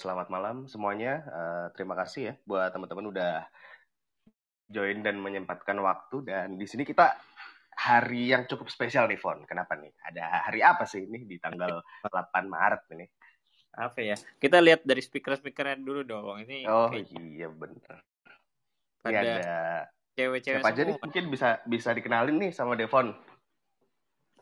selamat 0.00 0.32
malam 0.32 0.56
semuanya. 0.64 1.20
Uh, 1.28 1.66
terima 1.76 1.92
kasih 1.92 2.32
ya 2.32 2.34
buat 2.48 2.72
teman-teman 2.72 3.12
udah 3.12 3.44
join 4.64 5.04
dan 5.04 5.20
menyempatkan 5.20 5.76
waktu. 5.84 6.24
Dan 6.24 6.56
di 6.56 6.64
sini 6.64 6.88
kita 6.88 7.12
hari 7.76 8.32
yang 8.32 8.48
cukup 8.48 8.72
spesial 8.72 9.04
nih, 9.04 9.20
Fon. 9.20 9.44
Kenapa 9.44 9.76
nih? 9.76 9.92
Ada 10.00 10.48
hari 10.48 10.64
apa 10.64 10.88
sih 10.88 11.04
ini 11.04 11.28
di 11.28 11.36
tanggal 11.36 11.84
8 12.08 12.48
Maret 12.48 12.82
ini? 12.96 13.06
Apa 13.76 14.00
ya? 14.00 14.16
Kita 14.40 14.58
lihat 14.64 14.88
dari 14.88 15.04
speaker-speakernya 15.04 15.76
dulu 15.84 16.00
dong. 16.08 16.40
Ini 16.48 16.64
Oh 16.64 16.88
iya 16.96 17.52
bener. 17.52 18.00
Ini 19.04 19.16
ada 19.16 19.36
cewek-cewek 20.16 20.64
Siapa 20.64 20.72
aja 20.72 20.82
nih? 20.88 20.96
Mungkin 20.96 21.24
bisa 21.28 21.48
bisa 21.68 21.92
dikenalin 21.92 22.40
nih 22.40 22.52
sama 22.56 22.72
Devon. 22.72 23.12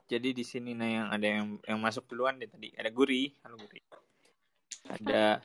Jadi 0.08 0.32
di 0.32 0.40
sini 0.40 0.72
nah 0.72 0.88
yang 0.88 1.08
ada 1.12 1.26
yang 1.28 1.60
yang 1.68 1.78
masuk 1.84 2.08
duluan 2.08 2.40
deh 2.40 2.48
tadi. 2.48 2.72
Ada 2.72 2.88
Guri. 2.88 3.28
Halo 3.44 3.60
Guri 3.60 3.84
ada 4.86 5.42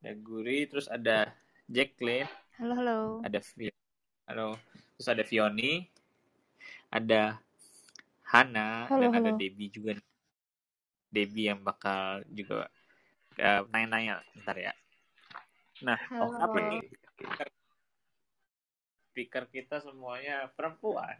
ada 0.00 0.12
Guri 0.20 0.68
terus 0.68 0.88
ada 0.88 1.32
Jacqueline. 1.70 2.28
Halo 2.60 2.72
halo. 2.76 2.98
Ada 3.24 3.40
halo. 4.28 4.56
Terus 4.96 5.08
ada 5.08 5.24
Fioni 5.24 5.88
ada 6.90 7.38
Hana 8.26 8.86
halo, 8.86 9.00
dan 9.06 9.10
halo. 9.14 9.20
ada 9.24 9.30
Debbie 9.38 9.70
juga. 9.72 9.96
Debbie 11.10 11.50
yang 11.50 11.60
bakal 11.62 12.22
juga 12.30 12.70
uh, 13.38 13.60
nanya-nanya 13.70 14.22
ntar 14.42 14.56
ya. 14.58 14.72
Nah 15.82 15.98
halo. 16.10 16.36
apa 16.38 16.58
nih? 16.58 16.82
Speaker 19.10 19.44
kita 19.50 19.82
semuanya 19.82 20.48
perempuan. 20.54 21.18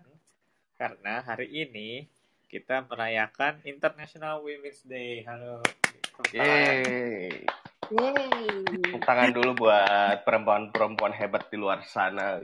Karena 0.78 1.20
hari 1.20 1.52
ini 1.52 2.08
kita 2.50 2.82
merayakan 2.90 3.62
International 3.62 4.42
Women's 4.42 4.82
Day. 4.82 5.22
Halo. 5.22 5.62
Yeay. 6.34 7.46
Yeay. 7.94 8.98
Tangan 9.06 9.30
dulu 9.30 9.54
buat 9.62 10.26
perempuan-perempuan 10.26 11.14
hebat 11.14 11.46
di 11.46 11.54
luar 11.54 11.86
sana. 11.86 12.42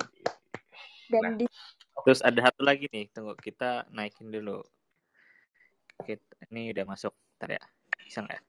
Dan 1.11 1.23
nah. 1.27 1.35
di... 1.35 1.45
Terus 2.07 2.23
ada 2.23 2.39
satu 2.39 2.63
lagi 2.63 2.87
nih, 2.87 3.11
tunggu 3.11 3.35
kita 3.35 3.91
naikin 3.91 4.31
dulu. 4.31 4.63
Kita, 6.07 6.23
ini 6.55 6.71
udah 6.71 6.87
masuk, 6.87 7.11
ntar 7.43 7.59
ya. 7.59 7.63
Bisa 7.99 8.23
nggak? 8.23 8.43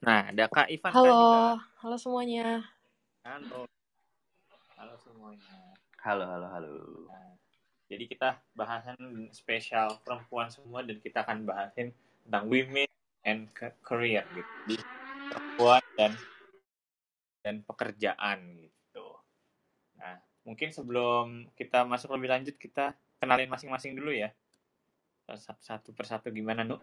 Nah, 0.00 0.32
ada 0.32 0.48
Kak 0.48 0.72
Ivan. 0.72 0.92
Halo, 0.96 1.12
juga. 1.12 1.36
halo 1.84 1.96
semuanya. 2.00 2.64
Halo. 3.20 3.68
Halo 4.80 4.94
semuanya. 4.96 5.76
Halo, 6.00 6.24
halo, 6.24 6.46
halo. 6.48 6.72
Nah, 7.12 7.33
jadi 7.94 8.04
kita 8.10 8.28
bahasan 8.58 8.98
spesial 9.30 10.02
perempuan 10.02 10.50
semua 10.50 10.82
dan 10.82 10.98
kita 10.98 11.22
akan 11.22 11.46
bahasin 11.46 11.94
tentang 12.26 12.50
women 12.50 12.90
and 13.22 13.46
career 13.86 14.26
gitu. 14.34 14.52
Di 14.66 14.76
perempuan 15.30 15.82
dan 15.94 16.12
dan 17.46 17.62
pekerjaan 17.62 18.38
gitu. 18.58 19.06
Nah, 20.02 20.18
mungkin 20.42 20.74
sebelum 20.74 21.46
kita 21.54 21.86
masuk 21.86 22.18
lebih 22.18 22.34
lanjut 22.34 22.56
kita 22.58 22.98
kenalin 23.22 23.46
masing-masing 23.46 23.94
dulu 23.94 24.10
ya. 24.10 24.34
Satu 25.62 25.94
persatu 25.94 26.34
gimana, 26.34 26.66
Nuk? 26.66 26.82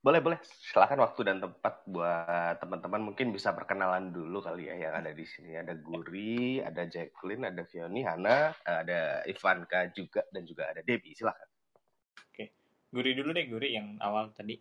Boleh, 0.00 0.24
boleh. 0.24 0.40
Silakan 0.40 1.04
waktu 1.04 1.20
dan 1.28 1.44
tempat 1.44 1.84
buat 1.84 2.56
teman-teman 2.56 3.12
mungkin 3.12 3.36
bisa 3.36 3.52
perkenalan 3.52 4.08
dulu 4.08 4.40
kali 4.40 4.72
ya 4.72 4.88
yang 4.88 4.96
ada 4.96 5.12
di 5.12 5.28
sini. 5.28 5.52
Ada 5.52 5.76
Guri, 5.76 6.56
ada 6.64 6.88
Jacqueline, 6.88 7.44
ada 7.44 7.68
Fioni, 7.68 8.00
Hana, 8.00 8.56
ada 8.64 9.20
Ivanka 9.28 9.92
juga 9.92 10.24
dan 10.32 10.48
juga 10.48 10.72
ada 10.72 10.80
Debbie. 10.80 11.12
Silakan. 11.12 11.48
Oke. 12.32 12.44
Guri 12.88 13.12
dulu 13.12 13.28
deh, 13.36 13.44
Guri 13.44 13.76
yang 13.76 14.00
awal 14.00 14.32
tadi. 14.32 14.56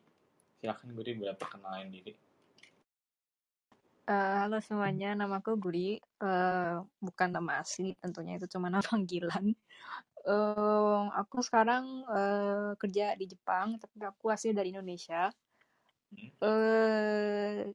Silakan 0.60 0.92
Guri 0.92 1.16
boleh 1.16 1.36
perkenalan 1.40 1.88
diri. 1.88 2.12
Uh, 4.10 4.44
halo 4.44 4.60
semuanya, 4.60 5.16
nama 5.16 5.40
aku 5.40 5.56
Guri. 5.56 6.04
Uh, 6.20 6.84
bukan 7.00 7.32
nama 7.32 7.64
asli, 7.64 7.96
tentunya 8.04 8.36
itu 8.36 8.50
cuma 8.52 8.68
nama 8.68 8.84
panggilan. 8.84 9.56
Uh, 10.28 11.08
aku 11.16 11.40
sekarang 11.40 12.04
uh, 12.08 12.76
kerja 12.76 13.16
di 13.16 13.26
Jepang, 13.30 13.80
tapi 13.80 14.04
aku 14.04 14.28
asli 14.32 14.52
dari 14.52 14.76
Indonesia. 14.76 15.32
Uh, 16.42 17.70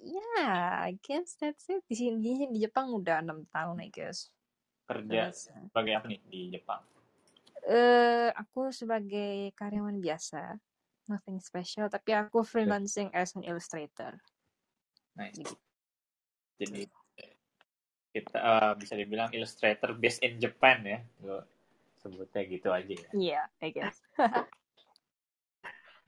ya, 0.00 0.16
yeah, 0.38 0.86
I 0.86 0.96
guess 1.02 1.36
that's 1.36 1.68
it. 1.68 1.84
Di 1.84 1.96
sini 1.98 2.48
di 2.48 2.58
Jepang 2.62 2.94
udah 2.94 3.20
enam 3.20 3.44
tahun, 3.52 3.84
I 3.84 3.90
guess. 3.92 4.32
Kerja 4.88 5.30
Terus, 5.30 5.52
sebagai 5.70 5.92
apa 5.98 6.06
nih 6.08 6.20
di 6.26 6.40
Jepang? 6.50 6.82
Uh, 7.68 8.32
aku 8.32 8.72
sebagai 8.72 9.52
karyawan 9.52 10.00
biasa, 10.00 10.56
nothing 11.06 11.38
special. 11.38 11.92
Tapi 11.92 12.16
aku 12.16 12.40
freelancing 12.40 13.12
as 13.12 13.36
an 13.36 13.44
illustrator. 13.44 14.16
Nice. 15.14 15.36
Gitu. 15.36 15.54
Jadi 16.60 16.82
kita 18.10 18.38
uh, 18.42 18.72
bisa 18.74 18.98
dibilang 18.98 19.30
illustrator 19.30 19.94
based 19.94 20.18
in 20.26 20.42
Japan 20.42 20.82
ya 20.82 20.98
sebutnya 22.00 22.42
gitu 22.48 22.68
aja 22.72 22.88
ya. 22.88 23.10
Iya, 23.12 23.42
yeah, 23.44 23.44
I 23.60 23.70
guess. 23.70 23.96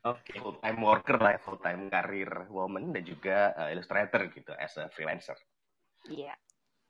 Oke, 0.03 0.35
okay. 0.35 0.43
full 0.43 0.59
time 0.59 0.83
worker 0.83 1.15
lah, 1.15 1.39
full 1.39 1.63
time 1.63 1.87
career 1.87 2.51
woman 2.51 2.91
dan 2.91 3.07
juga 3.07 3.55
uh, 3.55 3.71
illustrator 3.71 4.27
gitu 4.35 4.51
as 4.59 4.75
a 4.75 4.91
freelancer. 4.91 5.39
Iya. 6.11 6.35
Yeah. 6.35 6.39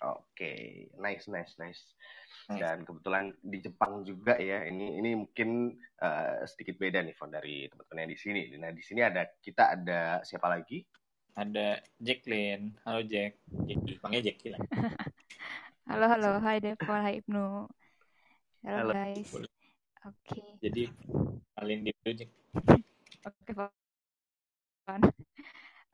Oke, 0.02 0.18
okay. 0.34 0.60
nice, 0.98 1.30
nice, 1.30 1.54
nice. 1.60 1.94
Dan 2.50 2.82
kebetulan 2.82 3.30
di 3.38 3.62
Jepang 3.62 4.02
juga 4.02 4.34
ya. 4.34 4.66
Ini 4.66 4.98
ini 4.98 5.14
mungkin 5.14 5.78
uh, 6.02 6.42
sedikit 6.42 6.74
beda 6.80 7.04
nih 7.06 7.14
Von 7.14 7.30
dari 7.30 7.70
teman-teman 7.70 8.02
yang 8.02 8.10
di 8.10 8.18
sini. 8.18 8.42
Nah 8.58 8.74
di 8.74 8.82
sini 8.82 9.00
ada 9.04 9.22
kita 9.38 9.78
ada 9.78 10.24
siapa 10.26 10.50
lagi? 10.50 10.82
Ada 11.38 11.78
Jacqueline. 12.02 12.74
Halo 12.82 13.06
Jack. 13.06 13.38
Jackie, 13.68 14.00
panggil 14.02 14.22
Jackie 14.26 14.50
lah. 14.56 14.60
halo 15.90 16.06
halo, 16.10 16.30
hai 16.42 16.58
Devon, 16.58 17.00
hai 17.04 17.22
Ibnu. 17.22 17.70
Halo, 18.62 18.78
Halo. 18.78 18.92
guys. 18.94 19.30
Oke. 19.34 19.42
Okay. 20.22 20.46
Jadi 20.62 20.82
kalian 21.58 21.82
di 21.82 21.90
Oke, 21.90 22.14
okay, 23.26 23.54
Oke, 23.58 23.66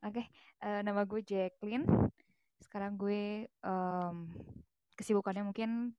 okay. 0.04 0.26
uh, 0.60 0.76
eh, 0.76 0.80
nama 0.84 1.08
gue 1.08 1.24
Jacqueline. 1.24 1.88
Sekarang 2.60 3.00
gue 3.00 3.48
um, 3.64 4.28
kesibukannya 5.00 5.48
mungkin 5.48 5.96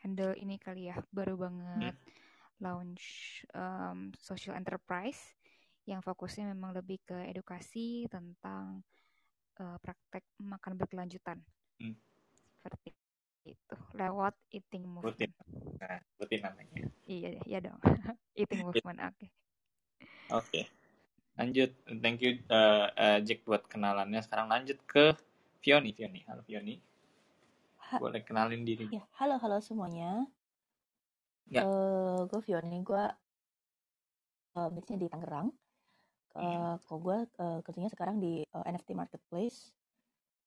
handle 0.00 0.32
ini 0.40 0.56
kali 0.56 0.88
ya, 0.88 0.96
baru 1.12 1.36
banget 1.36 1.92
hmm. 1.92 2.64
launch 2.64 3.04
um, 3.52 4.08
social 4.16 4.56
enterprise 4.56 5.36
yang 5.84 6.00
fokusnya 6.00 6.48
memang 6.48 6.72
lebih 6.72 7.04
ke 7.04 7.28
edukasi 7.28 8.08
tentang 8.08 8.80
uh, 9.60 9.76
praktek 9.84 10.24
makan 10.40 10.80
berkelanjutan. 10.80 11.44
Hmm. 11.76 11.92
Seperti 12.32 12.99
itu 13.44 13.76
lewat 13.96 14.34
eating 14.52 14.84
movement. 14.84 15.16
Rutin. 15.16 15.30
Nah, 15.80 16.00
rutin 16.20 16.40
namanya. 16.44 16.84
Iya, 17.08 17.30
iya 17.48 17.58
dong. 17.64 17.80
eating 18.40 18.62
movement. 18.66 18.98
Oke. 19.00 19.16
Okay. 19.16 19.28
Oke. 20.30 20.44
Okay. 20.46 20.64
Lanjut. 21.40 21.70
Thank 22.04 22.20
you 22.20 22.36
uh, 22.52 22.92
uh, 22.92 23.18
Jack 23.24 23.48
buat 23.48 23.64
kenalannya. 23.64 24.20
Sekarang 24.20 24.52
lanjut 24.52 24.76
ke 24.84 25.16
Fioni. 25.64 25.96
Fioni. 25.96 26.20
Halo 26.28 26.44
Fioni. 26.44 26.76
Ha 27.90 27.96
Boleh 27.96 28.20
kenalin 28.20 28.62
diri. 28.62 28.92
Ya, 28.92 29.02
halo 29.16 29.40
halo 29.40 29.58
semuanya. 29.64 30.28
Ya. 31.48 31.64
Uh, 31.64 32.28
gue 32.28 32.40
Fioni. 32.44 32.84
Gue 32.84 33.04
uh, 34.56 34.68
di 34.70 35.08
Tangerang. 35.08 35.48
Uh, 36.30 36.78
hmm. 36.78 36.94
gue 37.02 37.18
uh, 37.42 37.58
kerjanya 37.66 37.90
sekarang 37.90 38.22
di 38.22 38.46
uh, 38.54 38.62
NFT 38.62 38.94
Marketplace 38.94 39.74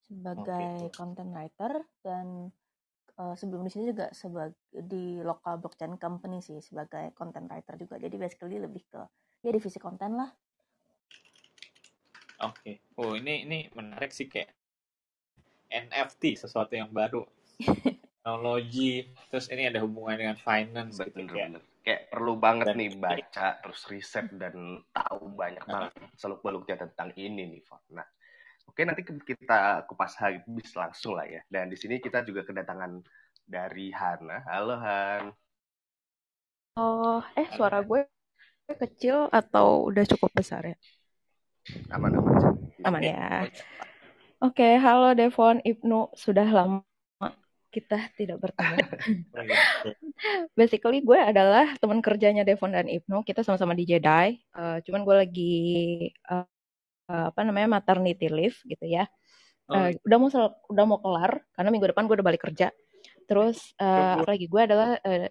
sebagai 0.08 0.88
okay. 0.88 0.96
content 0.96 1.28
writer 1.32 1.84
dan 2.00 2.48
uh, 3.18 3.34
sebelum 3.38 3.62
di 3.66 3.70
sini 3.70 3.90
juga 3.90 4.10
sebagai 4.10 4.58
di 4.70 5.22
lokal 5.22 5.62
blockchain 5.62 5.98
company 5.98 6.42
sih 6.42 6.58
sebagai 6.58 7.14
content 7.14 7.46
writer 7.50 7.74
juga. 7.78 7.98
Jadi 8.00 8.16
basically 8.18 8.58
lebih 8.58 8.82
ke 8.90 9.00
ya 9.44 9.50
divisi 9.52 9.78
konten 9.78 10.18
lah. 10.18 10.30
Oke. 12.42 12.58
Okay. 12.60 12.74
Oh, 12.98 13.14
ini 13.14 13.46
ini 13.46 13.58
menarik 13.74 14.10
sih 14.10 14.26
kayak 14.26 14.50
NFT 15.70 16.38
sesuatu 16.38 16.74
yang 16.74 16.90
baru. 16.90 17.22
Teknologi, 18.24 19.04
terus 19.28 19.52
ini 19.52 19.68
ada 19.68 19.84
hubungan 19.84 20.16
dengan 20.16 20.38
finance 20.40 20.96
betul, 20.96 21.28
gitu 21.28 21.36
kayak. 21.36 21.60
Kayak 21.84 22.02
perlu 22.08 22.40
banget 22.40 22.72
dan, 22.72 22.80
nih 22.80 22.90
baca 22.96 23.60
terus 23.60 23.84
riset 23.92 24.32
dan 24.40 24.80
tahu 24.96 25.36
banyak 25.36 25.60
banget 25.68 25.92
seluk 26.16 26.40
beluknya 26.40 26.88
tentang 26.88 27.12
ini 27.20 27.44
nih, 27.44 27.60
Nah, 27.92 28.08
Oke, 28.68 28.82
nanti 28.82 29.04
kita 29.04 29.84
kupas 29.86 30.18
habis 30.18 30.72
langsung 30.74 31.14
lah 31.14 31.28
ya. 31.28 31.40
Dan 31.46 31.70
di 31.70 31.76
sini 31.78 32.00
kita 32.00 32.24
juga 32.26 32.42
kedatangan 32.42 33.00
dari 33.44 33.92
Hana. 33.92 34.42
Halo 34.48 34.76
Han. 34.80 35.22
Oh, 36.74 37.22
eh 37.38 37.46
suara 37.54 37.84
gue 37.86 38.02
kecil 38.66 39.30
atau 39.30 39.86
udah 39.86 40.04
cukup 40.10 40.34
besar 40.34 40.74
ya? 40.74 40.76
Aman 41.94 42.18
aman. 42.18 42.34
Aman 42.82 43.02
ya. 43.04 43.46
Oke, 44.42 44.76
halo 44.76 45.14
Devon, 45.14 45.62
Ibnu. 45.62 46.12
Sudah 46.18 46.48
lama 46.48 46.82
kita 47.74 47.98
tidak 48.14 48.38
bertemu. 48.38 48.78
Basically 50.58 51.02
gue 51.02 51.18
adalah 51.18 51.74
teman 51.82 51.98
kerjanya 51.98 52.46
Devon 52.46 52.70
dan 52.70 52.86
Ibnu. 52.86 53.26
Kita 53.26 53.42
sama-sama 53.42 53.74
di 53.74 53.82
Jedi. 53.82 54.38
Uh, 54.54 54.78
cuman 54.86 55.02
gue 55.02 55.16
lagi 55.26 55.56
uh, 56.30 56.46
uh, 57.08 57.30
apa 57.32 57.40
namanya 57.44 57.80
maternity 57.80 58.28
leave 58.28 58.58
gitu 58.68 58.86
ya. 58.86 59.08
Uh, 59.64 59.96
udah 60.04 60.18
mau 60.20 60.28
udah 60.68 60.84
mau 60.84 60.98
kelar 61.00 61.40
karena 61.56 61.68
minggu 61.72 61.88
depan 61.88 62.04
gue 62.04 62.16
udah 62.20 62.28
balik 62.28 62.44
kerja. 62.44 62.68
Terus 63.24 63.72
uh, 63.80 64.20
apalagi 64.20 64.44
gue 64.44 64.60
adalah 64.60 65.00
uh, 65.00 65.28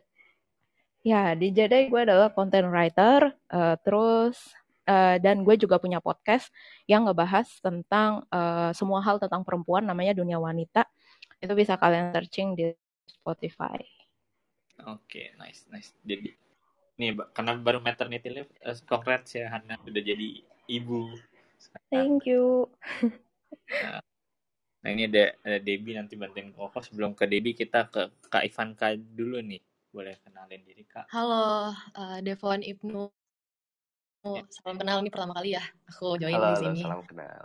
ya 1.06 1.38
di 1.38 1.54
Jedi 1.54 1.94
gue 1.94 2.02
adalah 2.02 2.34
content 2.34 2.66
writer. 2.74 3.30
Uh, 3.46 3.78
terus 3.86 4.58
uh, 4.90 5.22
dan 5.22 5.46
gue 5.46 5.56
juga 5.56 5.78
punya 5.78 6.02
podcast 6.02 6.50
yang 6.90 7.06
ngebahas 7.06 7.46
tentang 7.62 8.26
uh, 8.34 8.74
semua 8.74 9.06
hal 9.06 9.22
tentang 9.22 9.46
perempuan 9.46 9.86
namanya 9.86 10.18
dunia 10.18 10.42
wanita. 10.42 10.90
Itu 11.38 11.54
bisa 11.54 11.78
kalian 11.78 12.10
searching 12.16 12.58
di 12.58 12.74
Spotify. 13.06 13.78
Oke, 14.84 14.98
okay, 15.06 15.28
nice, 15.38 15.70
nice. 15.70 15.94
Jadi 16.02 16.34
nih 16.98 17.14
karena 17.34 17.54
baru 17.58 17.86
maternity 17.86 18.30
leave, 18.34 18.52
uh, 18.66 18.74
congrats 18.90 19.38
ya 19.38 19.54
Hana 19.54 19.78
udah 19.86 20.02
jadi 20.02 20.42
ibu. 20.66 21.14
Thank 21.92 22.26
you. 22.28 22.68
Nah, 23.70 24.00
nah 24.84 24.90
ini 24.90 25.08
ada, 25.08 25.36
ada 25.46 25.58
Debbie 25.62 25.96
nanti 25.96 26.18
bantuin 26.18 26.52
Koko. 26.52 26.82
Sebelum 26.82 27.14
ke 27.14 27.30
Debbie 27.30 27.56
kita 27.56 27.88
ke 27.88 28.12
Kak 28.28 28.44
Ivanka 28.44 28.96
dulu 28.98 29.40
nih. 29.40 29.62
Boleh 29.94 30.18
kenalin 30.26 30.66
diri 30.66 30.84
Kak. 30.90 31.08
Halo, 31.14 31.72
uh, 31.72 32.18
Devon 32.26 32.66
Ibnu. 32.66 33.08
Ya. 34.24 34.44
Salam 34.50 34.80
kenal 34.80 35.04
nih 35.04 35.12
pertama 35.12 35.36
kali 35.36 35.54
ya. 35.54 35.64
Aku 35.94 36.16
join 36.16 36.34
halo, 36.34 36.56
di 36.56 36.64
sini. 36.64 36.82
Halo, 36.82 37.04
salam 37.04 37.04
kenal. 37.06 37.44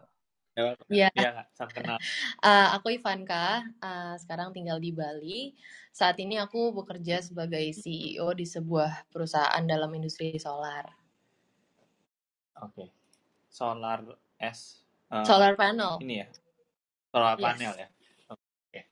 Iya. 0.91 1.09
Ya, 1.15 1.31
salam 1.55 1.71
kenal. 1.71 1.99
Uh, 2.43 2.69
aku 2.79 2.95
Ivanka, 2.95 3.67
uh, 3.83 4.15
sekarang 4.19 4.55
tinggal 4.55 4.79
di 4.79 4.91
Bali. 4.95 5.55
Saat 5.91 6.23
ini 6.23 6.39
aku 6.39 6.71
bekerja 6.71 7.19
sebagai 7.23 7.63
CEO 7.75 8.31
di 8.35 8.47
sebuah 8.47 9.11
perusahaan 9.11 9.63
dalam 9.67 9.91
industri 9.95 10.35
solar. 10.39 10.87
Oke. 12.59 12.87
Okay. 12.87 12.98
Solar 13.49 14.05
S. 14.39 14.85
Uh, 15.09 15.25
solar 15.25 15.57
panel. 15.57 15.99
Ini 16.05 16.15
ya. 16.25 16.29
Solar 17.11 17.37
yes. 17.37 17.45
panel 17.45 17.73
ya. 17.75 17.89
Oke. 18.31 18.41
Okay. 18.71 18.83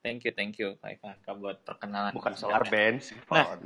Thank 0.00 0.24
you, 0.24 0.32
thank 0.32 0.54
you, 0.56 0.78
Kak 0.80 0.96
Ivanka 0.96 1.30
buat 1.36 1.60
perkenalan. 1.66 2.16
Bukan 2.16 2.32
solar 2.32 2.64
band 2.64 3.04
sih, 3.04 3.18
nah. 3.28 3.60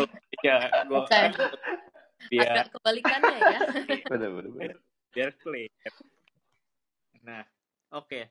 oh, 0.00 0.08
iya, 0.40 0.72
gua, 0.88 1.04
okay. 1.04 1.28
biar 2.32 2.52
Agak 2.56 2.66
kebalikannya 2.72 3.36
ya. 3.36 3.60
bener, 4.12 4.28
bener 4.32 4.80
biar 5.10 5.30
clear. 5.38 5.70
Nah, 7.26 7.42
oke. 7.94 8.06
Okay. 8.06 8.24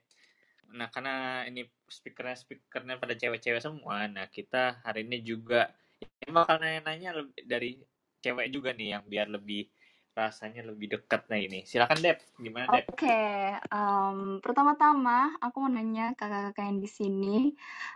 Nah, 0.70 0.88
karena 0.94 1.46
ini 1.50 1.66
speakernya 1.90 2.38
speakernya 2.38 3.02
pada 3.02 3.18
cewek-cewek 3.18 3.62
semua, 3.62 4.06
nah 4.06 4.30
kita 4.30 4.80
hari 4.86 5.02
ini 5.06 5.26
juga 5.26 5.74
ini 6.00 6.30
bakal 6.30 6.62
nanya-nanya 6.62 7.26
dari 7.42 7.82
cewek 8.22 8.54
juga 8.54 8.70
nih 8.78 8.98
yang 8.98 9.04
biar 9.10 9.28
lebih 9.34 9.66
rasanya 10.14 10.66
lebih 10.66 10.98
dekat 10.98 11.26
nah 11.32 11.40
ini. 11.40 11.64
Silakan 11.64 12.00
Dep, 12.02 12.20
gimana 12.38 12.68
Dep? 12.74 12.92
Oke, 12.92 13.08
okay. 13.08 13.56
um, 13.72 14.44
pertama-tama 14.44 15.38
aku 15.40 15.64
mau 15.64 15.72
nanya 15.72 16.12
kakak-kakak 16.18 16.66
yang 16.68 16.80
di 16.82 16.90
sini, 16.90 17.38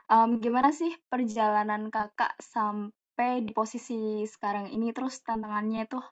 um, 0.08 0.40
gimana 0.40 0.72
sih 0.72 0.94
perjalanan 1.12 1.92
kakak 1.92 2.38
sampai 2.40 3.44
di 3.44 3.52
posisi 3.52 4.24
sekarang 4.26 4.72
ini, 4.72 4.96
terus 4.96 5.20
tantangannya 5.22 5.90
tuh 5.90 6.04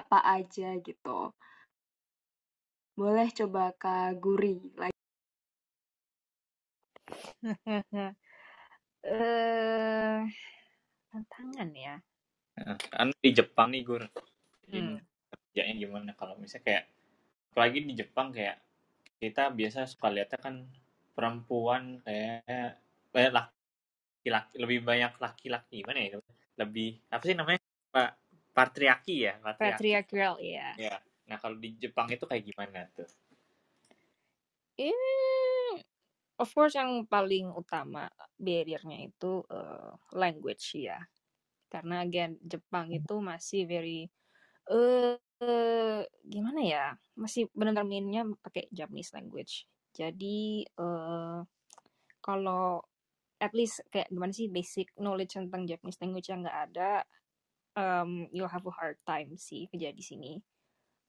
apa 0.00 0.18
aja 0.40 0.74
gitu? 0.80 1.32
Boleh 2.96 3.28
coba 3.32 3.72
Kak 3.76 4.20
Guri 4.20 4.60
lagi. 4.76 4.98
Eh, 9.00 10.20
tantangan 11.08 11.72
ya. 11.72 11.96
Kan 12.92 13.16
di 13.16 13.32
Jepang 13.32 13.72
nih 13.72 13.80
Gur. 13.80 14.04
Hmm. 14.68 15.00
Kerjanya 15.50 15.74
gimana 15.74 16.10
kalau 16.14 16.38
misalnya 16.38 16.64
kayak 16.66 16.84
apalagi 17.50 17.78
di 17.82 17.94
Jepang 17.98 18.30
kayak 18.30 18.62
kita 19.18 19.50
biasa 19.50 19.84
suka 19.90 20.08
lihatnya 20.08 20.38
kan 20.38 20.54
perempuan 21.12 21.98
kayak 22.06 22.78
kayak 23.10 23.32
laki-laki 23.34 24.54
lebih 24.56 24.78
banyak 24.86 25.12
laki-laki 25.18 25.82
gimana 25.82 25.98
ya 25.98 26.18
lebih 26.56 27.02
apa 27.10 27.22
sih 27.26 27.36
namanya 27.36 27.60
pak 27.90 28.10
patriarki 28.54 29.26
ya 29.26 29.34
patriarki. 29.42 29.74
patriarchal 29.76 30.34
ya 30.38 30.68
ya 30.78 30.96
Nah, 31.30 31.38
kalau 31.38 31.54
di 31.54 31.78
Jepang 31.78 32.10
itu 32.10 32.26
kayak 32.26 32.42
gimana 32.42 32.90
tuh? 32.90 33.06
Ini, 34.74 35.14
of 36.42 36.50
course 36.50 36.74
yang 36.74 37.06
paling 37.06 37.54
utama 37.54 38.10
barriernya 38.34 39.06
itu 39.06 39.46
uh, 39.46 39.94
language 40.10 40.74
ya. 40.74 40.98
Karena 41.70 42.02
again 42.02 42.34
Jepang 42.42 42.90
itu 42.90 43.22
masih 43.22 43.62
very 43.70 44.10
uh, 44.66 45.14
gimana 46.26 46.60
ya? 46.60 46.84
Masih 47.16 47.48
benar-benar 47.56 47.88
mainnya 47.88 48.22
pakai 48.44 48.68
Japanese 48.70 49.12
language. 49.16 49.64
Jadi 49.96 50.64
uh, 50.78 51.42
kalau 52.20 52.84
at 53.40 53.56
least 53.56 53.80
kayak 53.88 54.12
gimana 54.12 54.30
sih 54.36 54.52
basic 54.52 54.92
knowledge 55.00 55.34
tentang 55.34 55.64
Japanese 55.64 55.98
language 56.04 56.28
yang 56.28 56.44
nggak 56.44 56.60
ada, 56.70 56.92
um, 57.74 58.28
you'll 58.30 58.52
have 58.52 58.64
a 58.68 58.74
hard 58.76 59.00
time 59.08 59.34
sih 59.40 59.66
kerja 59.72 59.90
di 59.96 60.04
sini. 60.04 60.32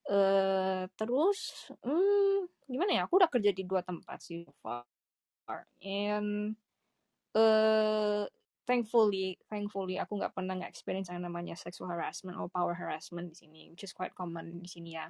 Uh, 0.07 0.89
terus, 0.97 1.69
hmm, 1.83 2.49
gimana 2.65 2.91
ya? 2.97 3.01
Aku 3.05 3.21
udah 3.21 3.29
kerja 3.29 3.51
di 3.53 3.67
dua 3.67 3.85
tempat 3.85 4.17
sih 4.23 4.41
so 4.41 4.55
far, 4.63 4.87
and 5.83 6.57
uh, 7.37 8.25
thankfully, 8.67 9.37
thankfully 9.47 9.97
aku 9.97 10.17
nggak 10.21 10.33
pernah 10.33 10.57
nggak 10.57 10.71
experience 10.71 11.09
yang 11.09 11.23
namanya 11.23 11.57
sexual 11.57 11.89
harassment 11.89 12.37
or 12.37 12.47
power 12.49 12.73
harassment 12.73 13.31
di 13.31 13.37
sini, 13.37 13.61
which 13.73 13.85
is 13.85 13.93
quite 13.93 14.13
common 14.15 14.61
di 14.61 14.69
sini 14.69 14.97
ya. 14.97 15.09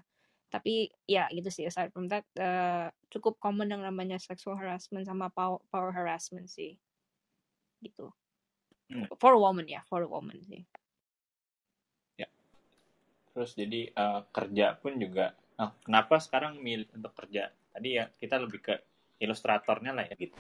Tapi 0.51 0.91
ya 1.07 1.31
gitu 1.31 1.47
sih, 1.47 1.63
aside 1.67 1.95
from 1.95 2.11
that, 2.11 2.27
uh, 2.35 2.91
cukup 3.07 3.39
common 3.39 3.71
yang 3.71 3.83
namanya 3.87 4.19
sexual 4.19 4.59
harassment 4.59 5.07
sama 5.07 5.31
power, 5.31 5.63
power 5.71 5.95
harassment 5.95 6.51
sih, 6.51 6.75
gitu. 7.79 8.11
Hmm. 8.91 9.07
For 9.15 9.31
a 9.31 9.39
woman 9.39 9.67
ya, 9.71 9.79
for 9.87 10.03
a 10.03 10.09
woman 10.11 10.43
sih 10.43 10.67
terus 13.31 13.55
jadi 13.55 13.91
uh, 13.95 14.21
kerja 14.29 14.75
pun 14.79 14.99
juga 14.99 15.35
nah, 15.55 15.71
kenapa 15.83 16.19
sekarang 16.19 16.59
milih 16.59 16.87
untuk 16.95 17.15
kerja 17.15 17.51
tadi 17.71 17.95
ya 17.95 18.11
kita 18.19 18.35
lebih 18.39 18.59
ke 18.59 18.75
ilustratornya 19.23 19.95
lah 19.95 20.05
ya 20.07 20.15
gitu 20.19 20.35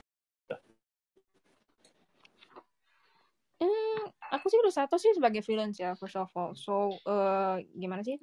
hmm, 3.63 4.03
aku 4.31 4.47
sih 4.47 4.57
ilustrator 4.63 4.95
sih 4.95 5.11
sebagai 5.11 5.43
freelance 5.43 5.77
ya 5.77 5.91
first 5.99 6.15
of 6.15 6.31
all. 6.33 6.55
So 6.55 6.95
uh, 7.03 7.59
gimana 7.75 8.01
sih? 8.01 8.15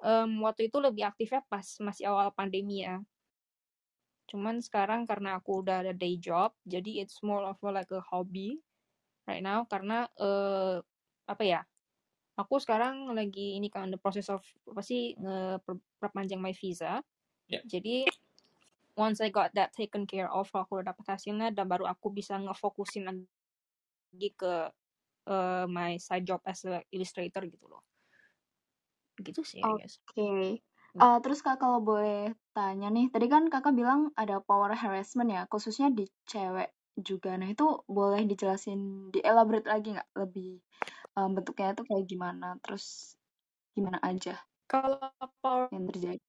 Um, 0.00 0.40
waktu 0.44 0.72
itu 0.72 0.80
lebih 0.80 1.04
aktifnya 1.04 1.44
pas 1.46 1.64
masih 1.84 2.08
awal 2.08 2.32
pandemi 2.32 2.82
ya. 2.82 2.98
Cuman 4.24 4.64
sekarang 4.64 5.04
karena 5.04 5.36
aku 5.36 5.60
udah 5.60 5.84
ada 5.84 5.92
day 5.92 6.16
job 6.16 6.56
jadi 6.64 7.04
it's 7.04 7.20
more 7.20 7.44
of 7.44 7.60
a, 7.60 7.70
like 7.70 7.92
a 7.92 8.00
hobby 8.00 8.64
right 9.28 9.44
now. 9.44 9.68
Karena 9.68 10.08
uh, 10.16 10.80
apa 11.28 11.44
ya? 11.44 11.60
Aku 12.34 12.58
sekarang 12.58 13.14
lagi 13.14 13.54
ini 13.54 13.70
kan 13.70 13.94
the 13.94 14.00
process 14.00 14.26
of 14.26 14.42
apa 14.66 14.82
sih 14.82 15.14
perpanjang 16.02 16.42
my 16.42 16.50
visa. 16.50 16.98
Yeah. 17.46 17.62
Jadi 17.62 18.10
once 18.98 19.22
I 19.22 19.30
got 19.30 19.54
that 19.54 19.70
taken 19.70 20.02
care 20.02 20.26
of, 20.26 20.50
aku 20.50 20.82
udah 20.82 20.90
dapat 20.90 21.14
hasilnya 21.14 21.54
dan 21.54 21.70
baru 21.70 21.86
aku 21.86 22.10
bisa 22.10 22.34
ngefokusin 22.34 23.06
lagi 23.06 24.30
ke 24.34 24.66
uh, 25.28 25.64
my 25.70 25.96
side 26.00 26.24
job 26.24 26.40
as 26.44 26.64
a 26.64 26.82
illustrator 26.94 27.44
gitu 27.46 27.66
loh. 27.68 27.82
Gitu 29.20 29.40
sih. 29.42 29.62
Oke. 29.62 29.86
Okay. 30.10 30.46
Uh, 30.94 31.18
terus 31.18 31.42
kak 31.42 31.58
kalau 31.58 31.82
boleh 31.82 32.30
tanya 32.54 32.86
nih, 32.86 33.10
tadi 33.10 33.26
kan 33.26 33.50
kakak 33.50 33.74
bilang 33.74 34.14
ada 34.14 34.38
power 34.38 34.70
harassment 34.78 35.26
ya, 35.26 35.42
khususnya 35.50 35.90
di 35.90 36.06
cewek 36.30 36.70
juga. 36.94 37.34
Nah 37.34 37.50
itu 37.50 37.82
boleh 37.90 38.22
dijelasin, 38.22 39.10
di 39.10 39.18
elaborate 39.18 39.66
lagi 39.66 39.98
nggak 39.98 40.10
lebih 40.14 40.62
um, 41.18 41.30
bentuknya 41.34 41.74
itu 41.74 41.82
kayak 41.86 42.04
gimana 42.06 42.48
terus 42.62 43.16
gimana 43.74 43.98
aja 44.02 44.38
kalau 44.70 44.98
power 45.42 45.70
yang 45.70 45.86
terjadi 45.90 46.22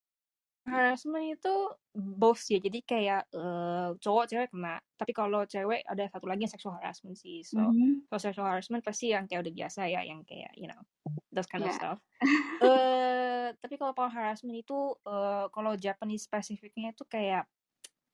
harassment 0.65 1.37
itu 1.37 1.53
both 1.93 2.41
ya 2.49 2.57
jadi 2.57 2.79
kayak 2.81 3.21
uh, 3.37 3.93
cowok 4.01 4.25
cewek 4.29 4.49
kena. 4.49 4.81
Tapi 4.97 5.11
kalau 5.13 5.45
cewek 5.45 5.85
ada 5.85 6.09
satu 6.09 6.25
lagi 6.25 6.49
yang 6.49 6.53
sexual 6.53 6.75
harassment 6.81 7.15
sih. 7.15 7.45
So 7.45 7.61
mm-hmm. 7.61 8.09
so 8.09 8.17
sexual 8.17 8.49
harassment 8.49 8.81
pasti 8.81 9.13
yang 9.13 9.29
kayak 9.29 9.45
udah 9.45 9.53
biasa 9.53 9.87
ya 9.87 10.01
yang 10.01 10.25
kayak 10.25 10.51
you 10.57 10.65
know 10.65 10.81
those 11.29 11.45
kind 11.45 11.63
yeah. 11.63 11.71
of 11.71 11.77
stuff. 11.77 11.99
Uh, 12.55 13.51
tapi 13.61 13.77
kalau 13.77 13.93
power 13.93 14.09
harassment 14.09 14.57
itu 14.57 14.95
uh, 15.05 15.45
kalau 15.53 15.77
Japanese 15.77 16.25
spesifiknya 16.25 16.95
itu 16.95 17.03
kayak 17.05 17.45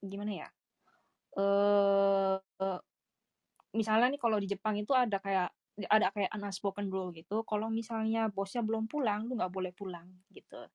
gimana 0.04 0.44
ya? 0.44 0.50
Uh, 1.38 2.36
misalnya 3.72 4.12
nih 4.12 4.20
kalau 4.20 4.42
di 4.42 4.52
Jepang 4.52 4.76
itu 4.76 4.92
ada 4.92 5.22
kayak 5.24 5.54
ada 5.88 6.12
kayak 6.12 6.34
unspoken 6.36 6.92
rule 6.92 7.16
gitu. 7.16 7.48
Kalau 7.48 7.72
misalnya 7.72 8.28
bosnya 8.28 8.60
belum 8.66 8.92
pulang 8.92 9.30
lu 9.30 9.40
nggak 9.40 9.54
boleh 9.54 9.72
pulang 9.72 10.10
gitu 10.34 10.68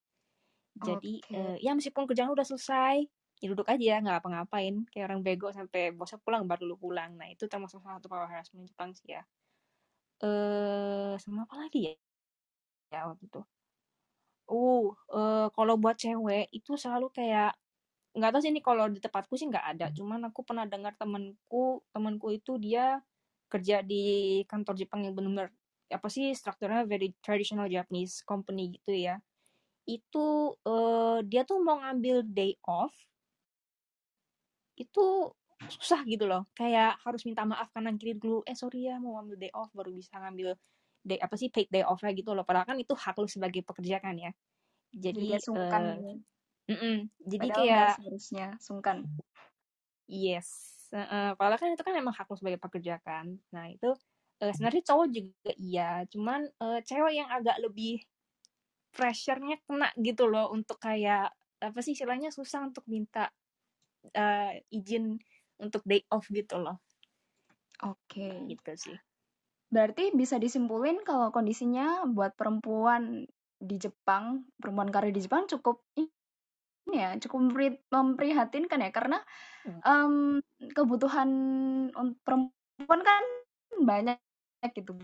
jadi 0.82 1.14
okay. 1.24 1.36
uh, 1.36 1.56
ya 1.60 1.72
meskipun 1.72 2.04
kerjaan 2.08 2.32
udah 2.32 2.46
selesai 2.46 3.06
ya 3.36 3.46
duduk 3.52 3.68
aja 3.68 4.00
nggak 4.00 4.24
apa-ngapain 4.24 4.88
kayak 4.88 5.12
orang 5.12 5.20
bego 5.20 5.52
sampai 5.52 5.92
bosnya 5.92 6.16
pulang 6.24 6.48
baru 6.48 6.64
lu 6.68 6.76
pulang 6.80 7.16
nah 7.20 7.28
itu 7.28 7.44
termasuk 7.48 7.84
salah 7.84 8.00
satu 8.00 8.08
power 8.08 8.28
harassment 8.28 8.64
Jepang 8.64 8.96
sih 8.96 9.12
ya 9.12 9.22
eh 10.24 10.26
uh, 10.26 11.14
sama 11.20 11.44
apa 11.44 11.68
lagi 11.68 11.92
ya 11.92 11.94
ya 12.92 13.00
waktu 13.12 13.28
itu 13.28 13.40
Uh, 14.46 14.94
uh, 15.10 15.50
kalau 15.50 15.74
buat 15.74 15.98
cewek 15.98 16.46
itu 16.54 16.78
selalu 16.78 17.10
kayak 17.10 17.58
nggak 18.14 18.30
tahu 18.30 18.40
sih 18.46 18.50
ini 18.54 18.62
kalau 18.62 18.86
di 18.86 19.02
tempatku 19.02 19.34
sih 19.34 19.50
nggak 19.50 19.66
ada. 19.76 19.86
Cuman 19.90 20.22
aku 20.30 20.46
pernah 20.46 20.64
dengar 20.64 20.94
temanku, 20.94 21.82
temanku 21.90 22.30
itu 22.30 22.54
dia 22.62 23.02
kerja 23.50 23.82
di 23.82 24.42
kantor 24.46 24.74
Jepang 24.78 25.02
yang 25.02 25.18
benar-benar 25.18 25.50
apa 25.90 26.08
sih 26.10 26.30
strukturnya 26.34 26.86
very 26.86 27.14
traditional 27.22 27.66
Japanese 27.66 28.22
company 28.22 28.78
gitu 28.78 28.94
ya. 28.94 29.18
Itu 29.86 30.58
uh, 30.66 31.22
dia 31.22 31.46
tuh 31.46 31.62
mau 31.62 31.78
ngambil 31.80 32.26
day 32.26 32.58
off 32.66 32.92
itu 34.76 35.32
susah 35.56 36.04
gitu 36.04 36.28
loh. 36.28 36.44
Kayak 36.52 37.00
harus 37.00 37.24
minta 37.24 37.42
maaf 37.48 37.72
kanan 37.72 37.96
kiri 37.96 38.20
dulu. 38.20 38.44
Eh 38.44 38.52
sorry 38.52 38.92
ya 38.92 39.00
mau 39.00 39.16
ngambil 39.18 39.36
day 39.40 39.52
off 39.56 39.72
baru 39.72 39.90
bisa 39.96 40.20
ngambil 40.20 40.52
day 41.00 41.18
apa 41.22 41.34
sih 41.38 41.48
paid 41.48 41.70
day 41.72 41.82
off 41.82 42.04
lah 42.04 42.12
gitu 42.12 42.36
loh. 42.36 42.44
Padahal 42.44 42.68
kan 42.68 42.76
itu 42.76 42.92
hak 42.92 43.16
lu 43.16 43.26
sebagai 43.30 43.64
pekerja 43.64 44.02
kan 44.02 44.14
ya. 44.20 44.30
Jadi, 44.92 45.32
Jadi 45.32 45.44
sungkan. 45.44 45.82
Uh, 46.66 46.72
mm 46.72 46.76
-mm. 46.76 46.96
Jadi 47.24 47.46
Padahal 47.48 47.58
kayak 47.64 47.90
harusnya 48.04 48.46
sungkan. 48.60 48.96
Yes. 50.06 50.48
Uh, 50.94 51.34
padahal 51.34 51.58
kan 51.58 51.74
itu 51.74 51.82
kan 51.82 51.94
emang 51.98 52.14
hak 52.14 52.28
lu 52.30 52.36
sebagai 52.38 52.60
pekerja 52.60 53.00
kan. 53.02 53.38
Nah 53.50 53.72
itu 53.72 53.90
uh, 54.42 54.52
sebenarnya 54.52 54.82
cowok 54.86 55.06
juga 55.08 55.52
iya. 55.56 56.04
Cuman 56.10 56.46
uh, 56.62 56.78
cewek 56.84 57.14
yang 57.16 57.28
agak 57.32 57.56
lebih 57.64 58.04
pressure-nya 58.96 59.60
kena 59.68 59.92
gitu 60.00 60.24
loh 60.24 60.48
untuk 60.48 60.80
kayak 60.80 61.28
apa 61.60 61.78
sih 61.84 61.92
istilahnya 61.92 62.32
susah 62.32 62.72
untuk 62.72 62.88
minta 62.88 63.28
uh, 64.16 64.52
izin 64.72 65.20
untuk 65.60 65.84
day 65.84 66.00
off 66.08 66.24
gitu 66.32 66.56
loh. 66.56 66.80
Oke. 67.84 68.24
Okay. 68.24 68.32
Gitu 68.48 68.72
sih. 68.76 68.96
Berarti 69.68 70.14
bisa 70.16 70.40
disimpulin 70.40 71.04
kalau 71.04 71.28
kondisinya 71.28 72.08
buat 72.08 72.32
perempuan 72.38 73.28
di 73.56 73.76
Jepang, 73.76 74.48
perempuan 74.60 74.92
karir 74.92 75.12
di 75.12 75.24
Jepang 75.24 75.48
cukup 75.48 75.82
ini 75.96 76.08
ya, 76.92 77.18
cukup 77.18 77.50
memprihatinkan 77.90 78.78
ya 78.78 78.90
karena 78.94 79.18
um, 79.82 80.38
kebutuhan 80.70 81.28
perempuan 82.22 83.00
kan 83.02 83.24
banyak 83.82 84.20
gitu. 84.70 84.94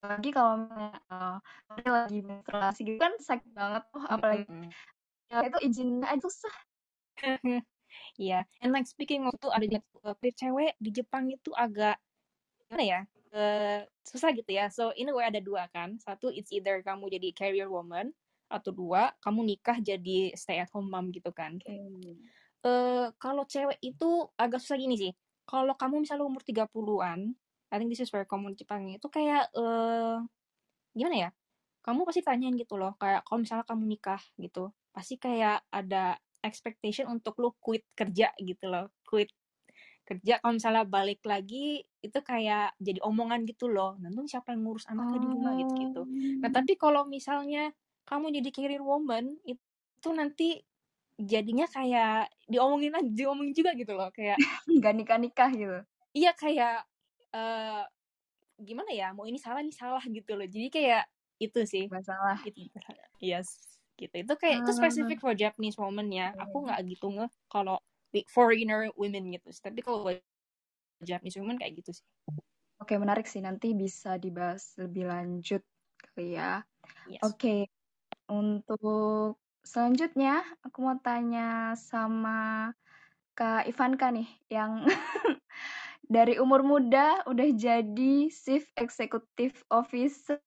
Lagi 0.00 0.30
kalau 0.32 0.64
uh, 1.12 1.38
lagi 1.84 2.20
menstruasi 2.24 2.80
gitu 2.88 2.98
kan 3.00 3.14
sakit 3.20 3.52
banget 3.52 3.84
tuh, 3.92 4.04
apalagi 4.08 4.48
mm 4.48 4.68
-hmm 4.68 4.98
ya 5.30 5.46
itu 5.46 5.58
izin 5.62 6.02
aja 6.02 6.20
susah 6.20 6.54
Iya, 8.22 8.46
yeah. 8.46 8.62
and 8.62 8.70
like 8.70 8.86
speaking 8.86 9.26
of 9.26 9.34
tuh 9.42 9.50
ada 9.50 9.66
uh, 10.06 10.14
cewek 10.14 10.78
di 10.78 10.94
Jepang 10.94 11.26
itu 11.26 11.50
agak 11.58 11.98
gimana 12.70 12.84
ya 12.86 13.00
uh, 13.34 13.82
susah 14.06 14.30
gitu 14.30 14.46
ya. 14.46 14.70
So 14.70 14.94
ini 14.94 15.10
gue 15.10 15.18
ada 15.26 15.42
dua 15.42 15.66
kan. 15.74 15.98
Satu 15.98 16.30
it's 16.30 16.54
either 16.54 16.86
kamu 16.86 17.10
jadi 17.10 17.34
career 17.34 17.66
woman 17.66 18.14
atau 18.46 18.70
dua 18.70 19.10
kamu 19.18 19.42
nikah 19.42 19.82
jadi 19.82 20.30
stay 20.38 20.62
at 20.62 20.70
home 20.70 20.86
mom 20.86 21.10
gitu 21.10 21.34
kan. 21.34 21.58
Okay. 21.58 22.14
Uh, 22.62 23.10
kalau 23.18 23.42
cewek 23.42 23.82
itu 23.82 24.30
agak 24.38 24.62
susah 24.62 24.78
gini 24.78 24.94
sih. 24.94 25.12
Kalau 25.50 25.74
kamu 25.74 26.06
misalnya 26.06 26.30
umur 26.30 26.46
30-an, 26.46 27.34
I 27.70 27.78
think 27.78 27.94
this 27.94 28.02
is 28.02 28.10
very 28.10 28.26
common 28.26 28.58
Jepang 28.58 28.90
itu 28.90 29.06
kayak 29.06 29.50
uh, 29.54 30.20
gimana 30.94 31.16
ya? 31.16 31.30
Kamu 31.80 32.04
pasti 32.04 32.20
tanyain 32.20 32.58
gitu 32.60 32.76
loh, 32.76 32.92
kayak 33.00 33.24
kalau 33.24 33.40
misalnya 33.40 33.64
kamu 33.64 33.82
nikah 33.88 34.20
gitu, 34.36 34.68
pasti 34.92 35.16
kayak 35.16 35.64
ada 35.72 36.20
expectation 36.42 37.08
untuk 37.08 37.36
lu 37.38 37.52
quit 37.60 37.84
kerja 37.92 38.32
gitu 38.40 38.64
loh 38.68 38.88
quit 39.04 39.28
kerja 40.08 40.42
kalau 40.42 40.58
misalnya 40.58 40.82
balik 40.88 41.22
lagi 41.22 41.86
itu 42.02 42.18
kayak 42.24 42.74
jadi 42.82 42.98
omongan 43.04 43.46
gitu 43.46 43.70
loh 43.70 43.94
nanti 44.02 44.26
siapa 44.26 44.56
yang 44.56 44.66
ngurus 44.66 44.88
anaknya 44.90 45.16
oh. 45.16 45.22
di 45.22 45.28
rumah 45.30 45.52
gitu 45.54 45.72
gitu 45.78 46.02
nah 46.42 46.50
tapi 46.50 46.74
kalau 46.74 47.06
misalnya 47.06 47.70
kamu 48.08 48.34
jadi 48.42 48.50
career 48.50 48.82
woman 48.82 49.38
itu 49.46 50.08
nanti 50.10 50.58
jadinya 51.20 51.68
kayak 51.68 52.32
diomongin 52.48 52.96
aja 52.96 53.06
diomongin 53.06 53.54
juga 53.54 53.76
gitu 53.76 53.92
loh 53.94 54.10
kayak 54.10 54.40
nggak 54.80 54.94
nikah 54.98 55.18
nikah 55.20 55.50
gitu 55.52 55.78
iya 56.16 56.34
kayak 56.34 56.89
uh, 57.34 57.84
gimana 58.60 58.90
ya 58.92 59.16
mau 59.16 59.24
ini 59.24 59.40
salah 59.40 59.64
ini 59.64 59.74
salah 59.74 60.02
gitu 60.04 60.36
loh. 60.36 60.46
Jadi 60.46 60.68
kayak 60.68 61.04
itu 61.40 61.60
sih. 61.64 61.84
Masalah 61.88 62.38
itu 62.44 62.68
yes 63.22 63.80
gitu. 63.96 64.14
Itu 64.14 64.34
kayak 64.36 64.64
itu 64.64 64.70
spesifik 64.76 65.18
for 65.20 65.34
Japanese 65.34 65.80
woman 65.80 66.08
ya. 66.12 66.32
Aku 66.36 66.66
nggak 66.66 66.80
gitu 66.88 67.10
nge 67.14 67.26
kalau 67.48 67.80
foreigner 68.34 68.90
women 68.98 69.30
gitu 69.30 69.54
tapi 69.62 69.86
kalau 69.86 70.10
Japanese 71.00 71.38
women 71.38 71.56
kayak 71.56 71.80
gitu 71.80 71.96
sih. 72.00 72.06
Oke 72.80 72.96
menarik 72.96 73.28
sih. 73.28 73.40
Nanti 73.40 73.72
bisa 73.72 74.16
dibahas 74.16 74.74
lebih 74.80 75.08
lanjut 75.08 75.62
kali 76.00 76.36
ya. 76.36 76.64
Yes. 77.10 77.22
oke 77.26 77.66
untuk 78.30 79.36
selanjutnya 79.66 80.42
aku 80.62 80.78
mau 80.80 80.96
tanya 81.02 81.74
sama 81.76 82.70
Kak 83.34 83.66
Ivanka 83.66 84.14
nih 84.14 84.28
yang 84.52 84.86
dari 86.10 86.42
umur 86.42 86.66
muda 86.66 87.22
udah 87.30 87.48
jadi 87.54 88.26
chief 88.26 88.66
executive 88.74 89.54
officer 89.70 90.42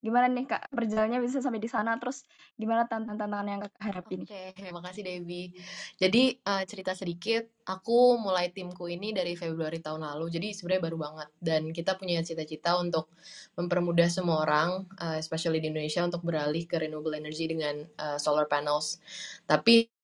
Gimana 0.00 0.32
nih 0.32 0.48
Kak 0.48 0.72
perjalanannya 0.72 1.20
bisa 1.20 1.44
sampai 1.44 1.60
di 1.60 1.68
sana 1.68 2.00
terus 2.00 2.24
gimana 2.56 2.88
tantangan-tantangan 2.88 3.48
yang 3.52 3.60
Kak 3.60 3.72
hadapi 3.84 4.24
Oke, 4.24 4.56
okay, 4.56 4.72
makasih 4.72 5.04
Debbie. 5.04 5.52
Jadi 6.00 6.40
uh, 6.40 6.64
cerita 6.64 6.96
sedikit, 6.96 7.44
aku 7.68 8.16
mulai 8.16 8.48
timku 8.48 8.88
ini 8.88 9.12
dari 9.12 9.36
Februari 9.36 9.76
tahun 9.84 10.00
lalu. 10.00 10.32
Jadi 10.32 10.56
sebenarnya 10.56 10.82
baru 10.88 10.96
banget 10.96 11.28
dan 11.36 11.68
kita 11.76 12.00
punya 12.00 12.24
cita-cita 12.24 12.80
untuk 12.80 13.12
mempermudah 13.60 14.08
semua 14.08 14.40
orang, 14.48 14.88
uh, 14.96 15.20
especially 15.20 15.60
di 15.60 15.68
Indonesia 15.68 16.00
untuk 16.00 16.24
beralih 16.24 16.64
ke 16.64 16.80
renewable 16.80 17.12
energy 17.12 17.44
dengan 17.44 17.84
uh, 18.00 18.16
solar 18.16 18.48
panels. 18.48 19.04
Tapi 19.44 19.99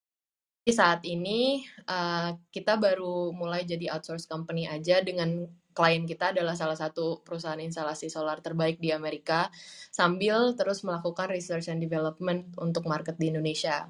saat 0.75 1.07
ini 1.07 1.63
uh, 1.87 2.35
kita 2.51 2.75
baru 2.75 3.31
mulai 3.31 3.63
jadi 3.63 3.95
outsource 3.95 4.27
company 4.27 4.67
aja 4.67 4.99
dengan 4.99 5.47
klien 5.77 6.09
kita 6.09 6.33
adalah 6.35 6.59
salah 6.59 6.75
satu 6.75 7.23
perusahaan 7.23 7.61
instalasi 7.61 8.11
solar 8.11 8.43
terbaik 8.43 8.83
di 8.83 8.91
Amerika 8.91 9.53
sambil 9.95 10.57
terus 10.59 10.83
melakukan 10.83 11.31
research 11.31 11.71
and 11.71 11.79
development 11.79 12.51
untuk 12.59 12.89
market 12.89 13.15
di 13.21 13.31
Indonesia. 13.31 13.87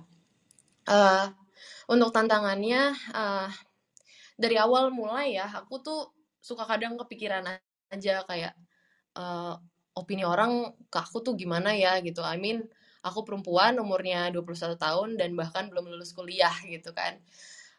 Uh, 0.85 1.33
untuk 1.89 2.13
tantangannya 2.13 2.93
uh, 3.15 3.49
dari 4.37 4.61
awal 4.61 4.93
mulai 4.93 5.39
ya 5.39 5.49
aku 5.49 5.81
tuh 5.81 6.13
suka 6.45 6.69
kadang 6.69 7.01
kepikiran 7.01 7.43
aja 7.89 8.23
kayak 8.29 8.53
uh, 9.17 9.57
opini 9.97 10.29
orang 10.29 10.77
ke 10.93 10.99
aku 11.01 11.25
tuh 11.25 11.33
gimana 11.39 11.73
ya 11.73 11.99
gitu. 12.05 12.21
I 12.21 12.37
mean 12.37 12.69
aku 13.07 13.23
perempuan 13.23 13.79
umurnya 13.79 14.35
21 14.35 14.75
tahun 14.75 15.09
dan 15.15 15.39
bahkan 15.39 15.71
belum 15.71 15.87
lulus 15.87 16.11
kuliah 16.11 16.53
gitu 16.67 16.91
kan. 16.91 17.23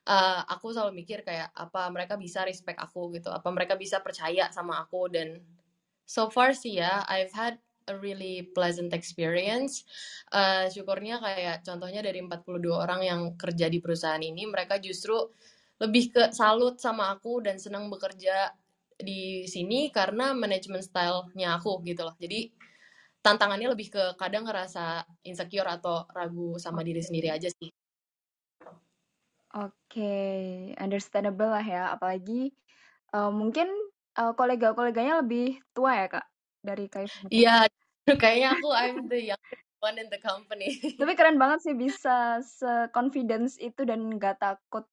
Uh, 0.08 0.40
aku 0.48 0.72
selalu 0.72 1.04
mikir 1.04 1.28
kayak 1.28 1.52
apa 1.52 1.92
mereka 1.92 2.16
bisa 2.16 2.48
respect 2.48 2.80
aku 2.80 3.12
gitu? 3.12 3.28
Apa 3.28 3.52
mereka 3.52 3.76
bisa 3.76 4.00
percaya 4.00 4.48
sama 4.56 4.80
aku? 4.80 5.12
Dan 5.12 5.44
so 6.08 6.32
far 6.32 6.56
sih 6.56 6.80
ya 6.80 7.04
I've 7.12 7.36
had 7.36 7.60
a 7.92 7.96
really 8.00 8.48
pleasant 8.56 8.96
experience. 8.96 9.84
Uh, 10.32 10.72
syukurnya 10.72 11.20
kayak 11.20 11.68
contohnya 11.68 12.00
dari 12.00 12.24
42 12.24 12.72
orang 12.72 13.02
yang 13.04 13.22
kerja 13.36 13.68
di 13.68 13.84
perusahaan 13.84 14.24
ini 14.24 14.48
mereka 14.48 14.80
justru 14.80 15.16
lebih 15.78 16.16
ke 16.16 16.24
salut 16.32 16.80
sama 16.80 17.12
aku 17.16 17.44
dan 17.44 17.60
senang 17.60 17.88
bekerja 17.92 18.52
di 18.98 19.46
sini 19.46 19.94
karena 19.94 20.34
manajemen 20.34 20.82
stylenya 20.82 21.60
aku 21.62 21.84
gitu 21.86 22.02
loh. 22.08 22.16
Jadi 22.18 22.50
tantangannya 23.26 23.74
lebih 23.74 23.92
ke 23.92 24.04
kadang 24.16 24.48
ngerasa 24.48 25.04
insecure 25.28 25.68
atau 25.68 26.08
ragu 26.14 26.56
sama 26.62 26.82
diri 26.86 27.02
sendiri 27.04 27.34
aja 27.34 27.52
sih 27.52 27.70
Oke, 29.58 30.14
understandable 30.78 31.50
lah 31.50 31.64
ya, 31.64 31.84
apalagi, 31.96 32.52
uh, 33.16 33.32
mungkin, 33.32 33.66
uh, 34.20 34.36
kolega-koleganya 34.36 35.24
lebih 35.24 35.58
tua 35.72 35.98
ya, 35.98 36.08
Kak, 36.12 36.26
dari 36.62 36.86
Kak 36.92 37.08
Iya, 37.32 37.66
kayaknya 38.22 38.60
aku 38.60 38.70
I'm 38.76 39.08
the 39.08 39.34
youngest 39.34 39.68
one 39.80 39.98
in 39.98 40.08
the 40.12 40.20
company. 40.20 40.68
Tapi 41.02 41.14
keren 41.16 41.40
banget 41.40 41.64
sih 41.64 41.76
bisa 41.76 42.44
se-confidence 42.44 43.58
itu 43.58 43.88
dan 43.88 44.06
nggak 44.20 44.38
takut 44.38 44.86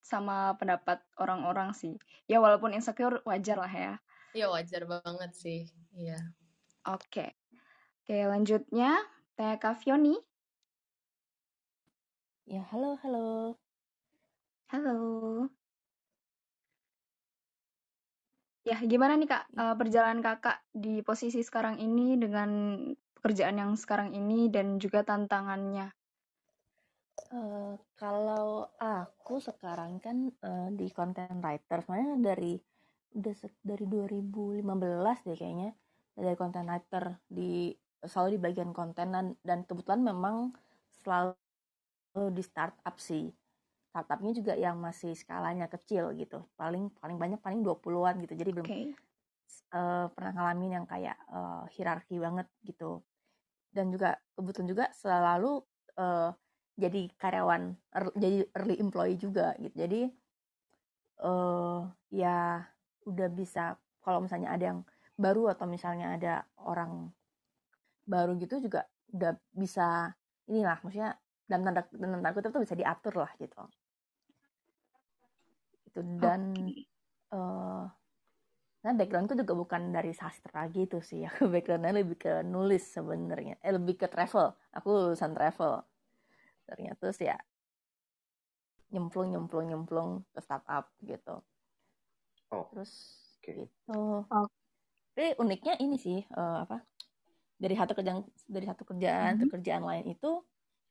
sama 0.00 0.56
pendapat 0.56 1.02
orang-orang 1.20 1.74
sih. 1.74 1.98
Ya 2.30 2.40
walaupun 2.40 2.72
insecure 2.72 3.20
wajar 3.28 3.60
lah 3.60 3.72
ya. 3.72 3.94
Iya, 4.32 4.46
wajar 4.48 4.88
banget 4.88 5.30
sih, 5.34 5.68
iya. 5.92 6.22
Oke. 6.86 7.37
Oke, 8.08 8.24
lanjutnya 8.24 9.04
tanya 9.36 9.60
Kak 9.60 9.84
Fioni. 9.84 10.16
Ya, 12.48 12.64
halo 12.72 12.96
halo. 13.04 13.60
Halo. 14.72 14.96
Ya, 18.64 18.80
gimana 18.80 19.12
nih 19.12 19.28
Kak, 19.28 19.52
uh, 19.52 19.76
perjalanan 19.76 20.24
Kakak 20.24 20.64
di 20.72 21.04
posisi 21.04 21.44
sekarang 21.44 21.84
ini 21.84 22.16
dengan 22.16 22.80
pekerjaan 23.20 23.60
yang 23.60 23.76
sekarang 23.76 24.16
ini 24.16 24.48
dan 24.48 24.80
juga 24.80 25.04
tantangannya? 25.04 25.92
Uh, 27.28 27.76
kalau 27.92 28.72
aku 28.80 29.36
sekarang 29.36 30.00
kan, 30.00 30.32
uh, 30.48 30.72
di 30.72 30.88
content 30.96 31.44
writer, 31.44 31.84
sebenarnya 31.84 32.16
dari 32.24 32.56
udah 33.20 33.36
dari 33.60 33.84
2015 33.84 34.64
deh 35.28 35.36
kayaknya 35.36 35.76
dari 36.16 36.36
content 36.40 36.72
writer 36.72 37.04
di 37.28 37.76
selalu 38.06 38.38
di 38.38 38.40
bagian 38.40 38.70
konten 38.70 39.10
dan, 39.10 39.26
dan 39.42 39.66
kebetulan 39.66 40.02
memang 40.02 40.54
selalu 41.02 41.34
di 42.34 42.42
startup 42.42 42.96
sih. 42.98 43.30
Startupnya 43.90 44.32
juga 44.36 44.54
yang 44.54 44.78
masih 44.78 45.16
skalanya 45.16 45.66
kecil 45.66 46.14
gitu. 46.14 46.44
Paling 46.54 46.92
paling 47.00 47.18
banyak 47.18 47.40
paling 47.42 47.64
20-an 47.64 48.14
gitu. 48.22 48.34
Jadi 48.38 48.50
belum 48.54 48.66
okay. 48.66 48.94
uh, 49.74 50.06
pernah 50.12 50.32
ngalamin 50.36 50.82
yang 50.82 50.86
kayak 50.86 51.18
uh, 51.32 51.64
hierarki 51.74 52.20
banget 52.20 52.46
gitu. 52.62 53.02
Dan 53.72 53.90
juga 53.90 54.18
kebetulan 54.38 54.68
juga 54.68 54.84
selalu 54.94 55.62
uh, 55.98 56.30
jadi 56.78 57.10
karyawan 57.18 57.74
er, 57.74 58.04
jadi 58.14 58.38
early 58.54 58.76
employee 58.78 59.18
juga 59.18 59.58
gitu. 59.58 59.74
Jadi 59.74 60.00
uh, 61.26 61.82
ya 62.14 62.62
udah 63.08 63.28
bisa 63.32 63.74
kalau 64.04 64.22
misalnya 64.22 64.54
ada 64.54 64.64
yang 64.74 64.80
baru 65.18 65.50
atau 65.50 65.66
misalnya 65.66 66.14
ada 66.14 66.34
orang 66.62 67.10
baru 68.08 68.40
gitu 68.40 68.64
juga 68.64 68.88
udah 69.12 69.36
bisa 69.52 70.16
inilah 70.48 70.80
maksudnya 70.80 71.12
dalam 71.44 71.62
tanda 71.68 71.82
dalam 71.92 72.20
tanda 72.20 72.32
kutip 72.32 72.50
tuh 72.52 72.64
bisa 72.64 72.76
diatur 72.76 73.14
lah 73.20 73.32
gitu 73.36 73.60
itu 75.88 76.00
dan 76.20 76.52
okay. 76.56 76.84
uh, 77.32 77.84
nah 78.84 78.92
backgroundku 78.94 79.36
juga 79.36 79.54
bukan 79.56 79.92
dari 79.92 80.12
sastra 80.16 80.64
gitu 80.72 81.04
sih 81.04 81.24
aku 81.28 81.48
backgroundnya 81.52 82.00
lebih 82.00 82.16
ke 82.20 82.44
nulis 82.44 82.84
sebenarnya 82.88 83.60
eh 83.60 83.72
lebih 83.76 84.00
ke 84.00 84.06
travel 84.08 84.56
aku 84.72 84.88
lulusan 84.88 85.36
travel 85.36 85.84
ternyata 86.68 87.00
terus 87.00 87.20
ya 87.20 87.36
nyemplung 88.92 89.32
nyemplung 89.32 89.66
nyemplung 89.68 90.10
ke 90.32 90.40
startup 90.40 90.88
gitu 91.04 91.44
oh. 92.52 92.68
terus 92.72 92.92
okay. 93.40 93.68
gitu 93.68 93.68
oh. 93.92 94.24
tapi 95.16 95.36
uniknya 95.40 95.80
ini 95.80 95.96
sih 95.96 96.20
uh, 96.32 96.64
apa 96.64 96.84
dari 97.58 97.74
satu 97.74 97.92
kerjaan 97.92 98.22
dari 98.46 98.66
satu 98.66 98.82
kerjaan 98.86 99.34
mm 99.34 99.38
-hmm. 99.42 99.50
ke 99.50 99.54
kerjaan 99.58 99.82
lain 99.82 100.06
itu 100.14 100.30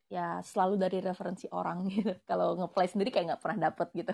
ya 0.08 0.40
selalu 0.44 0.76
dari 0.80 0.98
referensi 1.04 1.48
orang 1.52 1.88
gitu. 1.92 2.12
Kalau 2.30 2.56
ngeplay 2.60 2.88
sendiri 2.88 3.10
kayak 3.12 3.36
nggak 3.36 3.44
pernah 3.44 3.72
dapet 3.72 3.88
gitu. 3.96 4.14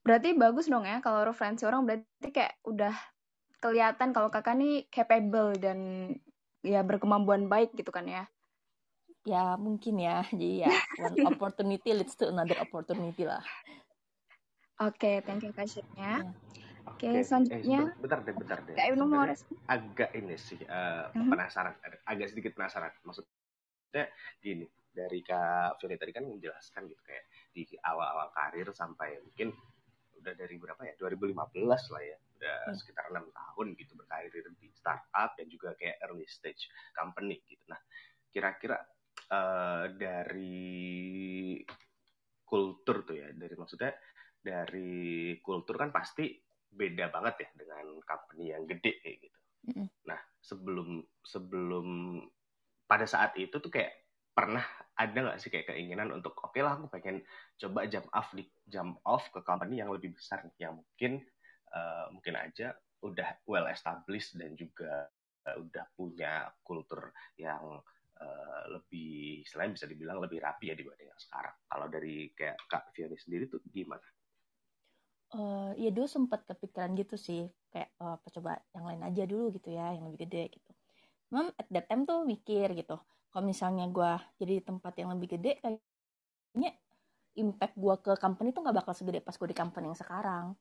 Berarti 0.00 0.32
bagus 0.32 0.66
dong 0.66 0.88
ya 0.88 1.04
kalau 1.04 1.28
referensi 1.28 1.68
orang 1.68 1.84
berarti 1.84 2.32
kayak 2.32 2.56
udah 2.64 2.96
kelihatan 3.60 4.16
kalau 4.16 4.32
kakak 4.32 4.56
nih 4.56 4.88
capable 4.88 5.52
dan 5.60 6.08
ya 6.64 6.80
berkemampuan 6.80 7.52
baik 7.52 7.76
gitu 7.76 7.92
kan 7.92 8.08
ya? 8.08 8.24
Ya 9.28 9.60
mungkin 9.60 10.00
ya. 10.00 10.24
Jadi 10.32 10.64
ya 10.64 10.72
one 11.04 11.28
opportunity 11.28 11.92
leads 11.92 12.16
to 12.16 12.32
another 12.32 12.56
opportunity 12.64 13.28
lah. 13.28 13.44
Oke 14.80 14.96
okay, 14.96 15.14
thank 15.20 15.44
you 15.44 15.52
kasihnya 15.52 15.92
ya. 16.00 16.16
Oke 16.90 17.00
okay, 17.00 17.22
selanjutnya 17.22 17.80
eh, 17.90 18.00
bentar 18.02 18.18
deh 18.26 18.34
bentar 18.34 18.58
deh 18.66 18.74
kayak 18.74 18.98
mau 18.98 19.24
agak 19.70 20.10
ini 20.18 20.36
sih 20.36 20.60
uh, 20.66 21.10
-hmm. 21.14 21.30
penasaran 21.30 21.74
agak 22.06 22.28
sedikit 22.30 22.52
penasaran 22.58 22.90
maksudnya 23.06 24.04
gini 24.42 24.66
dari 24.90 25.22
kak 25.22 25.78
Fiona 25.78 25.94
tadi 25.94 26.12
kan 26.12 26.26
menjelaskan 26.26 26.82
gitu 26.90 27.02
kayak 27.06 27.24
di 27.54 27.62
awal-awal 27.86 28.34
karir 28.34 28.68
sampai 28.74 29.22
mungkin 29.22 29.54
udah 30.20 30.34
dari 30.36 30.60
berapa 30.60 30.82
ya 30.84 30.94
2015 31.00 31.64
lah 31.64 32.02
ya 32.04 32.16
udah 32.36 32.56
hmm. 32.68 32.76
sekitar 32.76 33.08
enam 33.08 33.26
tahun 33.32 33.66
gitu 33.78 33.96
berkarir 33.96 34.32
di 34.60 34.68
startup 34.76 35.32
dan 35.38 35.46
juga 35.48 35.72
kayak 35.80 35.96
early 36.04 36.28
stage 36.28 36.68
company 36.92 37.40
gitu 37.48 37.64
nah 37.70 37.80
kira-kira 38.28 38.76
uh, 39.32 39.88
dari 39.96 41.56
kultur 42.44 43.06
tuh 43.06 43.16
ya 43.16 43.32
dari 43.32 43.54
maksudnya 43.56 43.94
dari 44.40 45.36
kultur 45.40 45.76
kan 45.80 45.88
pasti 45.88 46.32
beda 46.70 47.10
banget 47.10 47.46
ya 47.46 47.48
dengan 47.58 47.98
company 48.06 48.54
yang 48.54 48.64
gede 48.64 48.92
kayak 49.02 49.18
gitu. 49.26 49.38
Mm-hmm. 49.70 49.86
Nah 50.08 50.20
sebelum 50.40 50.88
sebelum 51.20 51.86
pada 52.88 53.06
saat 53.06 53.36
itu 53.36 53.58
tuh 53.60 53.70
kayak 53.70 53.92
pernah 54.30 54.62
ada 54.96 55.14
nggak 55.14 55.38
sih 55.42 55.50
kayak 55.50 55.74
keinginan 55.74 56.14
untuk 56.14 56.32
oke 56.38 56.54
okay 56.54 56.62
lah 56.62 56.78
aku 56.78 56.86
pengen 56.88 57.20
coba 57.58 57.84
jump 57.90 58.08
off 58.14 58.30
di 58.32 58.46
jump 58.70 59.02
off 59.04 59.28
ke 59.28 59.42
company 59.42 59.82
yang 59.82 59.90
lebih 59.90 60.14
besar 60.14 60.46
yang 60.56 60.80
mungkin 60.80 61.20
uh, 61.74 62.08
mungkin 62.14 62.38
aja 62.38 62.72
udah 63.04 63.42
well 63.44 63.66
established 63.68 64.38
dan 64.38 64.54
juga 64.54 65.10
uh, 65.50 65.56
udah 65.60 65.84
punya 65.98 66.48
kultur 66.62 67.10
yang 67.36 67.82
Eh, 68.20 68.64
lebih 68.68 69.40
selain 69.48 69.72
bisa 69.72 69.88
dibilang 69.88 70.20
lebih 70.20 70.44
rapi 70.44 70.68
ya 70.68 70.76
dibanding 70.76 71.08
yang 71.08 71.16
sekarang. 71.24 71.56
Kalau 71.64 71.88
dari 71.88 72.28
kayak 72.36 72.60
Kak 72.68 72.92
Fioni 72.92 73.16
sendiri 73.16 73.48
tuh 73.48 73.64
gimana? 73.72 74.04
Uh, 75.30 75.70
ya 75.78 75.94
dulu 75.94 76.10
sempat 76.10 76.42
kepikiran 76.42 76.90
gitu 76.98 77.14
sih. 77.14 77.46
Kayak 77.70 77.94
uh, 78.02 78.18
apa 78.18 78.26
coba 78.34 78.58
yang 78.74 78.84
lain 78.86 79.02
aja 79.06 79.22
dulu 79.30 79.54
gitu 79.54 79.70
ya 79.70 79.94
yang 79.94 80.10
lebih 80.10 80.26
gede 80.26 80.58
gitu. 80.58 80.70
Mem 81.30 81.54
at 81.54 81.70
that 81.70 81.86
time 81.86 82.02
tuh 82.02 82.26
mikir 82.26 82.74
gitu. 82.74 82.98
Kalau 83.30 83.44
misalnya 83.46 83.86
gue 83.86 84.12
jadi 84.42 84.58
di 84.58 84.64
tempat 84.66 84.92
yang 84.98 85.14
lebih 85.14 85.38
gede 85.38 85.62
kayaknya 85.62 86.70
impact 87.38 87.78
gue 87.78 87.94
ke 88.02 88.12
company 88.18 88.50
tuh 88.50 88.66
nggak 88.66 88.82
bakal 88.82 88.90
segede 88.90 89.22
pas 89.22 89.38
gue 89.38 89.48
di 89.48 89.54
company 89.54 89.86
yang 89.86 89.98
sekarang. 89.98 90.58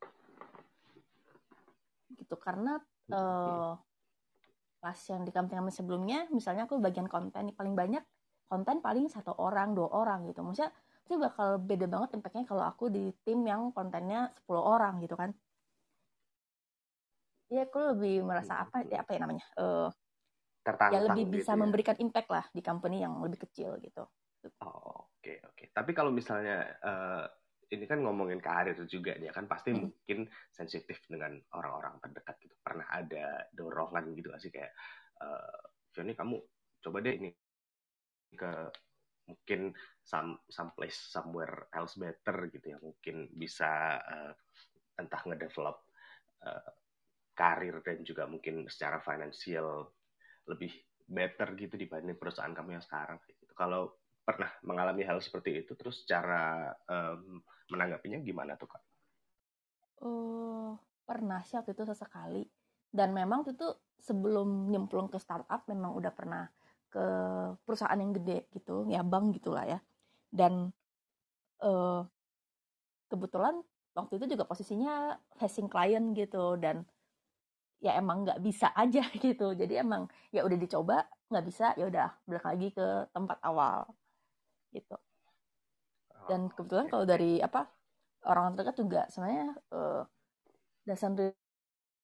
Gitu 2.13 2.35
karena 2.37 2.77
uh, 3.09 3.73
pas 4.77 4.99
yang 5.09 5.25
di 5.25 5.33
company 5.33 5.65
kami 5.65 5.73
sebelumnya 5.73 6.29
misalnya 6.29 6.69
aku 6.69 6.77
bagian 6.77 7.09
konten 7.09 7.57
paling 7.57 7.73
banyak 7.73 8.05
konten 8.45 8.85
paling 8.85 9.09
satu 9.09 9.33
orang 9.33 9.73
dua 9.73 9.89
orang 9.89 10.29
gitu. 10.29 10.45
Maksudnya 10.45 10.69
itu 11.09 11.17
bakal 11.17 11.57
beda 11.57 11.89
banget 11.89 12.21
impactnya 12.21 12.45
kalau 12.45 12.61
aku 12.61 12.93
di 12.93 13.09
tim 13.25 13.41
yang 13.41 13.73
kontennya 13.73 14.29
10 14.45 14.61
orang 14.61 15.01
gitu 15.01 15.17
kan 15.17 15.33
ya 17.49 17.65
aku 17.65 17.97
lebih 17.97 18.21
merasa 18.21 18.61
apa 18.61 18.85
ya 18.85 19.01
apa 19.01 19.17
ya 19.17 19.19
namanya 19.25 19.45
uh, 19.57 19.89
ya 20.93 21.01
lebih 21.09 21.25
gitu 21.25 21.35
bisa 21.41 21.57
ya. 21.57 21.57
memberikan 21.57 21.97
impact 21.97 22.29
lah 22.29 22.45
di 22.53 22.61
company 22.61 23.01
yang 23.01 23.17
lebih 23.25 23.41
kecil 23.41 23.81
gitu 23.81 24.05
oh 24.61 25.09
oke 25.09 25.17
okay, 25.17 25.41
oke 25.41 25.57
okay. 25.57 25.67
tapi 25.73 25.97
kalau 25.97 26.13
misalnya 26.13 26.77
uh, 26.85 27.25
ini 27.73 27.89
kan 27.89 28.05
ngomongin 28.05 28.37
karir 28.37 28.77
juga 28.85 29.17
ya 29.17 29.33
kan 29.33 29.49
pasti 29.49 29.73
hmm. 29.73 29.81
mungkin 29.81 30.29
sensitif 30.53 31.01
dengan 31.09 31.41
orang-orang 31.57 31.97
terdekat 32.05 32.37
gitu 32.37 32.53
pernah 32.61 32.85
ada 32.85 33.49
dorongan 33.49 34.13
gitu 34.13 34.29
gak 34.29 34.41
sih 34.45 34.53
kayak 34.53 34.77
uh, 35.25 35.57
Fioni 35.89 36.13
kamu 36.13 36.37
coba 36.85 36.97
deh 37.01 37.17
ini 37.17 37.33
ke 38.37 38.69
mungkin 39.29 39.77
some 40.01 40.41
some 40.49 40.73
place 40.73 40.97
somewhere 40.97 41.69
else 41.77 41.95
better 42.01 42.49
gitu 42.49 42.73
ya 42.73 42.77
mungkin 42.81 43.29
bisa 43.37 44.01
uh, 44.01 44.33
entah 44.97 45.21
ngedevelop 45.23 45.77
uh, 46.43 46.71
karir 47.37 47.79
dan 47.85 48.03
juga 48.03 48.27
mungkin 48.27 48.67
secara 48.67 48.99
finansial 48.99 49.87
lebih 50.49 50.73
better 51.07 51.55
gitu 51.55 51.79
dibanding 51.79 52.19
perusahaan 52.19 52.51
kamu 52.51 52.77
yang 52.77 52.85
sekarang 52.85 53.17
gitu. 53.25 53.53
Kalau 53.55 53.95
pernah 54.21 54.51
mengalami 54.61 55.01
hal 55.07 55.17
seperti 55.23 55.65
itu 55.65 55.73
terus 55.73 56.05
cara 56.05 56.69
um, 56.85 57.41
menanggapinya 57.71 58.21
gimana 58.21 58.53
tuh 58.59 58.69
kak? 58.69 58.83
Uh, 60.03 60.77
pernah 61.07 61.41
sih 61.41 61.57
waktu 61.57 61.73
itu 61.73 61.83
sesekali 61.87 62.43
dan 62.93 63.15
memang 63.15 63.45
itu 63.47 63.73
sebelum 63.97 64.69
nyemplung 64.69 65.09
ke 65.09 65.17
startup 65.17 65.65
memang 65.65 65.97
udah 65.97 66.13
pernah 66.13 66.45
ke 66.89 67.05
perusahaan 67.63 67.97
yang 67.97 68.11
gede 68.17 68.49
gitu 68.53 68.85
ya 68.89 69.05
bank 69.05 69.37
gitulah 69.37 69.65
ya. 69.65 69.79
Dan 70.29 70.73
uh, 71.61 72.01
kebetulan 73.09 73.61
waktu 73.97 74.21
itu 74.21 74.37
juga 74.37 74.45
posisinya 74.45 75.17
facing 75.37 75.69
client 75.69 76.13
gitu 76.17 76.57
dan 76.57 76.85
ya 77.79 77.95
emang 77.95 78.27
nggak 78.27 78.41
bisa 78.43 78.73
aja 78.81 79.05
gitu. 79.13 79.53
Jadi 79.53 79.79
emang 79.79 80.09
ya 80.33 80.43
udah 80.45 80.57
dicoba 80.57 81.05
nggak 81.29 81.45
bisa 81.45 81.77
ya 81.77 81.85
udah 81.87 82.09
balik 82.25 82.45
lagi 82.45 82.67
ke 82.73 82.87
tempat 83.13 83.37
awal 83.45 83.85
gitu. 84.73 84.97
Dan 86.29 86.49
oh, 86.49 86.53
kebetulan 86.53 86.87
kalau 86.89 87.05
dari 87.09 87.41
apa 87.41 87.65
orang 88.29 88.53
terdekat 88.53 88.75
juga 88.77 89.01
sebenarnya 89.09 89.49
uh, 89.73 90.03
doesn't 90.85 91.17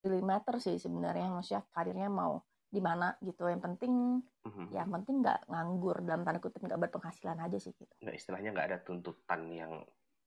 really 0.05 0.21
matter 0.21 0.57
sih 0.61 0.77
sebenarnya. 0.81 1.29
Maksudnya 1.29 1.61
karirnya 1.73 2.09
mau 2.09 2.41
di 2.75 2.83
mana 2.83 3.15
gitu. 3.23 3.47
Yang 3.47 3.63
penting 3.71 3.93
mm-hmm. 4.19 4.67
ya 4.75 4.83
penting 4.83 5.15
nggak 5.23 5.39
nganggur 5.47 6.03
dalam 6.03 6.27
tanda 6.27 6.43
kutip 6.43 6.59
nggak 6.59 6.81
berpenghasilan 6.87 7.39
aja 7.39 7.57
sih 7.57 7.71
gitu. 7.71 7.93
Nggak 8.03 8.15
istilahnya 8.19 8.49
nggak 8.51 8.67
ada 8.67 8.79
tuntutan 8.83 9.47
yang 9.47 9.71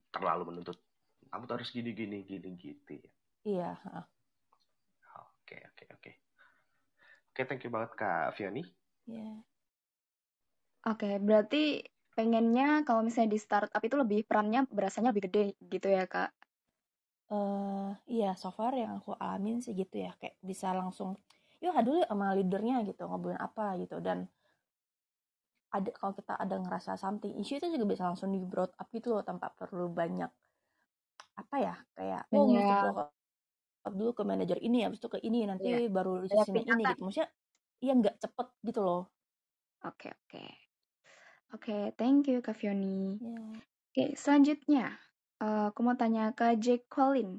terlalu 0.08 0.48
menuntut 0.48 0.80
kamu 1.28 1.44
tuh 1.44 1.54
harus 1.60 1.68
gini 1.68 1.92
gini 1.92 2.24
gini 2.24 2.56
gitu 2.56 2.96
ya. 2.96 3.10
Iya 3.44 3.70
oke 5.48 5.56
oke 5.72 5.84
oke. 5.96 6.12
Oke 7.32 7.40
thank 7.48 7.62
you 7.64 7.72
banget 7.72 7.92
kak 7.96 8.36
Fioni. 8.36 8.64
Yeah. 9.08 9.40
oke 10.84 11.00
okay, 11.00 11.16
berarti 11.16 11.80
pengennya 12.12 12.84
kalau 12.84 13.00
misalnya 13.00 13.32
di 13.32 13.40
startup 13.40 13.80
itu 13.80 13.96
lebih 13.96 14.28
perannya 14.28 14.68
berasanya 14.68 15.16
lebih 15.16 15.32
gede 15.32 15.44
gitu 15.56 15.88
ya 15.88 16.04
kak? 16.04 16.34
Uh, 17.28 17.92
iya 18.08 18.32
so 18.36 18.48
far 18.52 18.72
yang 18.72 19.00
aku 19.00 19.16
alamin 19.16 19.64
sih 19.64 19.72
gitu 19.72 20.04
ya. 20.04 20.12
Kayak 20.20 20.36
bisa 20.44 20.72
langsung 20.76 21.16
yuk 21.58 21.74
dulu 21.82 22.00
sama 22.06 22.34
leadernya 22.38 22.86
gitu 22.86 23.02
ngobrolin 23.10 23.38
apa 23.40 23.74
gitu 23.82 23.98
dan 23.98 24.30
ada 25.68 25.90
kalau 25.92 26.16
kita 26.16 26.32
ada 26.38 26.56
ngerasa 26.56 26.96
something 26.96 27.36
issue 27.36 27.60
itu 27.60 27.68
juga 27.68 27.84
bisa 27.84 28.08
langsung 28.08 28.32
di 28.32 28.40
brought 28.40 28.72
up 28.80 28.88
gitu 28.88 29.12
loh 29.12 29.20
tanpa 29.26 29.52
perlu 29.52 29.92
banyak 29.92 30.30
apa 31.38 31.56
ya 31.60 31.74
kayak 31.94 32.22
oh 32.32 32.46
mesti 32.48 32.74
up 33.86 33.92
dulu 33.94 34.10
ke 34.16 34.22
manajer 34.26 34.58
ini 34.60 34.84
habis 34.84 34.98
itu 34.98 35.08
ke 35.08 35.18
ini 35.22 35.46
nanti 35.46 35.68
Iya. 35.70 35.88
baru 35.92 36.24
Banyak 36.26 36.46
sini 36.46 36.60
ini 36.66 36.82
gitu 36.88 37.02
maksudnya 37.04 37.28
iya 37.84 37.92
nggak 37.94 38.16
cepet 38.22 38.48
gitu 38.64 38.80
loh 38.82 39.02
Oke, 39.86 40.10
oke. 40.10 40.42
Oke, 41.54 41.94
thank 41.94 42.26
you 42.26 42.42
Kak 42.42 42.58
Fioni. 42.58 43.14
ya 43.22 43.38
Oke, 43.94 44.04
selanjutnya 44.18 44.98
eh, 45.38 45.64
aku 45.70 45.80
mau 45.86 45.94
tanya 45.94 46.34
ke 46.34 46.58
Jake 46.58 46.90
Colin. 46.90 47.38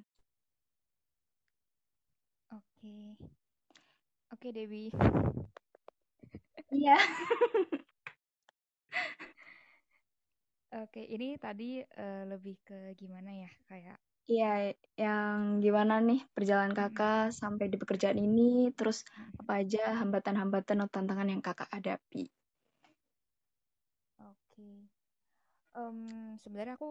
Oke. 2.55 3.38
Oke, 4.31 4.51
Debbie. 4.53 4.91
Iya. 6.71 6.95
Oke, 10.81 11.01
ini 11.15 11.27
tadi 11.45 11.69
eh, 12.03 12.23
lebih 12.31 12.55
ke 12.67 12.77
gimana 12.99 13.31
ya? 13.43 13.49
Kayak 13.69 13.97
Iya, 14.31 14.45
yang 15.03 15.37
gimana 15.63 15.93
nih 16.07 16.19
perjalanan 16.35 16.75
Mm-mm. 16.79 16.79
kakak 16.79 17.33
sampai 17.41 17.65
di 17.71 17.77
pekerjaan 17.81 18.19
ini, 18.27 18.41
terus 18.77 18.97
Mm-mm. 19.17 19.33
apa 19.41 19.51
aja 19.61 19.79
hambatan-hambatan 19.99 20.77
atau 20.83 20.93
tantangan 20.95 21.31
yang 21.33 21.41
kakak 21.47 21.69
hadapi? 21.75 22.21
Oke. 24.19 24.69
Em, 25.77 25.97
sebenarnya 26.43 26.75
aku 26.79 26.89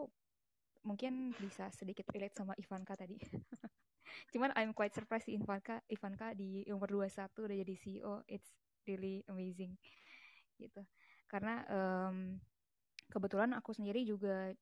mungkin 0.89 1.35
bisa 1.43 1.71
sedikit 1.75 2.07
relate 2.15 2.37
sama 2.39 2.55
Ivanka 2.59 2.95
tadi. 2.99 3.19
Cuman 4.29 4.53
I'm 4.57 4.77
quite 4.77 4.93
surprised 4.93 5.29
sih 5.29 5.37
Ivanka, 5.41 5.81
Ivanka 5.89 6.37
di 6.37 6.65
umur 6.69 6.89
21 6.93 7.49
udah 7.49 7.57
jadi 7.65 7.75
CEO. 7.75 8.15
It's 8.29 8.51
really 8.85 9.25
amazing 9.29 9.77
gitu. 10.61 10.83
Karena 11.31 11.65
em, 11.69 12.37
kebetulan 13.09 13.57
aku 13.57 13.73
sendiri 13.73 14.05
juga 14.05 14.53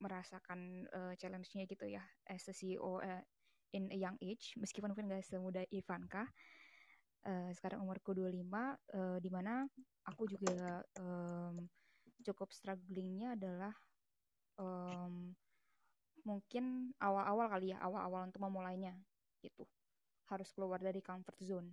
merasakan 0.00 0.88
eh, 0.88 1.14
challenge-nya 1.20 1.68
gitu 1.68 1.84
ya 1.84 2.00
as 2.28 2.48
a 2.48 2.54
CEO 2.56 3.04
eh, 3.04 3.20
in 3.76 3.92
a 3.92 3.96
young 3.96 4.16
age 4.24 4.56
meskipun 4.56 4.96
mungkin 4.96 5.12
gak 5.12 5.24
semudah 5.28 5.64
Ivanka 5.68 6.24
Eh, 7.20 7.52
sekarang 7.52 7.84
umurku 7.84 8.16
25 8.16 8.80
eh, 8.96 9.18
di 9.20 9.28
mana 9.28 9.68
aku 10.08 10.24
juga 10.24 10.80
em, 10.96 11.68
cukup 12.24 12.48
strugglingnya 12.48 13.36
adalah 13.36 13.76
em, 14.56 15.36
mungkin 16.24 16.94
awal-awal 17.00 17.46
kali 17.50 17.72
ya 17.74 17.78
awal-awal 17.82 18.28
untuk 18.28 18.42
memulainya 18.42 18.96
gitu. 19.42 19.64
Harus 20.28 20.50
keluar 20.54 20.78
dari 20.78 21.02
comfort 21.02 21.38
zone 21.42 21.70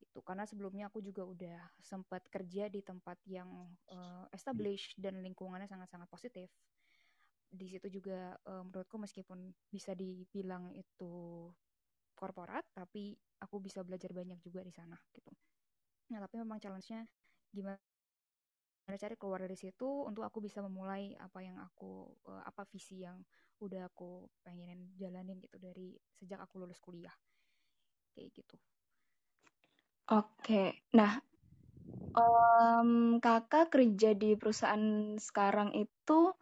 itu 0.00 0.18
karena 0.24 0.48
sebelumnya 0.48 0.88
aku 0.88 1.04
juga 1.04 1.22
udah 1.22 1.58
sempat 1.78 2.24
kerja 2.32 2.66
di 2.66 2.80
tempat 2.82 3.20
yang 3.28 3.46
eh, 3.92 4.24
established 4.34 4.96
dan 4.98 5.20
lingkungannya 5.20 5.68
sangat-sangat 5.68 6.08
positif. 6.10 6.48
Di 7.50 7.66
situ 7.70 7.86
juga 7.92 8.34
eh, 8.34 8.62
menurutku 8.64 8.96
meskipun 8.98 9.52
bisa 9.70 9.92
dibilang 9.94 10.72
itu 10.74 11.46
korporat 12.16 12.66
tapi 12.76 13.16
aku 13.40 13.56
bisa 13.62 13.80
belajar 13.80 14.12
banyak 14.12 14.40
juga 14.42 14.60
di 14.66 14.72
sana 14.74 14.98
gitu. 15.14 15.30
Nah 16.12 16.18
tapi 16.20 16.42
memang 16.42 16.58
challenge-nya 16.60 17.06
gimana 17.54 17.80
cari 18.90 19.14
keluar 19.14 19.46
dari 19.46 19.54
situ 19.54 19.86
untuk 19.86 20.26
aku 20.26 20.42
bisa 20.42 20.58
memulai 20.58 21.14
apa 21.22 21.38
yang 21.44 21.56
aku 21.62 22.10
eh, 22.26 22.42
apa 22.42 22.66
visi 22.66 23.06
yang 23.06 23.22
udah 23.60 23.88
aku 23.92 24.28
pengenin 24.44 24.90
jalanin 24.96 25.36
gitu 25.40 25.56
dari 25.60 25.94
sejak 26.16 26.40
aku 26.44 26.64
lulus 26.64 26.80
kuliah. 26.80 27.12
Kayak 28.16 28.28
gitu. 28.40 28.56
Oke, 30.10 30.74
nah 30.90 31.22
em, 32.18 33.20
kakak 33.22 33.70
kerja 33.72 34.10
di 34.18 34.34
perusahaan 34.34 35.14
sekarang 35.20 35.70
itu 35.78 36.34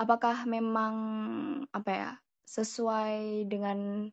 apakah 0.00 0.48
memang 0.48 0.94
apa 1.70 1.90
ya 1.92 2.10
sesuai 2.48 3.46
dengan 3.46 4.10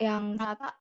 yang 0.00 0.36
kakak 0.40 0.74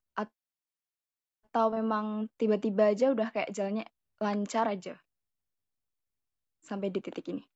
atau 1.50 1.74
memang 1.74 2.30
tiba-tiba 2.38 2.94
aja 2.94 3.10
udah 3.10 3.34
kayak 3.34 3.50
jalannya 3.58 3.86
lancar 4.22 4.70
aja 4.70 4.94
sampai 6.62 6.94
di 6.94 7.02
titik 7.02 7.26
ini? 7.34 7.49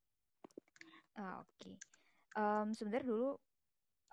Ah 1.22 1.36
oke. 1.44 1.72
Em, 2.38 2.68
sebenarnya 2.78 3.08
dulu 3.12 3.30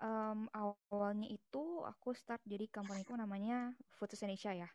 em, 0.03 0.39
awalnya 0.61 1.27
itu 1.37 1.63
aku 1.91 2.09
start 2.21 2.41
jadi 2.47 2.65
companyku 2.71 3.13
namanya 3.17 3.57
Foodsus 3.97 4.21
Indonesia 4.25 4.53
ya. 4.63 4.69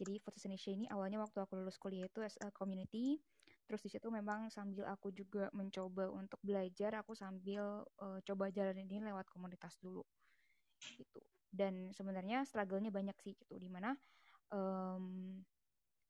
Jadi 0.00 0.14
Foodsus 0.22 0.46
Indonesia 0.48 0.72
ini 0.78 0.86
awalnya 0.94 1.18
waktu 1.24 1.38
aku 1.44 1.54
lulus 1.60 1.78
kuliah 1.82 2.06
itu 2.10 2.20
as 2.24 2.36
a 2.42 2.50
community. 2.54 3.22
Terus 3.66 3.82
di 3.86 3.90
situ 3.94 4.08
memang 4.12 4.48
sambil 4.52 4.86
aku 4.94 5.08
juga 5.14 5.48
mencoba 5.54 6.10
untuk 6.12 6.40
belajar 6.44 6.92
aku 7.02 7.12
sambil 7.18 7.84
eh, 8.04 8.20
coba 8.28 8.44
jalanin 8.54 8.88
ini 8.90 9.00
lewat 9.10 9.26
komunitas 9.32 9.76
dulu. 9.82 10.02
Gitu. 10.98 11.20
Dan 11.50 11.90
sebenarnya 11.94 12.44
struggle-nya 12.48 12.90
banyak 12.94 13.16
sih 13.22 13.34
gitu 13.38 13.56
di 13.58 13.68
mana 13.70 13.94
em, 14.54 15.04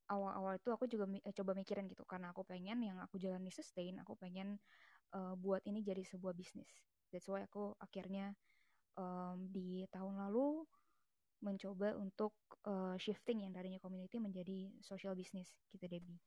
awal-awal 0.05 0.61
itu 0.61 0.69
aku 0.75 0.85
juga 0.91 1.05
mi- 1.09 1.25
coba 1.25 1.53
mikirin 1.57 1.87
gitu. 1.93 2.05
Karena 2.09 2.33
aku 2.35 2.43
pengen 2.45 2.79
yang 2.85 2.99
aku 3.01 3.17
jalani 3.21 3.49
sustain 3.53 3.97
aku 4.03 4.15
pengen 4.21 4.61
eh, 5.13 5.35
buat 5.39 5.63
ini 5.69 5.81
jadi 5.85 6.03
sebuah 6.07 6.35
bisnis. 6.37 6.71
That's 7.13 7.29
why 7.31 7.45
aku 7.47 7.77
akhirnya 7.81 8.33
em, 8.99 9.39
di 9.53 9.85
tahun 9.93 10.19
lalu 10.23 10.65
mencoba 11.45 11.95
untuk 12.01 12.33
eh, 12.65 12.97
shifting 13.01 13.45
yang 13.45 13.53
tadinya 13.53 13.81
community 13.83 14.17
menjadi 14.23 14.73
social 14.81 15.13
business 15.19 15.53
gitu 15.73 15.85
Debbie. 15.91 16.21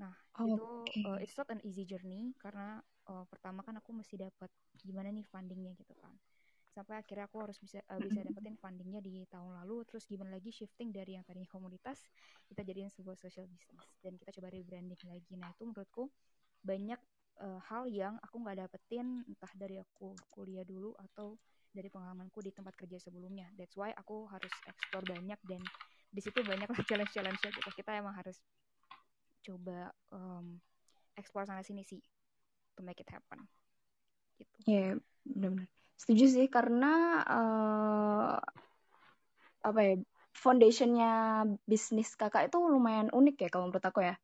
Nah 0.00 0.14
itu 0.42 0.66
Oke. 0.86 1.04
eh, 1.06 1.18
it's 1.24 1.36
not 1.38 1.48
an 1.50 1.60
easy 1.64 1.84
journey 1.88 2.34
karena 2.42 2.82
eh, 3.10 3.24
pertama 3.30 3.62
kan 3.66 3.76
aku 3.80 3.90
mesti 3.96 4.16
dapat 4.20 4.50
gimana 4.82 5.08
nih 5.14 5.24
fundingnya 5.26 5.72
gitu 5.78 5.94
kan. 6.02 6.14
Sampai 6.74 6.98
akhirnya 7.00 7.30
aku 7.30 7.38
harus 7.46 7.56
bisa 7.62 7.78
eh, 7.80 8.00
bisa 8.02 8.20
dapetin 8.26 8.58
fundingnya 8.58 9.00
di 9.00 9.24
tahun 9.30 9.56
lalu. 9.64 9.86
Terus 9.88 10.04
gimana 10.10 10.34
lagi 10.36 10.50
shifting 10.52 10.90
dari 10.92 11.16
yang 11.16 11.24
tadinya 11.26 11.48
komunitas 11.50 12.04
kita 12.50 12.62
jadiin 12.66 12.90
sebuah 12.92 13.16
social 13.18 13.46
business. 13.48 13.84
Dan 14.02 14.18
kita 14.20 14.34
coba 14.40 14.50
rebranding 14.52 15.00
lagi. 15.08 15.34
Nah 15.38 15.48
itu 15.54 15.64
menurutku 15.64 16.10
banyak 16.64 17.00
eh, 17.42 17.60
hal 17.70 17.90
yang 17.90 18.14
aku 18.22 18.36
nggak 18.42 18.66
dapetin 18.66 19.26
entah 19.26 19.52
dari 19.58 19.80
aku 19.82 20.14
kuliah 20.30 20.62
dulu 20.62 20.94
atau 21.10 21.34
dari 21.74 21.90
pengalamanku 21.90 22.38
di 22.38 22.54
tempat 22.54 22.78
kerja 22.78 23.02
sebelumnya. 23.02 23.50
That's 23.58 23.74
why 23.74 23.90
aku 23.98 24.30
harus 24.30 24.54
explore 24.70 25.02
banyak 25.02 25.38
dan 25.50 25.60
di 26.14 26.20
situ 26.22 26.38
banyak 26.46 26.70
challenge 26.86 27.10
challenge 27.16 27.40
gitu. 27.42 27.70
Kita 27.74 27.98
emang 27.98 28.14
harus 28.14 28.38
coba 29.44 29.90
em, 30.14 30.62
explore 31.18 31.44
sana 31.50 31.66
sini 31.66 31.82
sih 31.82 32.00
to 32.78 32.86
make 32.86 33.02
it 33.02 33.10
happen. 33.10 33.42
Gitu. 34.38 34.54
Ya, 34.70 34.94
benar-benar. 35.26 35.66
Setuju 35.98 36.24
sih 36.30 36.46
karena 36.46 37.22
eh, 37.26 38.34
apa 39.64 39.80
ya 39.80 39.94
foundationnya 40.34 41.12
bisnis 41.64 42.12
kakak 42.18 42.50
itu 42.52 42.58
lumayan 42.60 43.08
unik 43.10 43.36
ya 43.46 43.48
kalau 43.50 43.70
menurut 43.70 43.86
aku 43.86 44.00
ya. 44.06 44.14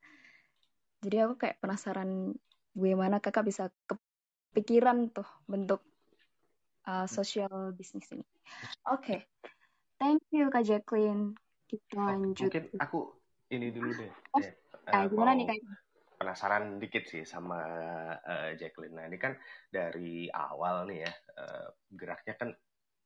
Jadi 1.01 1.17
aku 1.25 1.35
kayak 1.41 1.57
penasaran 1.65 2.37
bagaimana 2.75 3.19
kakak 3.19 3.47
bisa 3.47 3.69
kepikiran 3.87 5.11
tuh 5.11 5.27
bentuk 5.47 5.83
uh, 6.87 7.07
social 7.07 7.75
bisnis 7.75 8.07
ini. 8.15 8.27
Oke, 8.91 9.31
thank 9.99 10.23
you 10.35 10.51
Kak 10.51 10.67
Jacqueline. 10.67 11.35
Kita 11.71 12.19
lanjut. 12.19 12.51
mungkin 12.51 12.65
aku 12.83 13.01
ini 13.55 13.71
dulu 13.71 13.91
deh. 13.95 14.11
Oh, 14.35 14.41
eh, 14.43 14.53
ah, 14.91 15.03
eh, 15.03 15.07
gimana 15.11 15.33
nih 15.39 15.47
Kak? 15.47 15.59
penasaran 16.21 16.77
dikit 16.77 17.09
sih 17.09 17.25
sama 17.25 17.61
eh, 18.21 18.53
Jacqueline. 18.61 18.93
Nah 18.93 19.09
ini 19.09 19.17
kan 19.17 19.33
dari 19.73 20.29
awal 20.29 20.85
nih 20.91 21.09
ya 21.09 21.13
eh, 21.41 21.69
geraknya 21.97 22.35
kan 22.37 22.51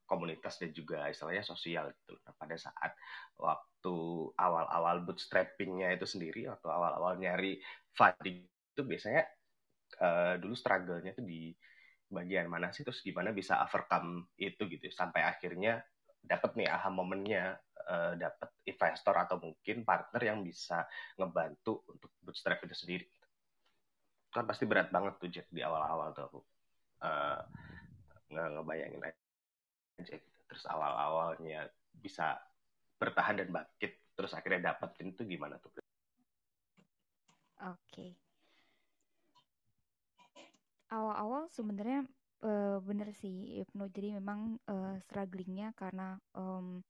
komunitas 0.04 0.60
dan 0.60 0.74
juga 0.74 1.08
istilahnya 1.08 1.46
sosial 1.46 1.94
gitu. 1.94 2.18
Nah 2.26 2.34
pada 2.36 2.58
saat 2.58 2.92
waktu 3.38 3.94
awal-awal 4.36 5.06
bootstrappingnya 5.06 5.94
itu 5.94 6.04
sendiri, 6.04 6.50
waktu 6.50 6.68
awal-awal 6.68 7.16
nyari 7.16 7.62
funding 7.94 8.44
itu 8.44 8.82
biasanya 8.82 9.22
eh, 10.00 10.34
dulu 10.42 10.54
struggle-nya 10.56 11.12
tuh 11.16 11.24
di 11.26 11.52
bagian 12.10 12.46
mana 12.46 12.70
sih, 12.70 12.82
terus 12.86 13.00
gimana 13.02 13.34
bisa 13.34 13.58
overcome 13.64 14.28
itu 14.38 14.66
gitu, 14.70 14.86
sampai 14.92 15.24
akhirnya 15.26 15.82
dapat 16.24 16.56
nih 16.56 16.68
aha 16.70 16.88
momennya, 16.92 17.58
eh, 17.90 18.12
dapat 18.20 18.50
investor 18.64 19.14
atau 19.18 19.36
mungkin 19.40 19.84
partner 19.84 20.22
yang 20.22 20.38
bisa 20.44 20.84
ngebantu 21.18 21.84
untuk 21.90 22.10
bootstrap 22.22 22.62
itu 22.64 22.76
sendiri. 22.76 23.06
Kan 24.34 24.44
pasti 24.50 24.64
berat 24.66 24.90
banget 24.90 25.14
tuh 25.20 25.30
Jack 25.30 25.46
di 25.50 25.62
awal-awal 25.62 26.10
tuh 26.16 26.24
aku 26.26 26.40
nge 28.34 28.44
ngebayangin 28.58 29.02
aja 29.04 30.14
gitu. 30.18 30.38
Terus 30.50 30.64
awal-awalnya 30.70 31.70
bisa 31.94 32.38
bertahan 32.98 33.38
dan 33.42 33.48
bangkit, 33.50 34.14
terus 34.16 34.32
akhirnya 34.34 34.72
dapetin 34.74 35.12
itu 35.14 35.22
gimana 35.26 35.58
tuh? 35.62 35.70
Oke. 37.62 38.23
Awal-awal 40.92 41.48
sebenarnya 41.48 42.04
eh, 42.44 42.78
bener 42.84 43.08
sih 43.16 43.60
Ibnu. 43.64 43.88
Jadi 43.90 44.08
memang 44.20 44.60
eh, 44.68 44.94
strugglingnya 45.04 45.72
karena 45.76 46.18
em, 46.36 46.84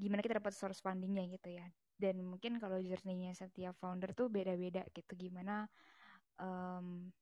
gimana 0.00 0.20
kita 0.24 0.40
dapat 0.40 0.52
source 0.56 0.80
fundingnya 0.80 1.24
gitu 1.28 1.52
ya. 1.52 1.66
Dan 2.00 2.24
mungkin 2.24 2.56
kalau 2.56 2.80
journey-nya 2.80 3.36
setiap 3.36 3.76
founder 3.76 4.16
tuh 4.16 4.32
beda-beda 4.32 4.84
gitu. 4.96 5.12
Gimana 5.16 5.68
em, 6.40 7.12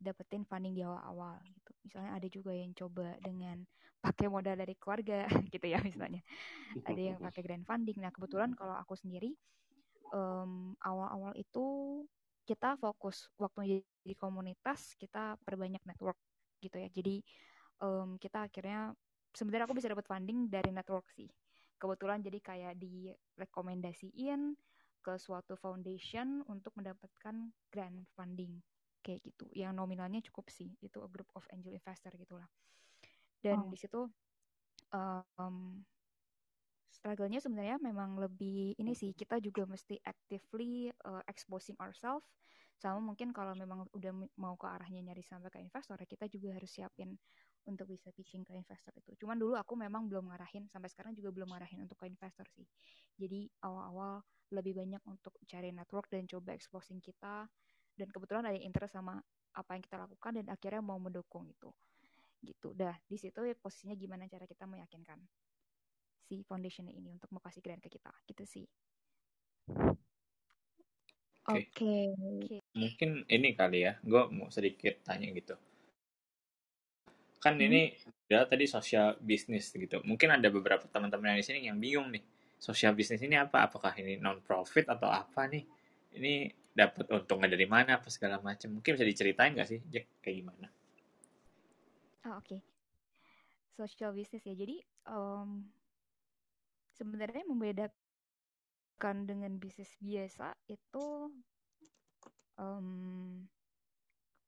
dapetin 0.00 0.48
funding 0.48 0.72
di 0.72 0.82
awal-awal 0.86 1.36
gitu. 1.44 1.70
Misalnya 1.84 2.16
ada 2.16 2.28
juga 2.30 2.52
yang 2.56 2.72
coba 2.72 3.18
dengan 3.20 3.60
pakai 4.00 4.32
modal 4.32 4.56
dari 4.56 4.72
keluarga 4.80 5.28
gitu 5.54 5.66
ya 5.68 5.82
misalnya. 5.84 6.24
Ada 6.86 7.00
yang 7.14 7.18
pakai 7.26 7.40
grant 7.44 7.66
funding. 7.68 8.00
Nah 8.00 8.08
kebetulan 8.14 8.56
kalau 8.56 8.72
aku 8.78 8.96
sendiri 8.96 9.36
um, 10.14 10.72
awal-awal 10.80 11.36
itu 11.36 11.66
kita 12.50 12.74
fokus 12.82 13.30
waktu 13.38 13.86
di 14.02 14.14
komunitas 14.18 14.98
kita 14.98 15.38
perbanyak 15.46 15.78
network 15.86 16.18
gitu 16.58 16.82
ya. 16.82 16.90
Jadi 16.90 17.22
um, 17.78 18.18
kita 18.18 18.50
akhirnya 18.50 18.90
sebenarnya 19.30 19.70
aku 19.70 19.78
bisa 19.78 19.86
dapat 19.86 20.10
funding 20.10 20.50
dari 20.50 20.74
network 20.74 21.06
sih. 21.14 21.30
Kebetulan 21.78 22.18
jadi 22.26 22.42
kayak 22.42 22.74
direkomendasiin 22.82 24.58
ke 24.98 25.14
suatu 25.14 25.54
foundation 25.54 26.42
untuk 26.50 26.74
mendapatkan 26.74 27.54
grant 27.70 28.02
funding 28.18 28.58
kayak 29.00 29.24
gitu 29.24 29.48
yang 29.56 29.72
nominalnya 29.72 30.20
cukup 30.28 30.52
sih 30.52 30.76
itu 30.84 31.00
a 31.00 31.08
group 31.08 31.30
of 31.32 31.44
angel 31.56 31.72
investor 31.72 32.12
gitulah 32.20 32.44
dan 33.40 33.64
oh. 33.64 33.72
di 33.72 33.80
situ 33.80 34.04
um, 34.92 35.80
struggle-nya 36.90 37.38
sebenarnya 37.38 37.78
memang 37.78 38.18
lebih 38.18 38.74
ini 38.76 38.92
sih 38.92 39.14
kita 39.14 39.38
juga 39.38 39.64
mesti 39.64 39.98
actively 40.02 40.90
uh, 41.06 41.22
exposing 41.30 41.78
ourselves 41.78 42.26
sama 42.80 42.98
mungkin 43.00 43.30
kalau 43.30 43.52
memang 43.52 43.84
udah 43.92 44.12
mau 44.40 44.56
ke 44.56 44.64
arahnya 44.64 45.12
nyari 45.12 45.20
sampai 45.20 45.52
ke 45.52 45.60
investor 45.60 46.00
ya 46.00 46.08
kita 46.08 46.26
juga 46.32 46.56
harus 46.56 46.70
siapin 46.72 47.12
untuk 47.68 47.92
bisa 47.92 48.08
pitching 48.16 48.40
ke 48.40 48.56
investor 48.56 48.88
itu. 48.96 49.12
Cuman 49.20 49.36
dulu 49.36 49.52
aku 49.52 49.76
memang 49.76 50.08
belum 50.08 50.32
ngarahin 50.32 50.64
sampai 50.72 50.88
sekarang 50.88 51.12
juga 51.12 51.28
belum 51.28 51.52
ngarahin 51.52 51.84
untuk 51.84 52.00
ke 52.00 52.08
investor 52.08 52.48
sih. 52.56 52.64
Jadi 53.20 53.52
awal-awal 53.60 54.24
lebih 54.50 54.80
banyak 54.80 55.02
untuk 55.04 55.36
cari 55.44 55.70
network 55.70 56.08
dan 56.08 56.24
coba 56.24 56.56
exposing 56.56 56.98
kita 57.04 57.46
dan 57.94 58.08
kebetulan 58.08 58.48
ada 58.48 58.56
yang 58.56 58.72
interest 58.72 58.96
sama 58.96 59.20
apa 59.54 59.76
yang 59.76 59.82
kita 59.84 59.96
lakukan 60.00 60.32
dan 60.40 60.46
akhirnya 60.48 60.82
mau 60.82 60.96
mendukung 60.96 61.44
itu 61.46 61.70
gitu 62.40 62.72
dah 62.72 62.96
di 63.04 63.20
situ 63.20 63.36
ya 63.44 63.52
posisinya 63.52 63.92
gimana 63.98 64.24
cara 64.24 64.48
kita 64.48 64.64
meyakinkan 64.64 65.20
si 66.30 66.46
foundation 66.46 66.86
ini 66.86 67.10
untuk 67.10 67.26
mau 67.34 67.42
kasih 67.42 67.58
grant 67.58 67.82
ke 67.82 67.90
kita 67.90 68.14
gitu 68.30 68.46
sih. 68.46 68.66
Oke. 71.50 71.66
Okay. 71.74 72.06
okay. 72.14 72.58
mungkin 72.78 73.26
ini 73.26 73.58
kali 73.58 73.82
ya 73.82 73.98
gue 73.98 74.22
mau 74.30 74.46
sedikit 74.54 75.02
tanya 75.02 75.26
gitu. 75.34 75.58
Kan 77.42 77.58
hmm. 77.58 77.66
ini 77.66 77.82
ya 78.30 78.46
tadi 78.46 78.70
sosial 78.70 79.18
bisnis 79.18 79.74
gitu. 79.74 79.98
Mungkin 80.06 80.30
ada 80.30 80.46
beberapa 80.54 80.86
teman-teman 80.86 81.34
yang 81.34 81.40
di 81.42 81.46
sini 81.50 81.66
yang 81.66 81.82
bingung 81.82 82.14
nih 82.14 82.22
sosial 82.62 82.94
bisnis 82.94 83.18
ini 83.26 83.34
apa? 83.34 83.66
Apakah 83.66 83.90
ini 83.98 84.14
non 84.22 84.38
profit 84.38 84.86
atau 84.86 85.10
apa 85.10 85.50
nih? 85.50 85.66
Ini 86.14 86.34
dapat 86.70 87.10
untungnya 87.10 87.50
dari 87.50 87.66
mana 87.66 87.98
apa 87.98 88.06
segala 88.06 88.38
macam? 88.38 88.78
Mungkin 88.78 88.94
bisa 88.94 89.02
diceritain 89.02 89.58
nggak 89.58 89.66
sih 89.66 89.82
Jack 89.90 90.22
kayak 90.22 90.36
gimana? 90.46 90.68
Oh, 92.30 92.38
oke. 92.38 92.46
Okay. 92.46 92.60
social 93.80 94.12
business 94.12 94.44
ya. 94.44 94.52
Jadi 94.52 94.76
um, 95.08 95.64
sebenarnya 97.00 97.48
membedakan 97.48 99.16
dengan 99.24 99.56
bisnis 99.56 99.88
biasa 99.96 100.52
itu 100.68 101.32
um, 102.60 103.40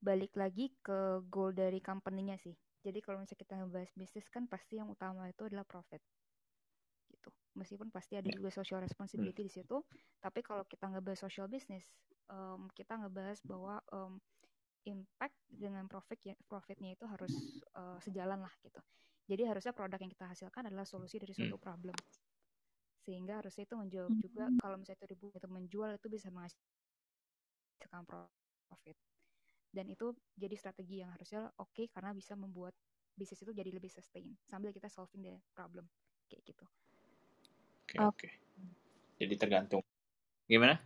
balik 0.04 0.36
lagi 0.36 0.76
ke 0.84 1.24
goal 1.32 1.56
dari 1.56 1.80
company-nya 1.80 2.36
sih 2.36 2.52
jadi 2.84 3.00
kalau 3.00 3.24
misalnya 3.24 3.40
kita 3.40 3.54
ngebahas 3.56 3.90
bisnis 3.96 4.28
kan 4.28 4.44
pasti 4.44 4.76
yang 4.76 4.92
utama 4.92 5.24
itu 5.32 5.48
adalah 5.48 5.64
profit 5.64 6.04
gitu 7.08 7.32
meskipun 7.56 7.88
pasti 7.88 8.20
ada 8.20 8.28
ya. 8.28 8.36
juga 8.36 8.52
social 8.52 8.84
responsibility 8.84 9.40
hmm. 9.40 9.48
di 9.48 9.52
situ 9.52 9.76
tapi 10.20 10.44
kalau 10.44 10.68
kita 10.68 10.92
ngebahas 10.92 11.24
social 11.24 11.48
business 11.48 11.88
um, 12.28 12.68
kita 12.76 13.00
ngebahas 13.00 13.40
bahwa 13.48 13.80
um, 13.88 14.20
impact 14.86 15.38
dengan 15.46 15.86
profit 15.86 16.18
ya 16.26 16.34
profitnya 16.50 16.94
itu 16.94 17.06
harus 17.06 17.30
uh, 17.78 17.98
sejalan 18.02 18.42
lah 18.42 18.54
gitu. 18.66 18.80
Jadi 19.30 19.42
harusnya 19.46 19.70
produk 19.70 19.98
yang 20.02 20.10
kita 20.10 20.26
hasilkan 20.26 20.66
adalah 20.66 20.82
solusi 20.82 21.22
dari 21.22 21.30
suatu 21.30 21.56
hmm. 21.56 21.62
problem. 21.62 21.96
Sehingga 23.02 23.42
harusnya 23.42 23.66
itu 23.66 23.74
menjawab 23.74 24.12
hmm. 24.14 24.22
juga 24.22 24.44
kalau 24.62 24.76
misalnya 24.78 24.98
itu 25.02 25.08
ribu 25.10 25.26
itu 25.34 25.48
menjual 25.50 25.90
itu 25.98 26.08
bisa 26.08 26.28
menghasilkan 26.30 28.02
profit. 28.06 28.96
Dan 29.72 29.88
itu 29.88 30.12
jadi 30.36 30.54
strategi 30.54 31.02
yang 31.02 31.10
harusnya 31.16 31.48
oke 31.58 31.72
okay 31.72 31.86
karena 31.90 32.14
bisa 32.14 32.36
membuat 32.36 32.76
bisnis 33.12 33.44
itu 33.44 33.52
jadi 33.52 33.70
lebih 33.72 33.92
sustain 33.92 34.32
sambil 34.48 34.72
kita 34.72 34.88
solving 34.88 35.24
the 35.24 35.34
problem 35.52 35.88
kayak 36.28 36.44
gitu. 36.46 36.64
Oke 37.84 37.96
okay, 37.96 37.98
oke. 38.00 38.16
Okay. 38.16 38.32
Jadi 39.22 39.34
tergantung. 39.38 39.82
Gimana? 40.48 40.78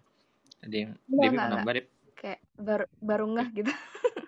Ada 0.60 0.76
yang 0.76 0.92
Debbie 1.08 1.36
mau 1.36 1.52
nambah, 1.52 1.72
Dep? 1.72 1.86
Kayak 2.16 2.40
baru, 2.56 2.84
baru 3.00 3.24
ngeh 3.32 3.48
gitu. 3.60 3.72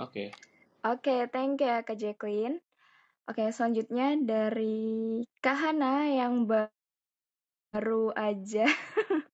Oke. 0.00 0.32
Oke, 0.80 1.28
thank 1.28 1.60
you 1.60 1.68
ya 1.68 1.84
Kak 1.84 2.00
Jacqueline. 2.00 2.64
Oke, 3.30 3.46
selanjutnya 3.54 4.18
dari 4.18 5.22
Kak 5.38 5.54
Hana 5.54 6.02
yang 6.10 6.50
baru 6.50 8.10
aja 8.18 8.66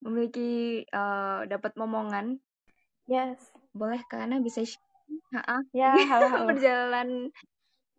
memiliki 0.00 0.80
uh, 0.88 1.44
dapat 1.44 1.76
momongan. 1.76 2.40
Yes. 3.04 3.44
Boleh 3.76 4.00
Kak 4.08 4.24
Hana 4.24 4.40
bisa 4.40 4.64
share? 4.64 4.80
Ya, 5.76 5.92
halo, 6.16 6.32
halo. 6.32 6.48
Perjalanan 6.48 7.28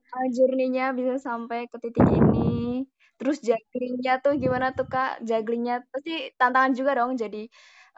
uh, 0.10 0.28
journey-nya 0.34 0.90
bisa 0.98 1.22
sampai 1.22 1.70
ke 1.70 1.78
titik 1.78 2.10
ini. 2.10 2.82
Terus 3.22 3.46
jugglingnya 3.46 4.26
tuh 4.26 4.42
gimana 4.42 4.74
tuh 4.74 4.90
Kak? 4.90 5.22
Jugglingnya 5.22 5.86
pasti 5.94 6.34
tantangan 6.34 6.74
juga 6.74 6.98
dong 6.98 7.14
jadi 7.14 7.46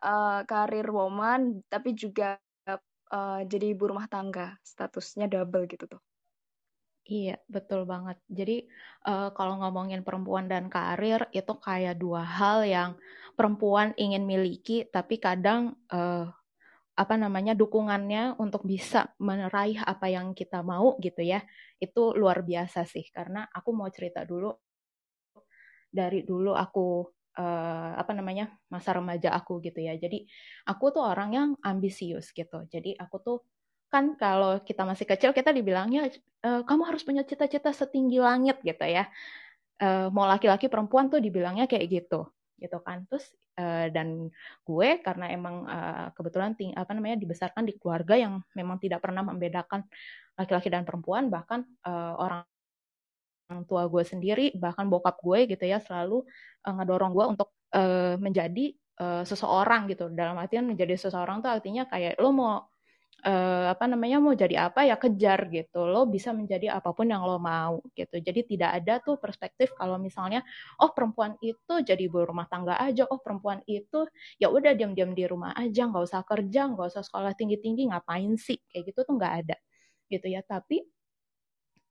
uh, 0.04 0.44
karir 0.44 0.92
woman 0.92 1.64
tapi 1.72 1.96
juga 1.96 2.36
uh, 2.68 3.40
jadi 3.48 3.72
ibu 3.72 3.96
rumah 3.96 4.12
tangga. 4.12 4.60
Statusnya 4.60 5.32
double 5.32 5.72
gitu 5.72 5.88
tuh. 5.88 6.04
Iya, 7.06 7.38
betul 7.46 7.86
banget. 7.86 8.18
Jadi 8.26 8.65
uh, 9.06 9.30
kalau 9.38 9.62
ngomongin 9.62 10.02
perempuan 10.02 10.50
dan 10.50 10.74
karir 10.74 11.30
itu 11.30 11.54
kayak 11.62 12.02
dua 12.02 12.26
hal 12.26 12.65
yang 12.65 12.98
perempuan 13.38 13.94
ingin 13.94 14.26
miliki, 14.26 14.89
tapi 14.89 15.22
kadang 15.22 15.78
uh, 15.94 16.26
apa 16.98 17.15
namanya 17.20 17.54
dukungannya 17.54 18.41
untuk 18.41 18.65
bisa 18.65 19.13
meraih 19.22 19.78
apa 19.86 20.10
yang 20.10 20.34
kita 20.34 20.65
mau 20.65 20.98
gitu 20.98 21.22
ya, 21.22 21.46
itu 21.78 22.18
luar 22.18 22.41
biasa 22.41 22.89
sih. 22.89 23.06
Karena 23.13 23.46
aku 23.54 23.70
mau 23.70 23.86
cerita 23.94 24.26
dulu 24.26 24.50
dari 25.94 26.26
dulu 26.26 26.58
aku 26.58 27.06
uh, 27.38 27.91
apa 28.02 28.12
namanya 28.18 28.50
masa 28.74 28.98
remaja 28.98 29.30
aku 29.38 29.62
gitu 29.62 29.78
ya. 29.78 29.94
Jadi 29.94 30.26
aku 30.65 30.89
tuh 30.89 31.06
orang 31.06 31.30
yang 31.38 31.50
ambisius 31.62 32.34
gitu. 32.34 32.65
Jadi 32.65 32.98
aku 32.98 33.18
tuh 33.22 33.38
kan 33.93 34.17
kalau 34.19 34.60
kita 34.62 34.84
masih 34.84 35.06
kecil 35.08 35.32
kita 35.32 35.56
dibilangnya 35.56 36.12
e, 36.43 36.50
kamu 36.67 36.84
harus 36.84 37.02
punya 37.06 37.24
cita-cita 37.24 37.71
setinggi 37.71 38.19
langit 38.19 38.60
gitu 38.62 38.86
ya. 38.86 39.08
Uh, 39.76 40.08
mau 40.08 40.24
laki-laki 40.24 40.71
perempuan 40.71 41.12
tuh 41.12 41.19
dibilangnya 41.19 41.67
kayak 41.67 41.91
gitu 41.91 42.32
gitu 42.56 42.78
kan. 42.80 43.04
Terus 43.12 43.28
uh, 43.60 43.88
dan 43.91 44.32
gue 44.63 44.89
karena 45.04 45.26
emang 45.32 45.67
uh, 45.67 46.08
kebetulan 46.15 46.56
ting 46.56 46.71
apa 46.76 46.91
namanya 46.95 47.19
dibesarkan 47.19 47.63
di 47.67 47.76
keluarga 47.80 48.15
yang 48.15 48.43
memang 48.56 48.80
tidak 48.80 49.04
pernah 49.04 49.24
membedakan 49.24 49.84
laki-laki 50.36 50.67
dan 50.67 50.84
perempuan 50.84 51.32
bahkan 51.32 51.63
uh, 51.88 52.15
orang 52.19 52.43
tua 53.69 53.86
gue 53.86 54.04
sendiri 54.04 54.45
bahkan 54.58 54.89
bokap 54.89 55.21
gue 55.21 55.45
gitu 55.54 55.63
ya 55.69 55.78
selalu 55.80 56.26
uh, 56.65 56.74
ngedorong 56.82 57.12
gue 57.13 57.26
untuk 57.38 57.50
uh, 57.76 58.15
menjadi 58.19 58.76
seseorang 59.28 59.91
gitu 59.91 60.08
dalam 60.08 60.39
artian 60.39 60.63
menjadi 60.63 60.95
seseorang 60.95 61.43
tuh 61.43 61.52
artinya 61.52 61.84
kayak 61.84 62.15
lo 62.15 62.32
mau 62.32 62.63
uh, 63.26 63.74
apa 63.74 63.86
namanya 63.90 64.22
mau 64.22 64.38
jadi 64.38 64.70
apa 64.70 64.86
ya 64.86 64.96
kejar 64.96 65.50
gitu. 65.50 65.84
Lo 65.90 66.06
bisa 66.06 66.32
menjadi 66.32 66.78
apa 66.78 66.94
pun 66.94 67.10
yang 67.10 67.26
lo 67.26 67.42
mau 67.42 67.82
gitu. 67.98 68.22
Jadi 68.22 68.46
tidak 68.46 68.72
ada 68.82 68.94
tuh 69.02 69.18
perspektif 69.18 69.74
kalau 69.74 69.98
misalnya 69.98 70.46
oh 70.80 70.94
perempuan 70.94 71.36
itu 71.42 71.82
jadi 71.82 72.06
ibu 72.06 72.22
rumah 72.24 72.46
tangga 72.46 72.78
aja. 72.78 73.10
Oh 73.10 73.20
perempuan 73.20 73.66
itu 73.66 74.06
ya 74.38 74.48
udah 74.54 74.78
diam-diam 74.78 75.12
di 75.18 75.26
rumah 75.26 75.58
aja. 75.58 75.90
Nggak 75.90 76.04
usah 76.06 76.22
kerja 76.24 76.70
nggak 76.70 76.88
usah 76.94 77.04
sekolah 77.04 77.34
tinggi-tinggi. 77.34 77.90
Ngapain 77.90 78.38
sih? 78.38 78.62
Kayak 78.70 78.94
gitu 78.94 79.00
tuh 79.04 79.14
nggak 79.18 79.34
ada 79.46 79.58
gitu 80.08 80.28
ya. 80.30 80.46
Tapi 80.46 80.86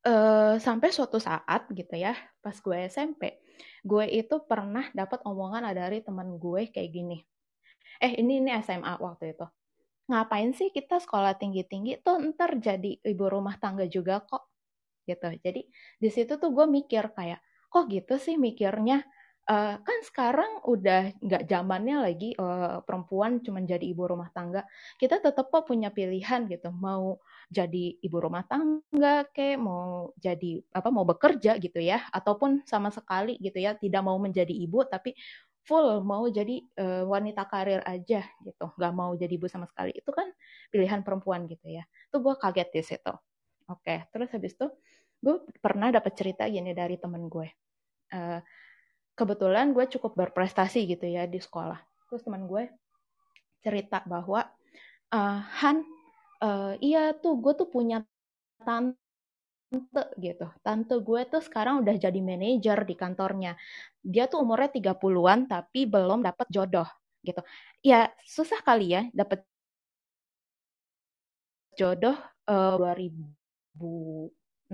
uh, 0.07 0.55
sampai 0.63 0.89
suatu 0.95 1.19
saat 1.19 1.67
gitu 1.73 1.95
ya, 1.99 2.15
pas 2.39 2.55
gue 2.55 2.79
SMP, 2.87 3.43
gue 3.83 4.05
itu 4.09 4.37
pernah 4.47 4.87
dapat 4.95 5.21
omongan 5.27 5.67
dari 5.75 6.01
teman 6.05 6.37
gue 6.39 6.71
kayak 6.71 6.91
gini. 6.93 7.19
Eh 8.03 8.21
ini 8.21 8.43
ini 8.43 8.51
SMA 8.63 9.01
waktu 9.01 9.35
itu. 9.35 9.47
Ngapain 10.11 10.53
sih 10.53 10.69
kita 10.69 11.01
sekolah 11.01 11.37
tinggi-tinggi 11.41 12.05
tuh 12.05 12.21
ntar 12.33 12.61
jadi 12.61 13.01
ibu 13.01 13.25
rumah 13.29 13.57
tangga 13.57 13.89
juga 13.89 14.21
kok 14.21 14.49
gitu. 15.09 15.33
Jadi 15.41 15.65
di 16.01 16.09
situ 16.13 16.37
tuh 16.37 16.51
gue 16.53 16.67
mikir 16.69 17.13
kayak 17.17 17.41
kok 17.73 17.89
gitu 17.89 18.15
sih 18.21 18.37
mikirnya 18.37 19.03
uh, 19.49 19.77
kan 19.81 19.99
sekarang 20.05 20.65
udah 20.65 21.13
nggak 21.21 21.45
zamannya 21.49 21.97
lagi 22.01 22.31
uh, 22.37 22.81
perempuan 22.85 23.41
cuma 23.45 23.61
jadi 23.65 23.85
ibu 23.85 24.05
rumah 24.05 24.29
tangga. 24.33 24.65
Kita 24.97 25.21
tetap 25.21 25.49
kok 25.53 25.69
punya 25.69 25.93
pilihan 25.93 26.49
gitu, 26.49 26.69
mau 26.73 27.21
jadi 27.53 28.01
ibu 28.01 28.17
rumah 28.21 28.45
tangga, 28.49 29.29
kayak 29.33 29.59
mau 29.61 30.13
jadi 30.21 30.65
apa 30.73 30.89
mau 30.89 31.05
bekerja 31.05 31.61
gitu 31.61 31.81
ya, 31.81 32.05
ataupun 32.13 32.65
sama 32.69 32.89
sekali 32.93 33.37
gitu 33.41 33.61
ya 33.61 33.77
tidak 33.77 34.03
mau 34.05 34.17
menjadi 34.17 34.53
ibu 34.53 34.85
tapi 34.89 35.13
full 35.65 36.05
mau 36.05 36.29
jadi 36.29 36.61
uh, 36.77 37.05
wanita 37.09 37.49
karir 37.49 37.81
aja 37.85 38.23
gitu. 38.45 38.67
Nggak 38.77 38.93
mau 38.93 39.13
jadi 39.17 39.33
ibu 39.33 39.49
sama 39.49 39.65
sekali. 39.69 39.97
Itu 39.97 40.13
kan 40.13 40.29
pilihan 40.69 41.01
perempuan 41.01 41.49
gitu 41.49 41.67
ya. 41.73 41.85
Tuh 42.13 42.21
gue 42.21 42.35
kaget 42.37 42.69
di 42.71 42.83
situ. 42.85 43.15
Oke 43.69 44.05
terus 44.13 44.29
habis 44.29 44.53
itu 44.53 44.69
gue 45.25 45.41
pernah 45.65 45.89
dapat 45.89 46.13
cerita 46.13 46.45
gini 46.45 46.77
dari 46.77 47.01
temen 47.01 47.33
gue. 47.33 47.49
Uh, 48.13 48.41
kebetulan 49.17 49.73
gue 49.73 49.89
cukup 49.99 50.13
berprestasi 50.15 50.85
gitu 50.85 51.09
ya 51.09 51.25
di 51.25 51.41
sekolah. 51.41 51.81
Terus 52.13 52.23
teman 52.23 52.45
gue 52.45 52.69
cerita 53.65 54.05
bahwa 54.05 54.45
uh, 55.17 55.41
Han 55.65 55.81
uh, 56.45 56.77
iya 56.85 57.17
tuh 57.17 57.41
gue 57.41 57.57
tuh 57.57 57.73
punya 57.73 58.05
tante 58.61 59.04
gitu. 60.19 60.47
Tante 60.65 60.95
gue 61.01 61.21
tuh 61.29 61.43
sekarang 61.43 61.83
udah 61.83 61.95
jadi 61.99 62.21
manajer 62.21 62.79
di 62.87 62.95
kantornya. 62.95 63.53
Dia 64.05 64.27
tuh 64.31 64.45
umurnya 64.45 64.71
30-an 64.73 65.49
tapi 65.49 65.87
belum 65.89 66.21
dapat 66.25 66.47
jodoh 66.51 66.89
gitu. 67.25 67.41
Ya 67.81 68.13
susah 68.25 68.61
kali 68.61 68.95
ya 68.95 69.03
dapat 69.13 69.43
jodoh 71.75 72.17
uh, 72.47 72.77
2006 72.79 74.71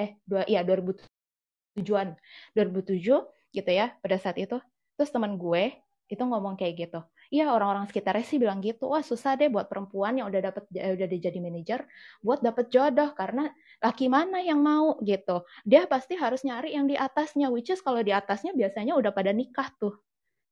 eh 0.00 0.10
dua 0.26 0.42
ya 0.50 0.60
2007-an. 0.66 2.08
2007 2.56 3.54
gitu 3.54 3.70
ya 3.70 3.86
pada 4.02 4.16
saat 4.18 4.36
itu. 4.40 4.58
Terus 4.96 5.10
teman 5.12 5.36
gue 5.38 5.72
itu 6.10 6.22
ngomong 6.22 6.58
kayak 6.60 6.88
gitu. 6.88 7.00
Iya 7.32 7.48
orang-orang 7.48 7.88
sekitarnya 7.88 8.28
sih 8.28 8.36
bilang 8.36 8.60
gitu, 8.60 8.92
wah 8.92 9.00
susah 9.00 9.40
deh 9.40 9.48
buat 9.48 9.64
perempuan 9.64 10.20
yang 10.20 10.28
udah 10.28 10.52
dapet 10.52 10.68
udah 10.68 11.08
jadi 11.08 11.38
manajer 11.40 11.80
buat 12.20 12.44
dapet 12.44 12.68
jodoh 12.68 13.08
karena 13.16 13.48
laki 13.80 14.12
mana 14.12 14.44
yang 14.44 14.60
mau 14.60 15.00
gitu. 15.00 15.40
Dia 15.64 15.88
pasti 15.88 16.12
harus 16.20 16.44
nyari 16.44 16.76
yang 16.76 16.84
di 16.84 16.92
atasnya, 16.92 17.48
which 17.48 17.72
is 17.72 17.80
kalau 17.80 18.04
di 18.04 18.12
atasnya 18.12 18.52
biasanya 18.52 18.92
udah 19.00 19.16
pada 19.16 19.32
nikah 19.32 19.72
tuh, 19.80 19.96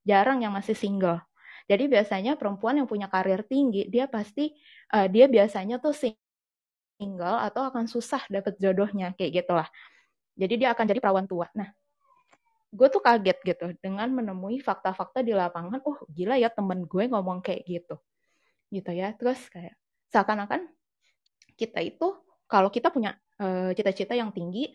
jarang 0.08 0.40
yang 0.40 0.56
masih 0.56 0.72
single. 0.72 1.20
Jadi 1.68 1.84
biasanya 1.84 2.40
perempuan 2.40 2.80
yang 2.80 2.88
punya 2.88 3.12
karir 3.12 3.44
tinggi, 3.44 3.84
dia 3.92 4.08
pasti 4.08 4.48
uh, 4.96 5.04
dia 5.04 5.28
biasanya 5.28 5.84
tuh 5.84 5.92
single 5.92 7.38
atau 7.44 7.68
akan 7.68 7.92
susah 7.92 8.24
dapet 8.32 8.56
jodohnya 8.56 9.12
kayak 9.20 9.44
gitulah. 9.44 9.68
Jadi 10.32 10.64
dia 10.64 10.72
akan 10.72 10.84
jadi 10.88 11.00
perawan 11.04 11.28
tua. 11.28 11.44
Nah, 11.52 11.68
gue 12.70 12.88
tuh 12.88 13.02
kaget 13.02 13.38
gitu 13.42 13.66
dengan 13.82 14.08
menemui 14.14 14.62
fakta-fakta 14.62 15.26
di 15.26 15.34
lapangan 15.34 15.82
oh 15.82 15.98
gila 16.06 16.38
ya 16.38 16.48
temen 16.50 16.86
gue 16.86 17.04
ngomong 17.10 17.42
kayak 17.42 17.66
gitu. 17.66 17.98
Gitu 18.70 18.90
ya 18.94 19.10
terus 19.18 19.42
kayak 19.50 19.74
seakan-akan 20.10 20.66
kita 21.58 21.82
itu 21.82 22.16
kalau 22.50 22.70
kita 22.70 22.90
punya 22.90 23.14
cita 23.40 23.72
cita-cita 23.72 24.14
yang 24.18 24.36
tinggi 24.36 24.68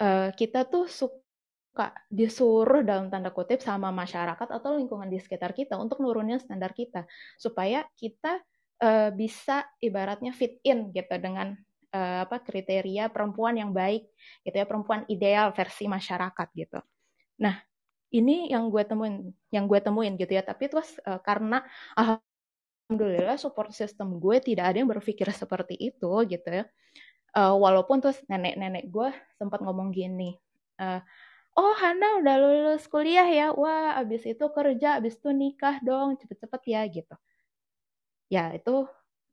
uh, 0.00 0.32
kita 0.32 0.64
tuh 0.64 0.88
suka 0.88 1.92
disuruh 2.08 2.80
dalam 2.80 3.12
tanda 3.12 3.28
kutip 3.28 3.60
sama 3.60 3.92
masyarakat 3.92 4.48
atau 4.48 4.80
lingkungan 4.80 5.12
di 5.12 5.20
sekitar 5.20 5.52
kita 5.52 5.76
untuk 5.76 6.00
nurunin 6.00 6.40
standar 6.40 6.72
kita 6.72 7.04
supaya 7.36 7.84
kita 8.00 8.40
uh, 8.80 9.10
bisa 9.12 9.68
ibaratnya 9.82 10.32
fit 10.32 10.56
in 10.64 10.88
gitu 10.96 11.12
dengan 11.20 11.52
uh, 11.92 12.24
apa 12.24 12.40
kriteria 12.40 13.12
perempuan 13.12 13.60
yang 13.60 13.76
baik 13.76 14.08
gitu 14.40 14.56
ya 14.56 14.64
perempuan 14.64 15.04
ideal 15.12 15.52
versi 15.52 15.84
masyarakat 15.84 16.48
gitu 16.56 16.80
Nah, 17.42 17.58
ini 18.14 18.52
yang 18.52 18.70
gue 18.70 18.84
temuin, 18.86 19.34
yang 19.50 19.64
gue 19.66 19.80
temuin 19.82 20.14
gitu 20.14 20.30
ya. 20.30 20.44
Tapi 20.46 20.70
terus 20.70 21.00
uh, 21.02 21.18
karena 21.18 21.64
alhamdulillah 21.98 23.40
support 23.40 23.74
system 23.74 24.20
gue 24.22 24.38
tidak 24.38 24.70
ada 24.70 24.76
yang 24.78 24.90
berpikir 24.92 25.26
seperti 25.42 25.74
itu 25.80 26.12
gitu 26.30 26.46
ya. 26.46 26.64
Uh, 27.32 27.56
walaupun 27.56 28.04
terus 28.04 28.20
nenek-nenek 28.28 28.92
gue 28.92 29.08
sempat 29.40 29.64
ngomong 29.64 29.88
gini, 29.88 30.36
uh, 30.76 31.00
oh 31.56 31.72
Hana 31.80 32.20
udah 32.20 32.36
lulus 32.36 32.84
kuliah 32.92 33.24
ya, 33.24 33.56
wah 33.56 33.96
abis 33.96 34.28
itu 34.28 34.44
kerja, 34.52 35.00
abis 35.00 35.16
itu 35.16 35.32
nikah 35.32 35.80
dong, 35.80 36.20
cepet-cepet 36.20 36.62
ya 36.68 36.84
gitu. 36.92 37.16
Ya 38.28 38.52
itu 38.52 38.84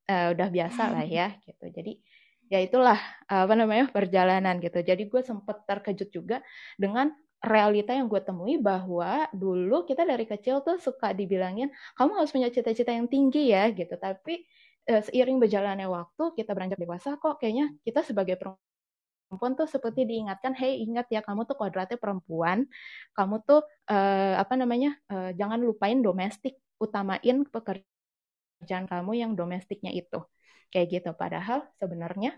uh, 0.07 0.27
udah 0.31 0.47
biasa 0.47 0.95
lah 0.95 1.03
ya 1.03 1.35
gitu. 1.43 1.67
Jadi 1.67 1.99
ya 2.47 2.63
itulah 2.63 2.97
apa 3.27 3.51
namanya 3.51 3.91
perjalanan 3.91 4.63
gitu. 4.63 4.79
Jadi 4.79 5.03
gue 5.11 5.19
sempat 5.19 5.67
terkejut 5.67 6.07
juga 6.07 6.39
dengan 6.79 7.11
realita 7.39 7.95
yang 7.95 8.11
gue 8.11 8.19
temui 8.19 8.59
bahwa 8.59 9.31
dulu 9.31 9.87
kita 9.87 10.03
dari 10.03 10.27
kecil 10.27 10.59
tuh 10.59 10.75
suka 10.75 11.15
dibilangin 11.15 11.71
kamu 11.95 12.11
harus 12.19 12.31
punya 12.35 12.51
cita-cita 12.51 12.91
yang 12.91 13.07
tinggi 13.07 13.55
ya 13.55 13.71
gitu. 13.71 13.95
Tapi 13.95 14.43
e, 14.83 14.93
seiring 15.07 15.39
berjalannya 15.39 15.87
waktu 15.87 16.35
kita 16.35 16.51
beranjak 16.51 16.79
dewasa 16.83 17.15
kok 17.15 17.39
kayaknya 17.39 17.71
kita 17.87 18.03
sebagai 18.03 18.35
perempuan 18.35 19.55
tuh 19.55 19.67
seperti 19.71 20.03
diingatkan 20.03 20.51
hey 20.51 20.83
ingat 20.83 21.07
ya 21.07 21.23
kamu 21.23 21.47
tuh 21.47 21.55
kuadratnya 21.55 21.95
perempuan. 21.95 22.67
Kamu 23.15 23.35
tuh 23.47 23.63
e, 23.87 23.97
apa 24.35 24.53
namanya 24.59 24.99
e, 25.07 25.31
jangan 25.39 25.59
lupain 25.63 25.99
domestik. 26.03 26.59
Utamain 26.79 27.43
pekerjaan 27.47 28.87
kamu 28.87 29.11
yang 29.15 29.31
domestiknya 29.35 29.91
itu. 29.95 30.23
Kayak 30.71 30.87
gitu. 30.91 31.09
Padahal 31.15 31.67
sebenarnya 31.79 32.35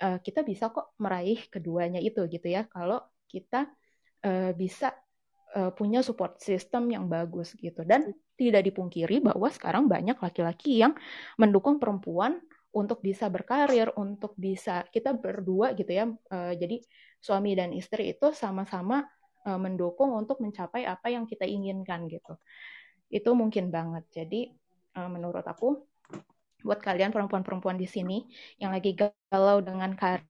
kita 0.00 0.40
bisa 0.40 0.72
kok 0.72 0.96
meraih 0.96 1.36
keduanya 1.52 2.00
itu 2.00 2.24
gitu 2.32 2.48
ya. 2.48 2.64
Kalau 2.72 3.04
kita 3.28 3.68
uh, 4.24 4.52
bisa 4.56 4.94
uh, 5.56 5.70
punya 5.74 6.00
support 6.04 6.38
system 6.38 6.90
yang 6.90 7.10
bagus 7.10 7.54
gitu 7.58 7.82
dan 7.82 8.14
tidak 8.38 8.64
dipungkiri 8.64 9.20
bahwa 9.20 9.48
sekarang 9.52 9.84
banyak 9.84 10.16
laki-laki 10.16 10.80
yang 10.80 10.96
mendukung 11.36 11.76
perempuan 11.76 12.40
untuk 12.70 13.02
bisa 13.02 13.26
berkarir, 13.26 13.90
untuk 13.98 14.32
bisa 14.38 14.86
kita 14.94 15.12
berdua 15.12 15.74
gitu 15.74 15.90
ya. 15.90 16.06
Uh, 16.30 16.54
jadi 16.54 16.80
suami 17.20 17.58
dan 17.58 17.74
istri 17.74 18.14
itu 18.14 18.30
sama-sama 18.32 19.04
uh, 19.44 19.58
mendukung 19.58 20.14
untuk 20.14 20.38
mencapai 20.38 20.86
apa 20.86 21.10
yang 21.10 21.26
kita 21.26 21.44
inginkan 21.44 22.06
gitu. 22.06 22.38
Itu 23.10 23.34
mungkin 23.34 23.74
banget. 23.74 24.06
Jadi 24.14 24.54
uh, 24.96 25.10
menurut 25.10 25.42
aku 25.44 25.82
buat 26.60 26.78
kalian 26.78 27.10
perempuan-perempuan 27.10 27.80
di 27.80 27.88
sini 27.88 28.28
yang 28.60 28.70
lagi 28.70 28.92
galau 28.92 29.64
dengan 29.64 29.96
karir 29.96 30.29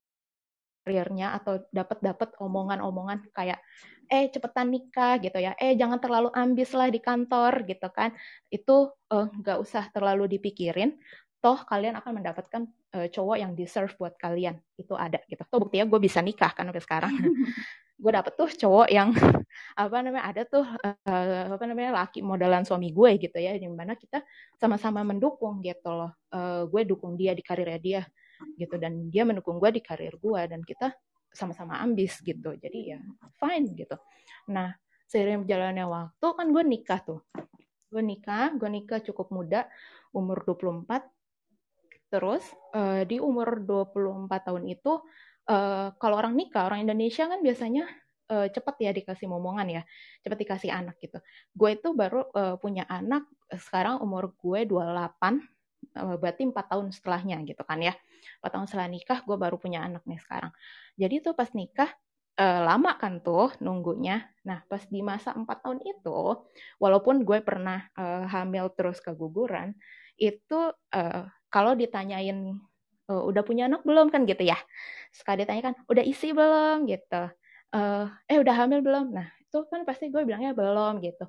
karirnya 0.82 1.36
atau 1.36 1.60
dapat 1.70 1.98
dapat 2.00 2.28
omongan-omongan 2.40 3.28
kayak 3.36 3.60
eh 4.10 4.26
cepetan 4.26 4.74
nikah 4.74 5.22
gitu 5.22 5.38
ya. 5.38 5.54
Eh 5.54 5.78
jangan 5.78 6.02
terlalu 6.02 6.34
ambis 6.34 6.74
lah 6.74 6.90
di 6.90 6.98
kantor 6.98 7.62
gitu 7.64 7.88
kan. 7.94 8.10
Itu 8.50 8.98
eh, 9.14 9.26
nggak 9.30 9.58
uh, 9.60 9.64
usah 9.64 9.86
terlalu 9.94 10.26
dipikirin 10.26 10.98
toh 11.40 11.56
kalian 11.64 11.96
akan 11.96 12.20
mendapatkan 12.20 12.62
uh, 12.92 13.08
cowok 13.08 13.36
yang 13.40 13.52
deserve 13.56 13.94
buat 13.96 14.18
kalian. 14.18 14.58
Itu 14.76 14.98
ada 14.98 15.22
gitu. 15.30 15.40
Toh 15.46 15.58
buktinya 15.62 15.86
gue 15.88 16.00
bisa 16.02 16.20
nikah 16.20 16.52
kan 16.52 16.68
sampai 16.68 16.84
sekarang. 16.84 17.14
Gue 18.00 18.16
dapet 18.16 18.32
tuh 18.32 18.48
cowok 18.48 18.88
yang 18.88 19.12
apa 19.76 19.96
namanya 20.00 20.24
ada 20.24 20.42
tuh 20.48 20.64
uh, 20.64 21.52
apa 21.52 21.64
namanya 21.68 22.00
laki 22.00 22.24
modelan 22.24 22.64
suami 22.64 22.96
gue 22.96 23.20
gitu 23.20 23.36
ya 23.36 23.52
di 23.60 23.68
mana 23.68 23.92
kita 23.92 24.24
sama-sama 24.56 25.04
mendukung 25.04 25.60
gitu 25.60 25.92
loh. 25.92 26.16
Uh, 26.32 26.64
gue 26.64 26.88
dukung 26.88 27.20
dia 27.20 27.36
di 27.36 27.44
karirnya 27.44 27.80
dia 27.80 28.02
gitu. 28.56 28.74
Dan 28.76 29.08
dia 29.12 29.26
mendukung 29.28 29.60
gue 29.60 29.70
di 29.74 29.82
karir 29.84 30.16
gue 30.16 30.40
dan 30.48 30.60
kita 30.64 30.92
sama-sama 31.30 31.78
ambis 31.78 32.18
gitu. 32.20 32.54
Jadi 32.58 32.94
ya 32.94 33.00
fine 33.38 33.72
gitu. 33.74 33.96
Nah 34.50 34.74
seiring 35.10 35.46
berjalannya 35.46 35.86
waktu 35.86 36.26
kan 36.26 36.46
gue 36.50 36.64
nikah 36.66 37.00
tuh. 37.02 37.20
Gue 37.90 38.02
nikah 38.02 38.54
gue 38.54 38.70
nikah 38.70 39.02
cukup 39.02 39.30
muda 39.34 39.66
umur 40.14 40.42
24 40.46 41.06
terus 42.10 42.42
uh, 42.74 43.06
di 43.06 43.22
umur 43.22 43.62
24 43.62 44.26
tahun 44.50 44.66
itu 44.66 44.98
uh, 45.46 45.94
kalau 45.94 46.16
orang 46.18 46.34
nikah 46.34 46.66
orang 46.66 46.82
Indonesia 46.82 47.30
kan 47.30 47.38
biasanya 47.38 47.86
uh, 48.30 48.46
cepat 48.50 48.74
ya 48.82 48.90
dikasih 48.90 49.26
momongan 49.30 49.66
ya. 49.70 49.82
Cepat 50.22 50.38
dikasih 50.42 50.70
anak 50.70 50.98
gitu. 50.98 51.18
Gue 51.54 51.78
itu 51.78 51.94
baru 51.94 52.26
uh, 52.34 52.58
punya 52.58 52.86
anak 52.86 53.26
sekarang 53.50 53.98
umur 54.02 54.34
gue 54.38 54.66
28 54.66 55.59
berarti 55.94 56.46
empat 56.46 56.66
tahun 56.70 56.92
setelahnya 56.94 57.42
gitu 57.48 57.62
kan 57.66 57.80
ya. 57.82 57.96
Empat 58.40 58.50
tahun 58.56 58.66
setelah 58.68 58.88
nikah 58.88 59.18
gue 59.24 59.36
baru 59.36 59.56
punya 59.56 59.82
anak 59.84 60.04
nih 60.06 60.20
sekarang. 60.20 60.52
Jadi 60.96 61.14
tuh 61.24 61.34
pas 61.34 61.50
nikah 61.56 61.90
uh, 62.40 62.60
lama 62.64 62.94
kan 63.00 63.18
tuh 63.20 63.52
nunggunya. 63.58 64.28
Nah 64.46 64.62
pas 64.68 64.82
di 64.86 65.00
masa 65.00 65.34
empat 65.34 65.64
tahun 65.64 65.80
itu 65.84 66.20
walaupun 66.78 67.24
gue 67.24 67.40
pernah 67.42 67.88
uh, 67.96 68.24
hamil 68.28 68.70
terus 68.76 69.00
keguguran 69.02 69.74
itu 70.20 70.72
uh, 70.92 71.24
kalau 71.48 71.72
ditanyain 71.74 72.56
uh, 73.08 73.22
udah 73.26 73.42
punya 73.42 73.66
anak 73.66 73.82
belum? 73.82 74.12
kan 74.12 74.28
gitu 74.28 74.44
ya. 74.46 74.58
Sekali 75.10 75.42
ditanya 75.42 75.72
kan 75.72 75.74
udah 75.90 76.04
isi 76.04 76.30
belum? 76.30 76.86
gitu. 76.86 77.22
Eh 78.26 78.38
udah 78.42 78.54
hamil 78.66 78.82
belum? 78.82 79.14
Nah 79.14 79.30
itu 79.38 79.62
kan 79.70 79.82
pasti 79.86 80.10
gue 80.10 80.22
bilangnya 80.22 80.54
belum 80.54 81.02
gitu 81.02 81.26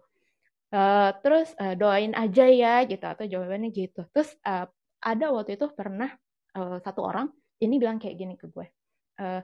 Uh, 0.71 1.11
terus 1.19 1.51
uh, 1.59 1.75
doain 1.75 2.15
aja 2.15 2.47
ya 2.47 2.87
gitu 2.87 3.03
atau 3.03 3.27
jawabannya 3.27 3.75
gitu. 3.75 4.07
Terus 4.15 4.31
uh, 4.47 4.71
ada 5.03 5.25
waktu 5.35 5.59
itu 5.59 5.67
pernah 5.75 6.15
uh, 6.55 6.79
satu 6.79 7.03
orang 7.03 7.27
ini 7.59 7.75
bilang 7.75 7.99
kayak 7.99 8.15
gini 8.15 8.39
ke 8.39 8.47
gue. 8.47 8.71
Uh, 9.19 9.43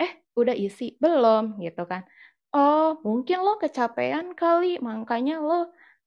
eh 0.00 0.24
udah 0.32 0.56
isi 0.56 0.96
belum 0.96 1.60
gitu 1.60 1.84
kan. 1.84 2.08
Oh 2.56 2.96
mungkin 3.04 3.44
lo 3.44 3.60
kecapean 3.60 4.32
kali 4.32 4.80
makanya 4.80 5.44
lo 5.44 5.52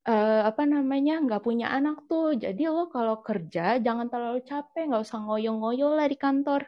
uh, 0.10 0.42
apa 0.50 0.66
namanya 0.66 1.22
nggak 1.22 1.46
punya 1.46 1.70
anak 1.70 2.10
tuh. 2.10 2.34
Jadi 2.34 2.66
lo 2.66 2.90
kalau 2.90 3.22
kerja 3.22 3.78
jangan 3.78 4.10
terlalu 4.10 4.42
capek 4.42 4.90
nggak 4.90 5.06
usah 5.06 5.22
ngoyo-ngoyo 5.22 5.94
lah 5.94 6.10
di 6.10 6.18
kantor 6.18 6.66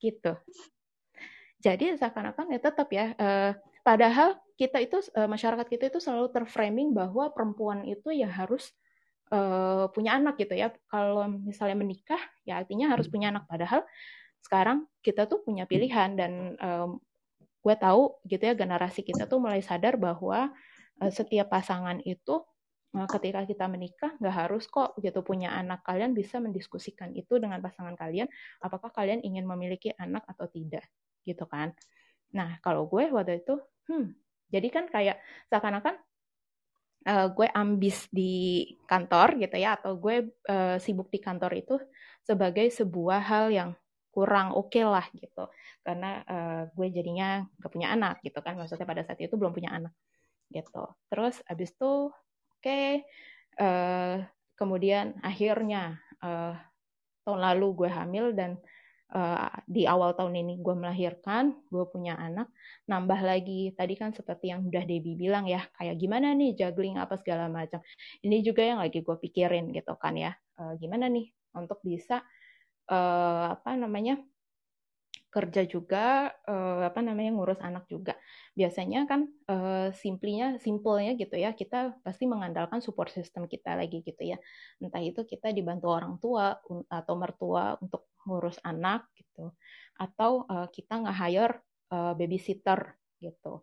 gitu. 0.00 0.32
Jadi 1.60 1.92
seakan-akan 2.00 2.56
ya 2.56 2.60
tetap 2.62 2.88
ya. 2.88 3.12
Uh, 3.20 3.52
padahal 3.84 4.40
kita 4.58 4.82
itu 4.82 4.98
uh, 5.14 5.30
masyarakat 5.30 5.70
kita 5.70 5.94
itu 5.94 6.02
selalu 6.02 6.34
terframing 6.34 6.90
bahwa 6.90 7.30
perempuan 7.30 7.86
itu 7.86 8.10
ya 8.10 8.26
harus 8.26 8.74
uh, 9.30 9.86
punya 9.94 10.18
anak 10.18 10.34
gitu 10.34 10.58
ya. 10.58 10.74
Kalau 10.90 11.30
misalnya 11.30 11.78
menikah 11.78 12.18
ya 12.42 12.58
artinya 12.58 12.90
harus 12.90 13.06
punya 13.06 13.30
anak. 13.30 13.46
Padahal 13.46 13.86
sekarang 14.42 14.90
kita 14.98 15.30
tuh 15.30 15.46
punya 15.46 15.62
pilihan 15.62 16.18
dan 16.18 16.58
um, 16.58 16.98
gue 17.62 17.74
tahu 17.78 18.18
gitu 18.26 18.42
ya 18.50 18.54
generasi 18.58 19.06
kita 19.06 19.30
tuh 19.30 19.38
mulai 19.38 19.62
sadar 19.62 19.94
bahwa 19.94 20.50
uh, 20.98 21.12
setiap 21.14 21.54
pasangan 21.54 22.02
itu 22.02 22.42
uh, 22.98 23.08
ketika 23.14 23.46
kita 23.46 23.70
menikah 23.70 24.18
nggak 24.18 24.36
harus 24.42 24.66
kok 24.66 24.98
gitu 24.98 25.22
punya 25.22 25.54
anak. 25.54 25.86
Kalian 25.86 26.18
bisa 26.18 26.42
mendiskusikan 26.42 27.14
itu 27.14 27.38
dengan 27.38 27.62
pasangan 27.62 27.94
kalian 27.94 28.26
apakah 28.58 28.90
kalian 28.90 29.22
ingin 29.22 29.46
memiliki 29.46 29.94
anak 29.94 30.26
atau 30.26 30.50
tidak 30.50 30.82
gitu 31.22 31.46
kan. 31.46 31.70
Nah 32.34 32.58
kalau 32.58 32.90
gue 32.90 33.06
waktu 33.14 33.38
itu 33.38 33.54
hmm 33.86 34.27
jadi 34.48 34.68
kan 34.72 34.84
kayak 34.88 35.20
seakan-akan 35.52 35.96
uh, 37.08 37.26
gue 37.32 37.48
ambis 37.52 38.08
di 38.12 38.64
kantor 38.88 39.38
gitu 39.40 39.56
ya, 39.56 39.76
atau 39.80 39.96
gue 39.96 40.32
uh, 40.48 40.76
sibuk 40.80 41.08
di 41.12 41.20
kantor 41.20 41.52
itu 41.56 41.76
sebagai 42.24 42.68
sebuah 42.72 43.20
hal 43.24 43.46
yang 43.52 43.70
kurang 44.12 44.56
oke 44.56 44.72
okay 44.72 44.84
lah 44.84 45.06
gitu. 45.14 45.46
Karena 45.84 46.24
uh, 46.26 46.62
gue 46.72 46.86
jadinya 46.90 47.44
gak 47.60 47.72
punya 47.72 47.92
anak 47.94 48.20
gitu 48.24 48.40
kan, 48.42 48.58
maksudnya 48.58 48.88
pada 48.88 49.04
saat 49.04 49.20
itu 49.20 49.36
belum 49.36 49.54
punya 49.54 49.72
anak 49.72 49.94
gitu. 50.52 50.84
Terus 51.12 51.40
abis 51.44 51.70
itu 51.76 52.10
oke, 52.12 52.60
okay, 52.60 53.04
uh, 53.60 54.24
kemudian 54.58 55.16
akhirnya 55.22 56.00
uh, 56.24 56.56
tahun 57.22 57.40
lalu 57.44 57.84
gue 57.84 57.90
hamil 57.92 58.26
dan 58.32 58.56
uh, 59.14 59.52
di 59.64 59.88
awal 59.88 60.12
tahun 60.16 60.34
ini 60.44 60.60
gue 60.60 60.74
melahirkan, 60.74 61.56
gue 61.68 61.84
punya 61.88 62.16
anak, 62.16 62.48
nambah 62.88 63.20
lagi 63.24 63.72
tadi 63.72 63.94
kan 63.96 64.12
seperti 64.12 64.52
yang 64.52 64.66
udah 64.68 64.84
Debbie 64.84 65.16
bilang 65.16 65.48
ya, 65.48 65.64
kayak 65.76 65.96
gimana 65.96 66.32
nih 66.36 66.56
juggling 66.56 67.00
apa 67.00 67.16
segala 67.20 67.48
macam. 67.48 67.80
Ini 68.24 68.44
juga 68.44 68.64
yang 68.64 68.80
lagi 68.80 69.00
gue 69.00 69.16
pikirin 69.16 69.72
gitu 69.72 69.94
kan 69.96 70.16
ya, 70.16 70.32
uh, 70.60 70.76
gimana 70.76 71.08
nih 71.08 71.32
untuk 71.56 71.80
bisa 71.80 72.20
uh, 72.92 73.46
apa 73.56 73.76
namanya 73.76 74.20
kerja 75.28 75.68
juga 75.68 76.32
uh, 76.48 76.88
apa 76.88 77.04
namanya 77.04 77.36
ngurus 77.36 77.60
anak 77.60 77.84
juga. 77.86 78.16
Biasanya 78.56 79.04
kan 79.04 79.28
uh, 79.48 79.92
simplinya 79.92 80.56
simpelnya 80.56 81.12
gitu 81.20 81.36
ya 81.36 81.52
kita 81.52 82.00
pasti 82.00 82.24
mengandalkan 82.24 82.80
support 82.80 83.12
system 83.12 83.44
kita 83.44 83.76
lagi 83.76 84.00
gitu 84.00 84.34
ya. 84.34 84.40
Entah 84.80 85.04
itu 85.04 85.22
kita 85.28 85.52
dibantu 85.52 85.92
orang 85.92 86.16
tua 86.16 86.56
atau 86.88 87.14
mertua 87.20 87.76
untuk 87.84 88.08
ngurus 88.24 88.56
anak 88.64 89.04
gitu. 89.16 89.52
Atau 90.00 90.48
uh, 90.48 90.66
kita 90.72 91.04
nge-hire 91.04 91.60
uh, 91.92 92.16
babysitter 92.16 92.96
gitu. 93.20 93.60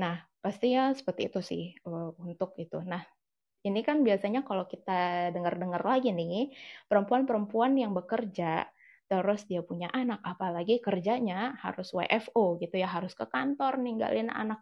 Nah 0.00 0.24
pasti 0.40 0.72
ya 0.72 0.96
seperti 0.96 1.28
itu 1.28 1.40
sih 1.44 1.62
uh, 1.84 2.16
untuk 2.16 2.56
itu. 2.56 2.80
Nah 2.80 3.04
ini 3.66 3.84
kan 3.84 4.00
biasanya 4.00 4.46
kalau 4.46 4.64
kita 4.64 5.28
dengar-dengar 5.34 5.82
lagi 5.82 6.14
nih 6.14 6.54
perempuan-perempuan 6.86 7.74
yang 7.74 7.92
bekerja 7.92 8.64
terus 9.08 9.48
dia 9.48 9.64
punya 9.64 9.88
anak, 9.90 10.20
apalagi 10.20 10.78
kerjanya 10.84 11.56
harus 11.64 11.90
WFO 11.96 12.60
gitu 12.60 12.76
ya, 12.76 12.86
harus 12.86 13.16
ke 13.16 13.24
kantor 13.24 13.80
ninggalin 13.80 14.28
anak, 14.28 14.60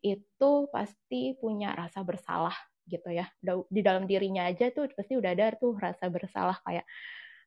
itu 0.00 0.70
pasti 0.70 1.34
punya 1.36 1.74
rasa 1.74 2.06
bersalah 2.06 2.54
gitu 2.86 3.10
ya. 3.10 3.26
Di 3.68 3.82
dalam 3.82 4.06
dirinya 4.06 4.46
aja 4.46 4.70
tuh 4.70 4.86
pasti 4.94 5.18
udah 5.18 5.34
ada 5.34 5.52
tuh 5.58 5.74
rasa 5.74 6.06
bersalah 6.06 6.56
kayak, 6.62 6.86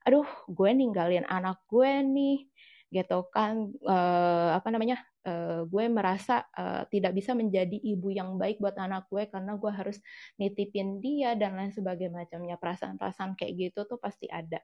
aduh 0.04 0.28
gue 0.52 0.70
ninggalin 0.76 1.24
anak 1.26 1.64
gue 1.72 2.04
nih, 2.04 2.52
gitu 2.91 3.24
kan, 3.32 3.72
uh, 3.88 4.52
apa 4.52 4.68
namanya, 4.68 4.99
uh, 5.24 5.64
gue 5.64 5.88
merasa 5.88 6.43
uh, 6.60 6.84
tidak 6.91 7.16
bisa 7.16 7.32
menjadi 7.32 7.80
ibu 7.80 8.12
yang 8.12 8.36
baik 8.36 8.60
buat 8.60 8.76
anak 8.76 9.08
gue 9.08 9.32
karena 9.32 9.56
gue 9.56 9.72
harus 9.72 9.97
nitipin 10.36 10.99
dia 10.99 11.32
dan 11.39 11.56
lain 11.56 11.72
sebagainya 11.72 12.12
macamnya. 12.28 12.60
Perasaan-perasaan 12.60 13.39
kayak 13.39 13.54
gitu 13.56 13.88
tuh 13.88 13.95
pasti 13.95 14.28
ada 14.28 14.60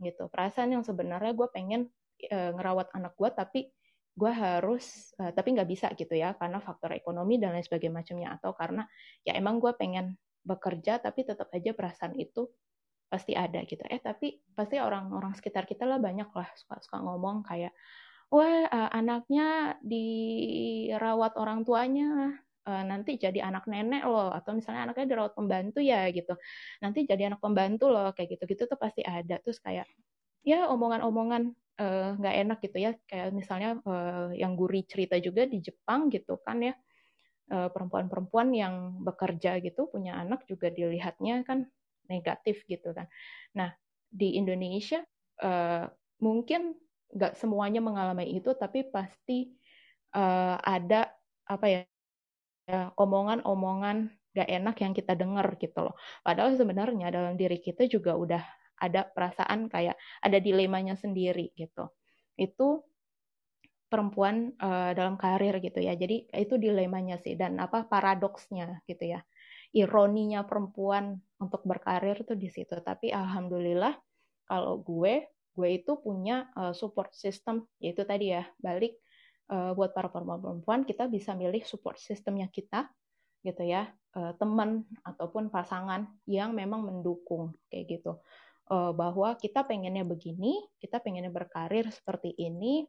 gitu. 0.00 0.30
Perasaan 0.30 0.74
yang 0.74 0.84
sebenarnya 0.86 1.34
gue 1.34 1.48
pengen 1.50 1.90
uh, 2.30 2.50
ngerawat 2.54 2.94
anak 2.94 3.14
gue 3.18 3.30
tapi 3.34 3.60
gue 4.18 4.32
harus 4.34 5.14
uh, 5.22 5.30
tapi 5.30 5.54
nggak 5.54 5.68
bisa 5.70 5.86
gitu 5.94 6.10
ya 6.18 6.34
karena 6.34 6.58
faktor 6.58 6.90
ekonomi 6.90 7.38
dan 7.38 7.54
lain 7.54 7.62
sebagainya 7.62 7.94
macamnya. 7.94 8.28
Atau 8.38 8.54
karena 8.54 8.86
ya 9.22 9.34
emang 9.34 9.62
gue 9.62 9.70
pengen 9.74 10.18
bekerja 10.42 10.98
tapi 11.02 11.26
tetap 11.26 11.52
aja 11.52 11.70
perasaan 11.76 12.16
itu 12.16 12.48
pasti 13.08 13.32
ada 13.34 13.62
gitu. 13.64 13.82
Eh 13.88 14.00
tapi 14.00 14.40
pasti 14.52 14.78
orang-orang 14.78 15.32
sekitar 15.34 15.64
kita 15.64 15.88
lah 15.88 15.98
banyak 15.98 16.28
lah 16.32 16.48
suka 16.56 16.80
suka 16.82 16.98
ngomong 17.00 17.46
kayak 17.46 17.72
wah 18.28 18.68
uh, 18.68 18.90
anaknya 18.92 19.80
dirawat 19.80 21.36
orang 21.40 21.64
tuanya 21.64 22.36
uh, 22.68 22.84
nanti 22.84 23.16
jadi 23.16 23.40
anak 23.48 23.64
nenek 23.64 24.04
loh 24.04 24.28
atau 24.28 24.52
misalnya 24.52 24.92
anaknya 24.92 25.16
dirawat 25.16 25.32
pembantu 25.32 25.80
ya 25.80 26.04
gitu. 26.12 26.36
Nanti 26.84 27.08
jadi 27.08 27.32
anak 27.32 27.40
pembantu 27.40 27.88
loh 27.88 28.12
kayak 28.12 28.36
gitu 28.36 28.44
gitu 28.44 28.62
tuh 28.68 28.76
pasti 28.76 29.00
ada. 29.00 29.40
Terus 29.40 29.58
kayak 29.64 29.88
ya 30.44 30.68
omongan-omongan 30.68 31.42
eh, 31.80 32.10
nggak 32.20 32.34
uh, 32.36 32.40
enak 32.44 32.58
gitu 32.60 32.78
ya. 32.78 32.92
Kayak 33.08 33.28
misalnya 33.32 33.70
uh, 33.88 34.30
yang 34.36 34.52
guri 34.54 34.84
cerita 34.84 35.16
juga 35.16 35.48
di 35.48 35.64
Jepang 35.64 36.12
gitu 36.12 36.36
kan 36.44 36.60
ya. 36.60 36.76
Perempuan-perempuan 37.48 38.52
yang 38.52 39.00
bekerja 39.00 39.56
gitu 39.64 39.88
punya 39.88 40.20
anak 40.20 40.44
juga 40.44 40.68
dilihatnya 40.68 41.48
kan 41.48 41.64
negatif 42.04 42.60
gitu 42.68 42.92
kan. 42.92 43.08
Nah 43.56 43.72
di 44.04 44.36
Indonesia 44.36 45.00
uh, 45.40 45.88
mungkin 46.20 46.76
nggak 47.08 47.40
semuanya 47.40 47.80
mengalami 47.80 48.36
itu 48.36 48.52
tapi 48.52 48.84
pasti 48.92 49.48
uh, 50.12 50.60
ada 50.60 51.08
apa 51.48 51.66
ya 51.72 51.80
omongan-omongan 52.96 54.12
gak 54.36 54.48
enak 54.48 54.76
yang 54.84 54.92
kita 54.92 55.16
dengar 55.16 55.56
gitu 55.58 55.88
loh. 55.88 55.94
Padahal 56.22 56.54
sebenarnya 56.54 57.10
dalam 57.10 57.34
diri 57.34 57.58
kita 57.58 57.88
juga 57.88 58.14
udah 58.14 58.42
ada 58.78 59.08
perasaan 59.10 59.66
kayak 59.66 59.98
ada 60.22 60.38
dilemanya 60.38 60.94
sendiri 60.94 61.50
gitu. 61.58 61.90
Itu 62.38 62.86
perempuan 63.88 64.52
uh, 64.60 64.92
dalam 64.94 65.16
karir 65.16 65.58
gitu 65.64 65.80
ya. 65.80 65.96
Jadi 65.96 66.28
itu 66.30 66.54
dilemanya 66.60 67.18
sih 67.18 67.34
dan 67.34 67.58
apa 67.58 67.88
paradoksnya 67.88 68.84
gitu 68.86 69.18
ya. 69.18 69.20
Ironinya 69.74 70.44
perempuan 70.44 71.18
untuk 71.40 71.64
berkarir 71.66 72.22
tuh 72.22 72.38
di 72.38 72.52
situ. 72.52 72.78
Tapi 72.78 73.10
alhamdulillah 73.10 73.96
kalau 74.46 74.80
gue 74.80 75.26
gue 75.58 75.68
itu 75.74 75.98
punya 75.98 76.46
uh, 76.54 76.70
support 76.70 77.10
system 77.18 77.66
yaitu 77.82 78.06
tadi 78.06 78.30
ya 78.30 78.46
balik 78.62 78.94
uh, 79.52 79.72
buat 79.74 79.92
para 79.96 80.08
perempuan-perempuan 80.12 80.84
kita 80.84 81.08
bisa 81.08 81.32
milih 81.34 81.64
support 81.64 81.96
sistemnya 82.00 82.48
kita 82.48 82.88
gitu 83.42 83.62
ya 83.64 83.88
uh, 84.18 84.34
teman 84.36 84.84
ataupun 85.06 85.48
pasangan 85.48 86.08
yang 86.26 86.52
memang 86.52 86.82
mendukung 86.82 87.54
kayak 87.70 87.98
gitu 87.98 88.18
uh, 88.70 88.92
bahwa 88.92 89.34
kita 89.38 89.62
pengennya 89.64 90.02
begini 90.02 90.58
kita 90.82 90.98
pengennya 90.98 91.30
berkarir 91.30 91.88
seperti 91.88 92.34
ini 92.34 92.84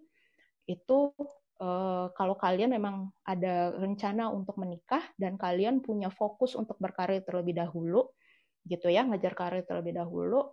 itu 0.66 1.14
uh, 1.62 2.10
kalau 2.14 2.36
kalian 2.38 2.74
memang 2.74 3.10
ada 3.26 3.74
rencana 3.78 4.30
untuk 4.30 4.58
menikah 4.58 5.02
dan 5.18 5.38
kalian 5.38 5.82
punya 5.82 6.10
fokus 6.10 6.58
untuk 6.58 6.78
berkarir 6.82 7.22
terlebih 7.22 7.58
dahulu 7.58 8.10
gitu 8.66 8.92
ya 8.92 9.06
ngejar 9.06 9.34
karir 9.38 9.64
terlebih 9.66 9.98
dahulu 9.98 10.50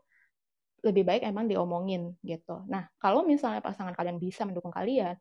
lebih 0.85 1.03
baik 1.03 1.23
emang 1.27 1.51
diomongin 1.51 2.15
gitu. 2.23 2.63
Nah, 2.71 2.87
kalau 3.03 3.27
misalnya 3.27 3.59
pasangan 3.59 3.91
kalian 3.97 4.23
bisa 4.23 4.47
mendukung 4.47 4.71
kalian, 4.71 5.19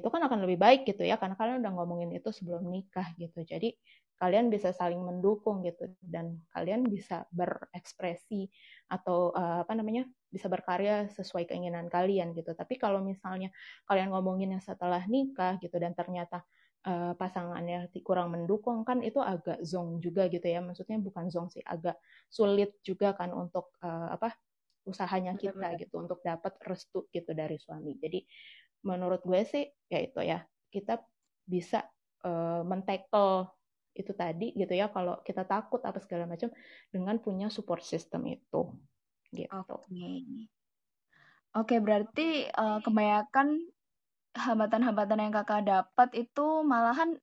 itu 0.00 0.08
kan 0.08 0.24
akan 0.24 0.48
lebih 0.48 0.58
baik 0.60 0.80
gitu 0.88 1.04
ya 1.04 1.20
karena 1.20 1.36
kalian 1.36 1.60
udah 1.60 1.72
ngomongin 1.76 2.10
itu 2.16 2.32
sebelum 2.32 2.64
nikah 2.68 3.12
gitu. 3.20 3.44
Jadi 3.44 3.76
kalian 4.22 4.54
bisa 4.54 4.70
saling 4.70 5.02
mendukung 5.02 5.66
gitu 5.66 5.90
dan 5.98 6.38
kalian 6.54 6.86
bisa 6.86 7.26
berekspresi 7.34 8.46
atau 8.86 9.34
uh, 9.34 9.66
apa 9.66 9.74
namanya 9.74 10.06
bisa 10.30 10.46
berkarya 10.46 11.10
sesuai 11.10 11.50
keinginan 11.50 11.90
kalian 11.90 12.30
gitu. 12.38 12.54
Tapi 12.54 12.78
kalau 12.78 13.02
misalnya 13.02 13.50
kalian 13.90 14.14
ngomonginnya 14.14 14.62
setelah 14.62 15.02
nikah 15.10 15.58
gitu 15.58 15.74
dan 15.82 15.98
ternyata 15.98 16.46
uh, 16.86 17.18
pasangannya 17.18 17.90
kurang 18.06 18.30
mendukung 18.30 18.86
kan 18.86 19.02
itu 19.02 19.18
agak 19.18 19.58
zong 19.66 19.98
juga 19.98 20.30
gitu 20.30 20.46
ya. 20.46 20.62
Maksudnya 20.62 21.02
bukan 21.02 21.26
zong 21.26 21.50
sih 21.50 21.64
agak 21.66 21.98
sulit 22.30 22.78
juga 22.86 23.18
kan 23.18 23.34
untuk 23.34 23.74
uh, 23.82 24.06
apa 24.14 24.38
usahanya 24.86 25.38
kita 25.38 25.78
gitu 25.78 25.98
untuk 25.98 26.22
dapat 26.22 26.58
restu 26.62 27.10
gitu 27.10 27.30
dari 27.34 27.58
suami. 27.58 27.98
Jadi 27.98 28.22
menurut 28.82 29.22
gue 29.22 29.42
sih 29.46 29.64
ya 29.90 29.98
itu 30.02 30.20
ya 30.22 30.42
kita 30.70 31.02
bisa 31.46 31.86
uh, 32.26 32.62
mentackle 32.66 33.50
itu 33.92 34.12
tadi 34.16 34.56
gitu 34.56 34.72
ya 34.72 34.88
kalau 34.88 35.20
kita 35.20 35.44
takut 35.44 35.84
apa 35.84 36.00
segala 36.00 36.24
macam 36.24 36.48
dengan 36.88 37.20
punya 37.20 37.52
support 37.52 37.84
system 37.84 38.24
itu 38.24 38.72
gitu. 39.32 39.52
Oke. 39.52 39.76
Okay. 39.76 40.48
Oke, 41.52 41.76
berarti 41.84 42.48
uh, 42.48 42.80
kebanyakan 42.80 43.60
hambatan-hambatan 44.32 45.20
yang 45.20 45.32
kakak 45.36 45.68
dapat 45.68 46.08
itu 46.16 46.64
malahan 46.64 47.20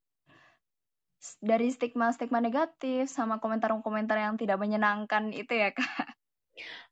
dari 1.42 1.74
stigma-stigma 1.74 2.38
negatif 2.38 3.10
sama 3.10 3.42
komentar-komentar 3.42 4.22
yang 4.22 4.38
tidak 4.38 4.62
menyenangkan 4.62 5.34
itu 5.34 5.50
ya 5.58 5.74
kak. 5.74 6.14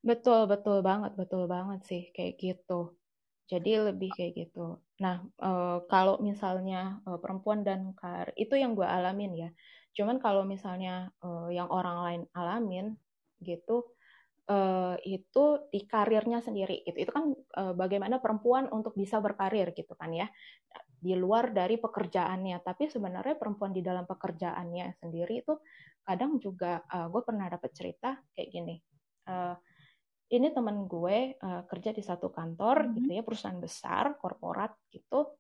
Betul, 0.02 0.50
betul 0.50 0.82
banget, 0.82 1.14
betul 1.14 1.46
banget 1.46 1.86
sih 1.86 2.10
kayak 2.16 2.42
gitu 2.42 2.98
Jadi 3.48 3.80
lebih 3.80 4.12
kayak 4.12 4.36
gitu. 4.36 4.84
Nah, 5.00 5.24
uh, 5.40 5.80
kalau 5.88 6.20
misalnya 6.20 7.00
uh, 7.08 7.16
perempuan 7.16 7.64
dan 7.64 7.96
kar 7.96 8.36
itu 8.36 8.60
yang 8.60 8.76
gue 8.76 8.84
alamin 8.84 9.32
ya. 9.40 9.50
Cuman 9.96 10.20
kalau 10.20 10.44
misalnya 10.44 11.16
uh, 11.24 11.48
yang 11.48 11.72
orang 11.72 11.98
lain 12.04 12.22
alamin 12.36 13.00
gitu, 13.40 13.88
itu 15.04 15.46
di 15.76 15.84
karirnya 15.84 16.40
sendiri. 16.40 16.80
Itu 16.88 16.96
itu 17.04 17.12
kan 17.12 17.36
bagaimana 17.76 18.24
perempuan 18.24 18.72
untuk 18.72 18.96
bisa 18.96 19.20
berkarir 19.20 19.76
gitu 19.76 19.92
kan 20.00 20.08
ya, 20.16 20.32
di 21.04 21.20
luar 21.20 21.52
dari 21.52 21.76
pekerjaannya. 21.76 22.64
Tapi 22.64 22.88
sebenarnya 22.88 23.36
perempuan 23.36 23.76
di 23.76 23.84
dalam 23.84 24.08
pekerjaannya 24.08 25.04
sendiri 25.04 25.44
itu 25.44 25.52
kadang 26.00 26.40
juga 26.40 26.80
gue 26.88 27.22
pernah 27.28 27.52
dapat 27.52 27.76
cerita 27.76 28.24
kayak 28.32 28.48
gini. 28.48 28.76
Ini 30.28 30.52
teman 30.52 30.84
gue 30.92 31.40
uh, 31.40 31.64
kerja 31.72 31.96
di 31.96 32.04
satu 32.04 32.28
kantor 32.36 32.84
mm-hmm. 32.84 32.96
gitu 33.00 33.10
ya 33.16 33.24
perusahaan 33.24 33.60
besar 33.60 34.20
korporat 34.20 34.76
gitu. 34.92 35.40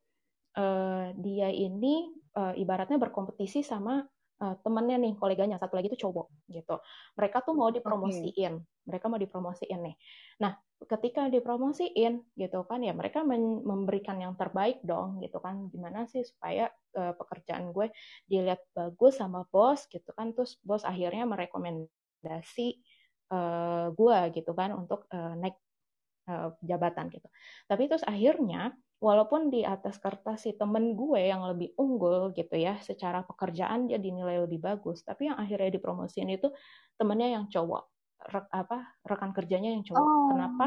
Uh, 0.58 1.14
dia 1.20 1.52
ini 1.52 2.08
uh, 2.34 2.56
ibaratnya 2.56 2.98
berkompetisi 2.98 3.62
sama 3.62 4.00
uh, 4.40 4.56
temennya 4.64 4.96
nih 4.96 5.14
koleganya. 5.20 5.60
Satu 5.60 5.76
lagi 5.76 5.92
itu 5.92 6.08
cowok 6.08 6.32
gitu. 6.50 6.80
Mereka 7.20 7.44
tuh 7.44 7.54
mau 7.54 7.68
dipromosiin. 7.68 8.54
Okay. 8.64 8.86
mereka 8.88 9.12
mau 9.12 9.20
dipromosiin 9.20 9.80
nih. 9.84 9.96
Nah 10.40 10.56
ketika 10.78 11.28
dipromosiin 11.28 12.24
gitu 12.38 12.64
kan 12.70 12.80
ya 12.86 12.94
mereka 12.96 13.26
memberikan 13.28 14.22
yang 14.24 14.40
terbaik 14.40 14.80
dong 14.88 15.20
gitu 15.20 15.44
kan. 15.44 15.68
Gimana 15.68 16.08
sih 16.08 16.24
supaya 16.24 16.72
uh, 16.96 17.12
pekerjaan 17.12 17.76
gue 17.76 17.92
dilihat 18.24 18.64
bagus 18.72 19.20
sama 19.20 19.44
bos 19.52 19.84
gitu 19.92 20.16
kan. 20.16 20.32
Terus 20.32 20.56
bos 20.64 20.88
akhirnya 20.88 21.28
merekomendasi 21.28 22.80
uh, 23.32 23.92
gue 23.92 24.20
gitu 24.36 24.52
kan 24.56 24.74
untuk 24.76 25.06
uh, 25.12 25.34
naik 25.38 25.56
uh, 26.30 26.54
jabatan 26.64 27.12
gitu. 27.12 27.28
Tapi 27.68 27.88
terus 27.88 28.04
akhirnya 28.04 28.76
walaupun 28.98 29.54
di 29.54 29.62
atas 29.62 30.02
kertas 30.02 30.50
si 30.50 30.58
temen 30.58 30.98
gue 30.98 31.22
yang 31.22 31.46
lebih 31.46 31.78
unggul 31.78 32.34
gitu 32.34 32.58
ya 32.58 32.82
secara 32.82 33.22
pekerjaan 33.22 33.86
dia 33.86 34.02
dinilai 34.02 34.42
lebih 34.44 34.60
bagus, 34.62 35.06
tapi 35.06 35.30
yang 35.30 35.38
akhirnya 35.38 35.70
dipromosiin 35.78 36.30
itu 36.34 36.50
temennya 36.98 37.38
yang 37.38 37.46
cowok, 37.48 37.84
Re 38.18 38.42
apa 38.50 38.98
rekan 39.06 39.32
kerjanya 39.32 39.70
yang 39.72 39.86
cowok. 39.86 40.02
Oh. 40.02 40.28
Kenapa? 40.34 40.66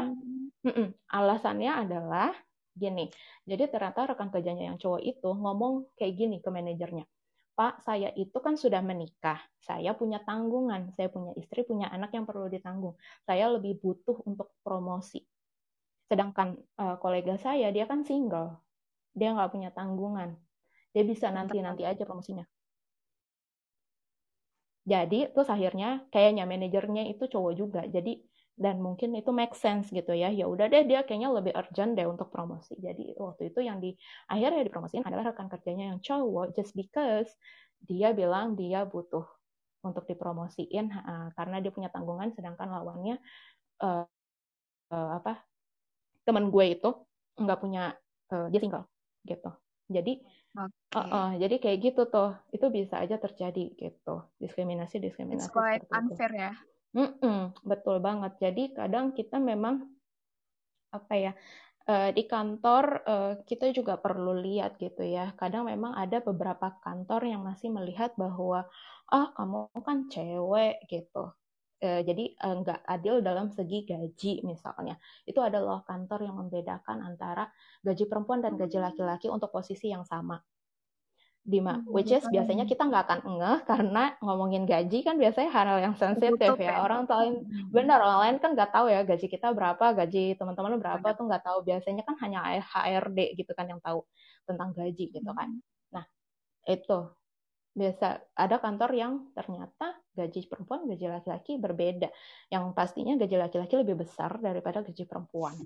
Mm 0.61 0.71
-mm. 0.71 0.87
Alasannya 1.11 1.71
adalah 1.73 2.31
gini. 2.71 3.11
Jadi 3.43 3.67
ternyata 3.67 4.15
rekan 4.15 4.31
kerjanya 4.31 4.71
yang 4.71 4.77
cowok 4.79 5.01
itu 5.03 5.29
ngomong 5.29 5.91
kayak 5.99 6.13
gini 6.15 6.37
ke 6.39 6.47
manajernya 6.47 7.03
Pak, 7.51 7.83
saya 7.83 8.09
itu 8.15 8.37
kan 8.39 8.55
sudah 8.55 8.79
menikah, 8.79 9.37
saya 9.59 9.91
punya 9.93 10.23
tanggungan, 10.23 10.95
saya 10.95 11.11
punya 11.11 11.35
istri, 11.35 11.67
punya 11.67 11.91
anak 11.91 12.15
yang 12.15 12.23
perlu 12.23 12.47
ditanggung. 12.47 12.95
Saya 13.27 13.51
lebih 13.51 13.77
butuh 13.83 14.23
untuk 14.23 14.55
promosi. 14.63 15.19
Sedangkan 16.07 16.55
uh, 16.79 16.95
kolega 16.97 17.35
saya, 17.35 17.69
dia 17.69 17.85
kan 17.85 18.07
single, 18.07 18.55
dia 19.11 19.35
nggak 19.35 19.51
punya 19.51 19.69
tanggungan. 19.75 20.35
Dia 20.95 21.03
bisa 21.03 21.31
nanti-nanti 21.31 21.83
aja 21.87 22.03
promosinya. 22.07 22.47
Jadi, 24.81 25.29
terus 25.29 25.47
akhirnya 25.47 26.03
kayaknya 26.09 26.43
manajernya 26.49 27.07
itu 27.13 27.29
cowok 27.29 27.53
juga. 27.53 27.81
Jadi, 27.85 28.17
dan 28.59 28.83
mungkin 28.83 29.15
itu 29.15 29.31
make 29.31 29.55
sense 29.55 29.89
gitu 29.89 30.11
ya. 30.11 30.29
Ya 30.29 30.45
udah 30.45 30.67
deh 30.67 30.83
dia 30.85 31.01
kayaknya 31.07 31.31
lebih 31.31 31.53
urgent 31.55 31.95
deh 31.95 32.07
untuk 32.07 32.29
promosi. 32.29 32.75
Jadi 32.77 33.15
waktu 33.15 33.53
itu 33.53 33.59
yang 33.63 33.79
di 33.79 33.95
akhirnya 34.27 34.61
dipromosiin 34.67 35.05
adalah 35.07 35.31
rekan 35.31 35.47
kerjanya 35.47 35.95
yang 35.95 35.99
cowok 36.03 36.53
just 36.53 36.75
because 36.75 37.29
dia 37.81 38.13
bilang 38.13 38.53
dia 38.53 38.85
butuh 38.85 39.25
untuk 39.81 40.05
dipromosiin 40.05 40.93
uh, 40.93 41.27
karena 41.33 41.57
dia 41.57 41.73
punya 41.73 41.89
tanggungan 41.89 42.29
sedangkan 42.37 42.69
lawannya 42.69 43.17
uh, 43.81 44.05
uh, 44.93 45.09
apa 45.17 45.41
teman 46.21 46.53
gue 46.53 46.77
itu 46.77 46.89
nggak 47.41 47.59
punya 47.59 47.97
uh, 48.29 48.45
dia 48.53 48.61
single 48.61 48.85
gitu. 49.25 49.49
Jadi 49.91 50.21
okay. 50.53 51.01
uh, 51.01 51.09
uh, 51.09 51.29
jadi 51.41 51.55
kayak 51.57 51.77
gitu 51.81 52.01
tuh. 52.13 52.37
Itu 52.53 52.69
bisa 52.69 53.01
aja 53.01 53.17
terjadi 53.17 53.73
gitu. 53.73 54.21
Diskriminasi 54.37 55.01
diskriminasi 55.01 55.49
It's 55.49 55.51
quite 55.51 55.81
unfair 55.89 56.29
itu. 56.29 56.45
ya 56.45 56.53
Mm-mm, 56.91 57.55
betul 57.63 58.03
banget. 58.03 58.35
Jadi 58.43 58.75
kadang 58.75 59.15
kita 59.15 59.39
memang 59.39 59.87
apa 60.91 61.13
ya 61.15 61.31
uh, 61.87 62.11
di 62.11 62.27
kantor 62.27 62.83
uh, 63.07 63.33
kita 63.47 63.71
juga 63.71 63.95
perlu 63.95 64.35
lihat 64.35 64.75
gitu 64.75 65.03
ya. 65.07 65.31
Kadang 65.39 65.71
memang 65.71 65.95
ada 65.95 66.19
beberapa 66.19 66.75
kantor 66.83 67.21
yang 67.31 67.41
masih 67.47 67.71
melihat 67.71 68.11
bahwa 68.19 68.67
ah 69.07 69.31
kamu 69.39 69.71
kan 69.87 69.97
cewek 70.11 70.83
gitu. 70.91 71.31
Uh, 71.81 72.03
jadi 72.05 72.35
nggak 72.37 72.85
adil 72.85 73.23
dalam 73.23 73.47
segi 73.55 73.87
gaji 73.87 74.43
misalnya. 74.43 74.99
Itu 75.23 75.39
adalah 75.39 75.87
kantor 75.87 76.27
yang 76.27 76.35
membedakan 76.43 77.07
antara 77.07 77.47
gaji 77.87 78.03
perempuan 78.11 78.43
dan 78.43 78.59
gaji 78.59 78.77
laki-laki 78.83 79.31
untuk 79.31 79.49
posisi 79.55 79.95
yang 79.95 80.03
sama. 80.03 80.37
Dima, 81.41 81.81
hmm, 81.81 81.89
which 81.89 82.13
is 82.13 82.21
biasanya 82.29 82.69
kita 82.69 82.85
nggak 82.85 83.01
akan 83.09 83.19
ngeh 83.41 83.59
karena 83.65 84.13
ngomongin 84.21 84.69
gaji 84.69 85.01
kan 85.01 85.17
biasanya 85.17 85.49
hal 85.49 85.81
yang 85.81 85.97
sensitif 85.97 86.53
ya. 86.61 86.85
Orang 86.85 87.09
tahu 87.09 87.41
hmm. 87.41 87.73
benar 87.73 87.97
orang 87.97 88.19
lain 88.21 88.35
kan 88.37 88.53
nggak 88.53 88.69
tahu 88.69 88.93
ya 88.93 89.01
gaji 89.01 89.25
kita 89.25 89.49
berapa, 89.49 89.81
gaji 89.97 90.37
teman-teman 90.37 90.77
berapa 90.77 91.17
tuh 91.17 91.25
nggak 91.25 91.41
tahu. 91.41 91.65
Biasanya 91.65 92.05
kan 92.05 92.13
hanya 92.21 92.45
HRD 92.61 93.33
gitu 93.41 93.57
kan 93.57 93.65
yang 93.73 93.81
tahu 93.81 94.05
tentang 94.45 94.69
gaji 94.77 95.05
gitu 95.09 95.31
kan. 95.33 95.49
Hmm. 95.49 95.97
Nah 95.97 96.05
itu 96.69 97.09
biasa 97.73 98.21
ada 98.37 98.61
kantor 98.61 98.91
yang 98.93 99.13
ternyata 99.33 99.97
gaji 100.13 100.45
perempuan 100.45 100.85
gaji 100.93 101.09
laki-laki 101.09 101.57
berbeda. 101.57 102.13
Yang 102.53 102.63
pastinya 102.77 103.17
gaji 103.17 103.41
laki-laki 103.41 103.81
lebih 103.81 103.97
besar 104.05 104.37
daripada 104.37 104.85
gaji 104.85 105.09
perempuan. 105.09 105.57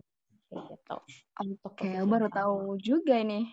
Kayak 0.47 0.71
gitu. 0.71 0.95
Oke, 1.67 1.83
okay, 1.83 1.99
baru 2.07 2.31
tahu 2.31 2.79
juga 2.79 3.19
ini. 3.19 3.43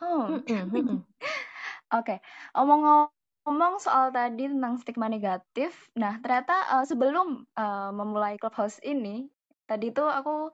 Hmm. 0.00 0.40
Oke, 1.88 2.20
omong-omong 2.52 3.80
soal 3.80 4.12
tadi 4.12 4.44
tentang 4.44 4.76
stigma 4.76 5.08
negatif, 5.08 5.88
nah 5.96 6.20
ternyata 6.20 6.52
uh, 6.76 6.84
sebelum 6.84 7.48
uh, 7.56 7.88
memulai 7.96 8.36
Clubhouse 8.36 8.76
ini, 8.84 9.24
tadi 9.64 9.88
tuh 9.88 10.04
aku 10.04 10.52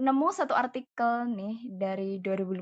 nemu 0.00 0.32
satu 0.32 0.56
artikel 0.56 1.28
nih 1.28 1.60
dari 1.68 2.24
2005 2.24 2.56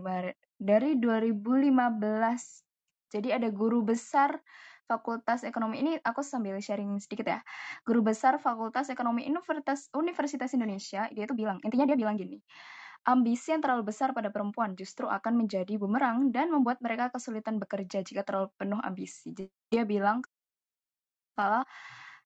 dari 0.59 0.99
2015. 0.99 3.15
Jadi 3.15 3.29
ada 3.31 3.47
guru 3.55 3.87
besar 3.87 4.43
Fakultas 4.89 5.45
Ekonomi 5.45 5.85
ini 5.85 5.93
aku 6.03 6.25
sambil 6.25 6.59
sharing 6.59 6.99
sedikit 6.99 7.31
ya. 7.31 7.41
Guru 7.87 8.03
besar 8.03 8.43
Fakultas 8.43 8.91
Ekonomi 8.91 9.23
Universitas 9.29 9.87
Universitas 9.95 10.51
Indonesia 10.57 11.07
dia 11.15 11.29
itu 11.29 11.37
bilang, 11.39 11.63
intinya 11.63 11.87
dia 11.87 11.95
bilang 11.95 12.19
gini. 12.19 12.43
Ambisi 13.09 13.57
yang 13.57 13.65
terlalu 13.65 13.89
besar 13.89 14.13
pada 14.13 14.29
perempuan 14.29 14.77
justru 14.77 15.09
akan 15.09 15.41
menjadi 15.41 15.81
bumerang 15.81 16.29
dan 16.29 16.53
membuat 16.53 16.85
mereka 16.85 17.09
kesulitan 17.09 17.57
bekerja 17.57 18.05
jika 18.05 18.21
terlalu 18.21 18.53
penuh 18.61 18.77
ambisi. 18.85 19.33
Jadi 19.33 19.49
dia 19.73 19.89
bilang 19.89 20.21
kalau 21.33 21.65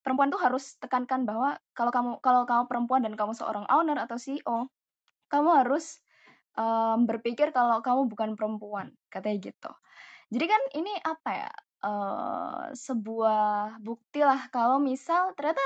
perempuan 0.02 0.34
tuh 0.34 0.42
harus 0.42 0.74
tekankan 0.82 1.22
bahwa 1.22 1.54
kalau 1.70 1.94
kamu 1.94 2.10
kalau 2.18 2.42
kamu 2.42 2.64
perempuan 2.66 3.00
dan 3.06 3.14
kamu 3.14 3.30
seorang 3.38 3.62
owner 3.70 3.94
atau 4.02 4.18
CEO, 4.18 4.66
kamu 5.30 5.48
harus 5.62 6.02
um, 6.58 7.06
berpikir 7.06 7.54
kalau 7.54 7.78
kamu 7.78 8.10
bukan 8.10 8.34
perempuan, 8.34 8.90
katanya 9.06 9.38
gitu. 9.54 9.70
Jadi 10.34 10.44
kan 10.50 10.62
ini 10.74 10.92
apa 10.98 11.30
ya? 11.30 11.52
Uh, 11.82 12.70
sebuah 12.78 13.82
bukti 13.82 14.22
lah 14.22 14.46
kalau 14.54 14.78
misal 14.78 15.34
ternyata 15.34 15.62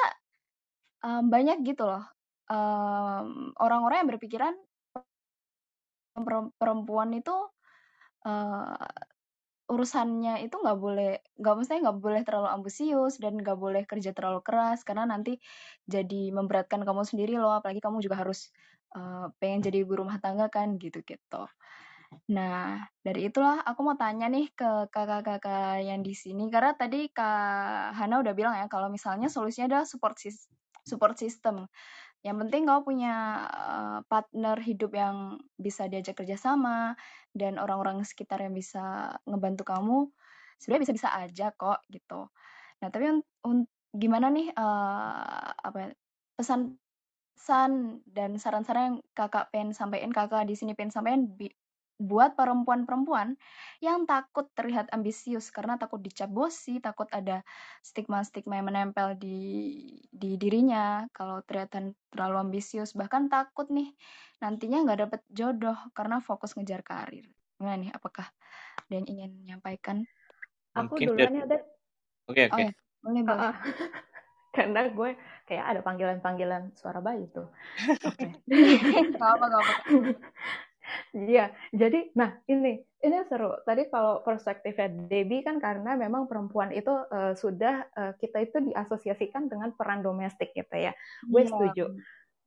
um, 1.05 1.29
banyak 1.29 1.61
gitu 1.61 1.85
loh 1.85 2.09
orang 2.47 3.53
orang-orang 3.59 3.97
yang 4.01 4.11
berpikiran 4.17 4.55
perempuan 6.57 7.13
itu 7.13 7.35
uh, 8.25 8.89
urusannya 9.67 10.47
itu 10.47 10.55
nggak 10.63 10.79
boleh 10.79 11.19
nggak 11.43 11.55
mestinya 11.59 11.91
nggak 11.91 11.99
boleh 11.99 12.23
terlalu 12.23 12.49
ambisius 12.55 13.19
dan 13.19 13.35
nggak 13.35 13.59
boleh 13.59 13.83
kerja 13.83 14.15
terlalu 14.15 14.41
keras 14.47 14.87
karena 14.87 15.11
nanti 15.11 15.43
jadi 15.91 16.31
memberatkan 16.31 16.87
kamu 16.87 17.03
sendiri 17.03 17.35
loh 17.35 17.59
apalagi 17.59 17.83
kamu 17.83 17.99
juga 17.99 18.23
harus 18.23 18.55
uh, 18.95 19.27
pengen 19.43 19.67
jadi 19.67 19.83
ibu 19.83 19.99
rumah 19.99 20.23
tangga 20.23 20.47
kan 20.47 20.79
gitu 20.79 21.03
gitu 21.03 21.51
nah 22.31 22.87
dari 23.03 23.27
itulah 23.27 23.67
aku 23.67 23.83
mau 23.83 23.99
tanya 23.99 24.31
nih 24.31 24.47
ke 24.55 24.87
kakak-kakak 24.95 25.83
yang 25.83 26.07
di 26.07 26.15
sini 26.15 26.47
karena 26.47 26.79
tadi 26.79 27.11
kak 27.11 27.99
Hana 27.99 28.23
udah 28.23 28.31
bilang 28.39 28.55
ya 28.55 28.71
kalau 28.71 28.87
misalnya 28.87 29.27
solusinya 29.27 29.67
adalah 29.75 29.87
support 29.91 30.15
support 30.87 31.19
system 31.19 31.67
yang 32.25 32.37
penting 32.43 32.67
kau 32.67 32.83
punya 32.83 33.47
uh, 33.47 33.99
partner 34.09 34.59
hidup 34.61 34.93
yang 34.97 35.41
bisa 35.57 35.87
diajak 35.87 36.19
kerjasama 36.19 36.97
dan 37.37 37.61
orang-orang 37.61 38.03
sekitar 38.03 38.43
yang 38.43 38.57
bisa 38.57 39.17
ngebantu 39.29 39.63
kamu, 39.69 39.99
sebenarnya 40.59 40.83
bisa-bisa 40.91 41.09
aja 41.13 41.53
kok 41.55 41.85
gitu. 41.93 42.29
Nah 42.83 42.89
tapi 42.89 43.05
un, 43.13 43.19
un, 43.47 43.59
gimana 43.95 44.33
nih 44.33 44.51
uh, 44.53 45.51
apa 45.55 45.77
ya, 45.77 45.89
pesan-pesan 46.37 48.03
dan 48.09 48.31
saran-saran 48.37 48.85
yang 48.85 48.97
kakak 49.17 49.49
pengen 49.55 49.73
sampaikan 49.73 50.13
kakak 50.13 50.45
di 50.49 50.55
sini 50.59 50.77
pengen 50.77 50.93
sampaikan 50.93 51.31
buat 51.97 52.37
perempuan-perempuan 52.37 53.41
yang 53.81 54.05
takut 54.05 54.53
terlihat 54.53 54.93
ambisius 54.93 55.49
karena 55.49 55.81
takut 55.81 56.01
dicap 56.05 56.29
bosi, 56.29 56.77
takut 56.79 57.09
ada 57.09 57.41
stigma-stigma 57.81 58.61
yang 58.61 58.69
menempel 58.69 59.17
di 59.17 59.41
di 60.13 60.37
dirinya 60.37 61.09
kalau 61.17 61.41
terlihat 61.45 61.73
terlalu 62.13 62.37
ambisius, 62.53 62.93
bahkan 62.93 63.33
takut 63.33 63.69
nih 63.73 63.97
nantinya 64.45 64.85
nggak 64.85 65.01
dapet 65.09 65.21
jodoh 65.33 65.77
karena 65.97 66.21
fokus 66.21 66.53
ngejar 66.57 66.85
karir. 66.85 67.25
Gimana 67.57 67.81
nih? 67.81 67.91
Apakah 67.97 68.29
ada 68.77 68.93
yang 68.93 69.09
ingin 69.09 69.31
menyampaikan? 69.41 70.05
Aku 70.77 71.01
duluan 71.01 71.33
ya, 71.33 71.45
Dad. 71.49 71.65
Oke, 72.29 72.53
oke. 72.53 72.53
Oh 72.53 72.61
ya, 72.61 72.73
boleh, 73.01 73.23
boleh. 73.25 73.55
Karena 74.57 74.81
gue 74.89 75.11
kayak 75.49 75.65
ada 75.65 75.81
panggilan-panggilan 75.85 76.77
suara 76.77 77.01
bayi 77.01 77.29
tuh. 77.33 77.49
Oke. 78.09 78.29
Gak 79.17 79.31
apa, 79.37 79.45
gak 79.49 79.63
apa. 79.65 79.75
Iya, 81.15 81.51
jadi 81.75 82.13
nah 82.15 82.39
ini 82.47 82.83
ini 83.03 83.17
seru. 83.27 83.53
Tadi 83.63 83.87
kalau 83.91 84.23
perspektifnya 84.23 84.91
Debbie 84.91 85.43
kan 85.43 85.59
karena 85.63 85.95
memang 85.95 86.27
perempuan 86.31 86.71
itu 86.75 86.91
uh, 86.91 87.35
sudah 87.35 87.87
uh, 87.95 88.13
kita 88.19 88.39
itu 88.43 88.59
diasosiasikan 88.73 89.51
dengan 89.51 89.75
peran 89.75 90.03
domestik 90.03 90.55
gitu 90.55 90.75
ya. 90.75 90.93
Gue 91.27 91.47
yeah. 91.47 91.51
setuju. 91.51 91.85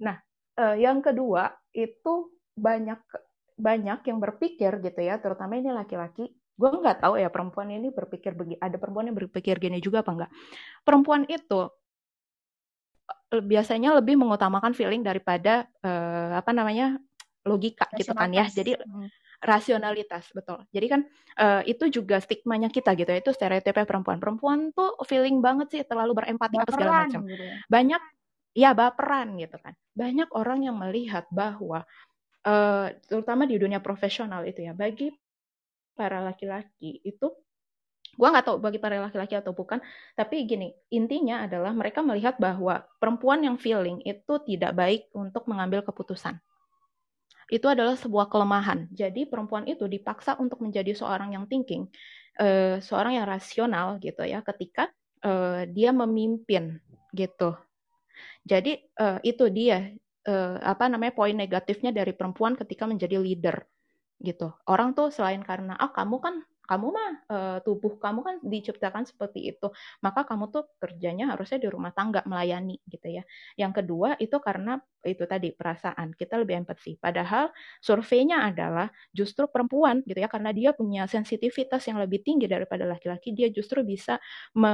Nah, 0.03 0.15
uh, 0.59 0.75
yang 0.75 0.99
kedua 1.03 1.51
itu 1.75 2.33
banyak 2.55 2.99
banyak 3.59 3.99
yang 4.07 4.19
berpikir 4.23 4.71
gitu 4.83 5.01
ya, 5.03 5.19
terutama 5.19 5.59
ini 5.59 5.71
laki-laki. 5.71 6.31
Gue 6.59 6.69
nggak 6.75 7.03
tahu 7.03 7.15
ya 7.19 7.31
perempuan 7.31 7.71
ini 7.71 7.91
berpikir 7.91 8.35
begini. 8.35 8.59
Ada 8.59 8.75
perempuan 8.79 9.07
yang 9.11 9.17
berpikir 9.19 9.55
gini 9.59 9.79
juga 9.79 10.03
apa 10.03 10.11
enggak? 10.15 10.31
Perempuan 10.83 11.23
itu 11.27 11.71
biasanya 13.29 13.93
lebih 13.93 14.17
mengutamakan 14.17 14.73
feeling 14.73 15.05
daripada 15.05 15.69
uh, 15.85 16.33
apa 16.33 16.49
namanya 16.49 16.97
logika 17.47 17.87
gitu 17.95 18.11
kan 18.11 18.29
ya. 18.31 18.45
Jadi 18.47 18.75
hmm. 18.75 19.07
rasionalitas 19.43 20.31
betul. 20.35 20.63
Jadi 20.71 20.87
kan 20.87 21.01
uh, 21.39 21.61
itu 21.63 21.87
juga 21.87 22.19
stigmanya 22.19 22.67
kita 22.67 22.95
gitu 22.95 23.09
ya. 23.09 23.19
Itu 23.19 23.31
stereotipnya 23.31 23.87
perempuan-perempuan 23.87 24.75
tuh 24.75 24.99
feeling 25.07 25.39
banget 25.39 25.67
sih 25.71 25.81
terlalu 25.87 26.19
berempati 26.23 26.55
apa 26.59 26.71
segala 26.71 27.07
macam. 27.07 27.21
Gitu 27.23 27.43
ya. 27.43 27.55
Banyak 27.67 28.01
ya 28.57 28.69
baperan 28.75 29.39
gitu 29.39 29.57
kan. 29.61 29.73
Banyak 29.95 30.29
orang 30.35 30.67
yang 30.67 30.75
melihat 30.75 31.27
bahwa 31.31 31.87
uh, 32.45 32.87
terutama 33.07 33.47
di 33.47 33.55
dunia 33.59 33.79
profesional 33.79 34.43
itu 34.47 34.63
ya 34.63 34.75
bagi 34.75 35.11
para 35.95 36.23
laki-laki 36.23 37.03
itu 37.03 37.27
gue 38.19 38.27
nggak 38.27 38.51
tahu 38.51 38.57
bagi 38.59 38.79
para 38.83 38.99
laki-laki 38.99 39.35
atau 39.35 39.55
bukan 39.55 39.79
tapi 40.15 40.43
gini 40.43 40.75
intinya 40.91 41.47
adalah 41.47 41.71
mereka 41.71 42.03
melihat 42.03 42.35
bahwa 42.35 42.83
perempuan 42.99 43.43
yang 43.43 43.55
feeling 43.55 44.03
itu 44.03 44.39
tidak 44.43 44.75
baik 44.75 45.07
untuk 45.15 45.47
mengambil 45.47 45.83
keputusan 45.83 46.35
itu 47.49 47.65
adalah 47.65 47.97
sebuah 47.97 48.29
kelemahan. 48.29 48.85
Jadi 48.93 49.25
perempuan 49.25 49.65
itu 49.65 49.89
dipaksa 49.89 50.37
untuk 50.37 50.61
menjadi 50.61 50.93
seorang 50.93 51.33
yang 51.33 51.45
thinking, 51.49 51.89
uh, 52.37 52.77
seorang 52.79 53.17
yang 53.17 53.25
rasional 53.25 53.97
gitu 53.97 54.21
ya, 54.23 54.45
ketika 54.45 54.87
uh, 55.25 55.65
dia 55.65 55.89
memimpin 55.89 56.77
gitu. 57.11 57.57
Jadi 58.45 58.77
uh, 59.01 59.17
itu 59.25 59.49
dia 59.49 59.89
uh, 60.29 60.57
apa 60.61 60.87
namanya 60.87 61.13
poin 61.17 61.33
negatifnya 61.33 61.89
dari 61.89 62.13
perempuan 62.13 62.53
ketika 62.53 62.85
menjadi 62.85 63.17
leader 63.17 63.65
gitu. 64.21 64.53
Orang 64.69 64.93
tuh 64.93 65.09
selain 65.09 65.41
karena 65.41 65.73
ah 65.79 65.89
kamu 65.89 66.17
kan 66.21 66.35
kamu 66.69 66.87
mah 66.93 67.11
e, 67.25 67.37
tubuh 67.65 67.97
kamu 67.97 68.19
kan 68.21 68.35
diciptakan 68.45 69.09
seperti 69.09 69.49
itu 69.49 69.73
maka 70.05 70.21
kamu 70.29 70.53
tuh 70.53 70.69
kerjanya 70.77 71.33
harusnya 71.33 71.57
di 71.57 71.67
rumah 71.73 71.89
tangga 71.89 72.21
melayani 72.29 72.77
gitu 72.85 73.09
ya 73.09 73.23
yang 73.57 73.73
kedua 73.73 74.13
itu 74.21 74.37
karena 74.37 74.77
itu 75.01 75.25
tadi 75.25 75.49
perasaan 75.49 76.13
kita 76.13 76.37
lebih 76.37 76.61
empati 76.61 77.01
padahal 77.01 77.49
surveinya 77.81 78.45
adalah 78.45 78.93
justru 79.09 79.49
perempuan 79.49 80.05
gitu 80.05 80.21
ya 80.21 80.29
karena 80.29 80.53
dia 80.53 80.77
punya 80.77 81.09
sensitivitas 81.09 81.81
yang 81.89 81.97
lebih 81.97 82.21
tinggi 82.21 82.45
daripada 82.45 82.85
laki-laki 82.85 83.33
dia 83.33 83.49
justru 83.49 83.81
bisa 83.81 84.21
me 84.53 84.69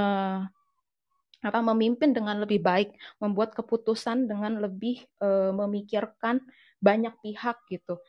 apa 1.46 1.62
memimpin 1.62 2.10
dengan 2.10 2.42
lebih 2.42 2.58
baik, 2.66 2.98
membuat 3.22 3.54
keputusan 3.54 4.26
dengan 4.26 4.58
lebih 4.58 5.06
e, 5.22 5.30
memikirkan 5.54 6.42
banyak 6.82 7.14
pihak 7.22 7.62
gitu. 7.70 8.02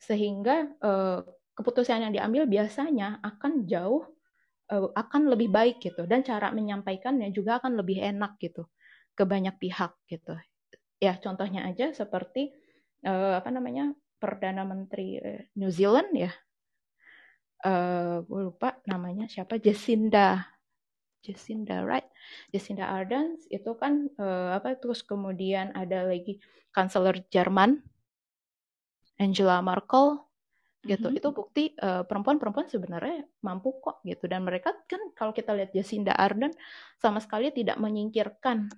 Sehingga 0.00 0.72
e, 0.80 0.90
keputusan 1.60 2.08
yang 2.08 2.12
diambil 2.16 2.48
biasanya 2.48 3.20
akan 3.20 3.68
jauh 3.68 4.08
uh, 4.72 4.88
akan 4.96 5.28
lebih 5.28 5.52
baik 5.52 5.84
gitu. 5.84 6.08
Dan 6.08 6.24
cara 6.24 6.48
menyampaikannya 6.56 7.28
juga 7.36 7.60
akan 7.60 7.76
lebih 7.76 8.00
enak 8.00 8.40
gitu 8.40 8.64
ke 9.12 9.28
banyak 9.28 9.60
pihak 9.60 9.92
gitu. 10.08 10.40
Ya 10.96 11.20
contohnya 11.20 11.68
aja 11.68 11.92
seperti 11.92 12.56
uh, 13.04 13.36
apa 13.36 13.52
namanya 13.52 13.92
perdana 14.16 14.64
menteri 14.64 15.20
uh, 15.20 15.44
New 15.60 15.68
Zealand 15.68 16.08
ya. 16.16 16.32
Uh, 17.60 18.24
gue 18.24 18.48
lupa 18.48 18.80
namanya 18.88 19.28
siapa 19.28 19.60
Jacinda 19.60 20.48
Jacinda 21.20 21.84
right? 21.84 22.08
Jacinda 22.48 22.88
Ardern 22.88 23.36
itu 23.52 23.76
kan 23.76 24.08
uh, 24.16 24.56
apa 24.56 24.80
terus 24.80 25.04
kemudian 25.04 25.76
ada 25.76 26.08
lagi 26.08 26.40
kanseler 26.72 27.20
Jerman 27.28 27.84
Angela 29.20 29.60
Merkel 29.60 30.29
gitu. 30.80 31.12
Mm-hmm. 31.12 31.20
Itu 31.20 31.28
bukti 31.36 31.64
uh, 31.76 32.02
perempuan-perempuan 32.08 32.68
sebenarnya 32.68 33.28
mampu 33.44 33.76
kok 33.84 34.00
gitu. 34.04 34.24
Dan 34.24 34.48
mereka 34.48 34.72
kan 34.88 35.00
kalau 35.12 35.32
kita 35.36 35.52
lihat 35.52 35.76
Jacinda 35.76 36.16
Ardern 36.16 36.52
sama 36.96 37.20
sekali 37.20 37.52
tidak 37.52 37.76
menyingkirkan 37.76 38.72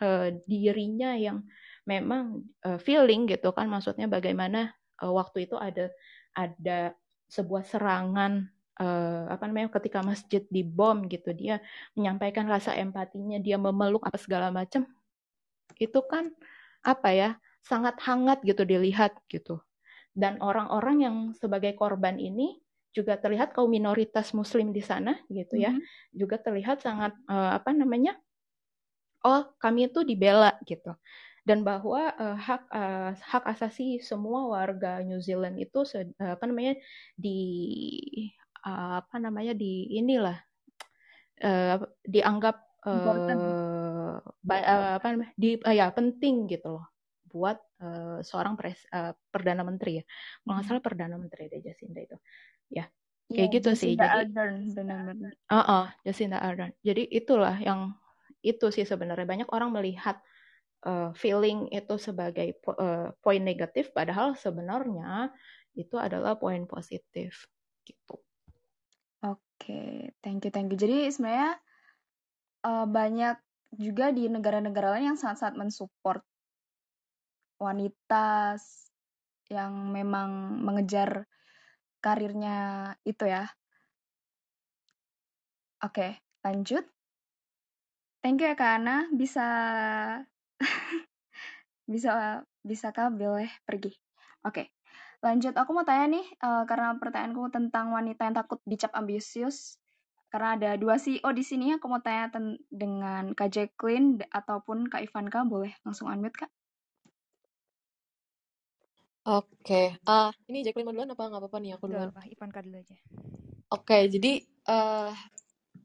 uh, 0.00 0.28
dirinya 0.48 1.12
yang 1.16 1.44
memang 1.84 2.48
uh, 2.64 2.80
feeling 2.80 3.28
gitu 3.28 3.52
kan. 3.52 3.68
Maksudnya 3.68 4.08
bagaimana 4.08 4.72
uh, 5.04 5.12
waktu 5.12 5.44
itu 5.44 5.60
ada 5.60 5.92
ada 6.32 6.96
sebuah 7.28 7.68
serangan 7.68 8.48
uh, 8.80 9.28
apa 9.28 9.44
namanya 9.44 9.76
ketika 9.76 10.00
masjid 10.00 10.44
dibom 10.48 11.04
gitu. 11.12 11.36
Dia 11.36 11.60
menyampaikan 11.92 12.48
rasa 12.48 12.72
empatinya 12.80 13.36
dia 13.36 13.60
memeluk 13.60 14.08
apa 14.08 14.16
segala 14.16 14.48
macam. 14.48 14.88
Itu 15.76 16.00
kan 16.08 16.32
apa 16.80 17.08
ya 17.12 17.30
sangat 17.62 18.00
hangat 18.02 18.42
gitu 18.42 18.66
dilihat 18.66 19.14
gitu 19.30 19.62
dan 20.12 20.38
orang-orang 20.44 20.96
yang 21.04 21.16
sebagai 21.32 21.72
korban 21.76 22.20
ini 22.20 22.60
juga 22.92 23.16
terlihat 23.16 23.56
kaum 23.56 23.72
minoritas 23.72 24.36
muslim 24.36 24.70
di 24.70 24.84
sana 24.84 25.16
gitu 25.32 25.56
ya. 25.56 25.72
Mm-hmm. 25.72 26.12
juga 26.12 26.36
terlihat 26.36 26.84
sangat 26.84 27.16
uh, 27.24 27.56
apa 27.56 27.72
namanya 27.72 28.12
oh 29.24 29.48
kami 29.56 29.88
itu 29.88 30.04
dibela 30.04 30.54
gitu. 30.68 30.92
Dan 31.42 31.66
bahwa 31.66 32.14
uh, 32.14 32.38
hak 32.38 32.70
uh, 32.70 33.18
hak 33.18 33.44
asasi 33.50 33.98
semua 33.98 34.46
warga 34.46 35.02
New 35.02 35.18
Zealand 35.18 35.58
itu 35.58 35.82
uh, 35.82 36.06
apa 36.38 36.44
namanya 36.46 36.78
di 37.18 37.40
uh, 38.62 39.02
apa 39.02 39.16
namanya 39.18 39.50
di 39.56 39.90
inilah 39.90 40.38
uh, 41.42 41.82
dianggap 42.06 42.62
uh, 42.86 42.94
uh, 44.46 44.92
apa 45.02 45.06
namanya 45.10 45.34
di 45.34 45.58
uh, 45.58 45.74
ya 45.74 45.90
penting 45.90 46.46
gitu 46.46 46.78
loh 46.78 46.91
buat 47.32 47.58
uh, 47.80 48.20
seorang 48.20 48.54
pres, 48.54 48.84
uh, 48.92 49.16
perdana 49.32 49.64
menteri 49.64 50.00
ya. 50.00 50.04
Kalau 50.44 50.52
nggak 50.52 50.60
hmm. 50.60 50.68
salah 50.68 50.84
perdana 50.84 51.16
menteri 51.16 51.48
deh 51.48 51.60
Jacinda 51.64 52.00
itu. 52.04 52.16
Ya 52.68 52.86
kayak 53.32 53.48
yeah, 53.48 53.54
gitu 53.56 53.70
Jacinda 53.72 53.80
sih 53.80 53.92
jadi 53.96 54.18
Ardern 54.20 54.56
benar-benar. 54.76 55.32
Uh 55.48 55.56
-uh, 55.56 55.84
Jacinda 56.04 56.38
Ardern. 56.38 56.72
Jadi 56.84 57.02
itulah 57.08 57.56
yang 57.56 57.96
itu 58.44 58.66
sih 58.68 58.84
sebenarnya. 58.84 59.24
Banyak 59.24 59.48
orang 59.48 59.72
melihat 59.72 60.20
uh, 60.84 61.10
feeling 61.16 61.70
itu 61.72 61.94
sebagai 61.96 62.58
po 62.60 62.76
uh, 62.76 63.14
poin 63.24 63.40
negatif 63.40 63.90
padahal 63.94 64.34
sebenarnya 64.36 65.32
itu 65.78 65.96
adalah 65.96 66.36
poin 66.36 66.68
positif 66.68 67.48
gitu. 67.86 68.20
Oke 69.22 69.40
okay. 69.62 69.96
thank 70.20 70.44
you 70.44 70.52
thank 70.52 70.68
you. 70.68 70.78
Jadi 70.78 71.08
sebenarnya 71.08 71.56
uh, 72.66 72.86
banyak 72.86 73.36
juga 73.72 74.12
di 74.12 74.28
negara-negara 74.28 74.98
lain 74.98 75.16
yang 75.16 75.18
sangat-sangat 75.18 75.56
mensupport 75.56 76.20
wanita 77.62 78.58
yang 79.46 79.94
memang 79.94 80.58
mengejar 80.58 81.30
karirnya 82.02 82.90
itu 83.06 83.30
ya. 83.30 83.46
Oke, 85.82 86.18
lanjut. 86.42 86.82
Thank 88.22 88.42
you 88.42 88.50
ya 88.50 88.54
Kak 88.54 88.78
Ana, 88.78 89.10
bisa 89.10 89.46
bisa 91.92 92.42
bisa 92.62 92.94
Kak 92.94 93.14
boleh 93.18 93.50
pergi. 93.66 93.90
Oke. 94.46 94.70
Lanjut, 95.22 95.54
aku 95.54 95.70
mau 95.70 95.86
tanya 95.86 96.18
nih, 96.18 96.26
uh, 96.42 96.66
karena 96.66 96.98
pertanyaanku 96.98 97.46
tentang 97.54 97.94
wanita 97.94 98.26
yang 98.26 98.34
takut 98.34 98.58
dicap 98.66 98.90
ambisius. 98.94 99.78
Karena 100.30 100.58
ada 100.58 100.70
dua 100.74 100.98
CEO 100.98 101.30
di 101.30 101.46
sini, 101.46 101.78
aku 101.78 101.86
mau 101.86 102.02
tanya 102.02 102.26
dengan 102.66 103.30
Kak 103.30 103.50
Jacqueline 103.50 104.18
ataupun 104.34 104.90
Kak 104.90 105.02
Ivanka, 105.06 105.46
boleh 105.46 105.70
langsung 105.86 106.10
unmute 106.10 106.46
Kak? 106.46 106.50
Oke, 109.22 109.94
uh, 110.02 110.34
ini 110.50 110.66
Jacqueline 110.66 110.90
mau 110.90 110.94
duluan 110.98 111.14
apa 111.14 111.22
nggak 111.30 111.42
apa-apa 111.46 111.58
nih 111.62 111.78
aku 111.78 111.86
duluan? 111.86 112.10
apa, 112.10 112.26
Ivanka 112.26 112.58
dulu 112.58 112.82
aja. 112.82 112.96
Oke, 113.70 114.10
jadi 114.10 114.42
uh, 114.66 115.14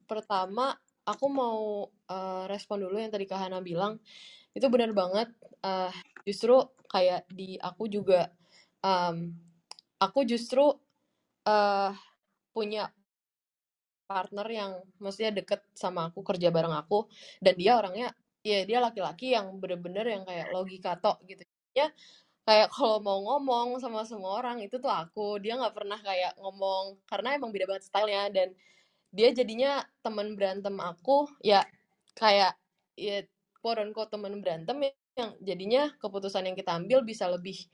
pertama 0.09 0.73
aku 1.05 1.25
mau 1.29 1.85
uh, 1.85 2.43
respon 2.49 2.81
dulu 2.81 2.97
yang 2.97 3.13
tadi 3.13 3.29
Kak 3.29 3.37
Hana 3.37 3.61
bilang 3.61 4.01
itu 4.57 4.65
benar 4.73 4.89
banget. 4.97 5.29
Uh, 5.61 5.93
justru 6.25 6.57
kayak 6.89 7.29
di 7.29 7.61
aku 7.61 7.85
juga 7.85 8.33
um, 8.81 9.29
aku 10.01 10.25
justru 10.25 10.73
uh, 11.45 11.91
punya 12.57 12.89
partner 14.09 14.47
yang 14.49 14.71
maksudnya 14.97 15.29
deket 15.35 15.61
sama 15.77 16.09
aku 16.09 16.25
kerja 16.25 16.49
bareng 16.49 16.73
aku 16.73 17.05
dan 17.37 17.53
dia 17.53 17.77
orangnya 17.77 18.17
ya 18.41 18.63
dia 18.63 18.79
laki-laki 18.79 19.35
yang 19.35 19.61
bener-bener 19.61 20.07
yang 20.07 20.23
kayak 20.23 20.47
logika 20.55 20.95
tok 20.95 21.19
gitu 21.27 21.43
ya 21.75 21.91
kayak 22.47 22.71
kalau 22.71 23.03
mau 23.03 23.19
ngomong 23.19 23.75
sama 23.83 24.07
semua 24.07 24.39
orang 24.39 24.63
itu 24.63 24.79
tuh 24.79 24.87
aku. 24.87 25.35
Dia 25.43 25.59
nggak 25.59 25.75
pernah 25.75 25.99
kayak 25.99 26.39
ngomong 26.39 26.95
karena 27.03 27.35
emang 27.35 27.51
beda 27.51 27.67
banget 27.67 27.83
stylenya. 27.91 28.31
Dan 28.31 28.55
dia 29.11 29.35
jadinya 29.35 29.83
teman 29.99 30.39
berantem 30.39 30.79
aku 30.79 31.27
ya 31.43 31.67
kayak 32.15 32.55
ya 32.95 33.27
unquote 33.67 34.15
teman 34.15 34.39
berantem 34.39 34.95
yang 35.19 35.35
jadinya 35.43 35.91
keputusan 35.99 36.47
yang 36.47 36.55
kita 36.55 36.71
ambil 36.79 37.03
bisa 37.03 37.27
lebih 37.27 37.67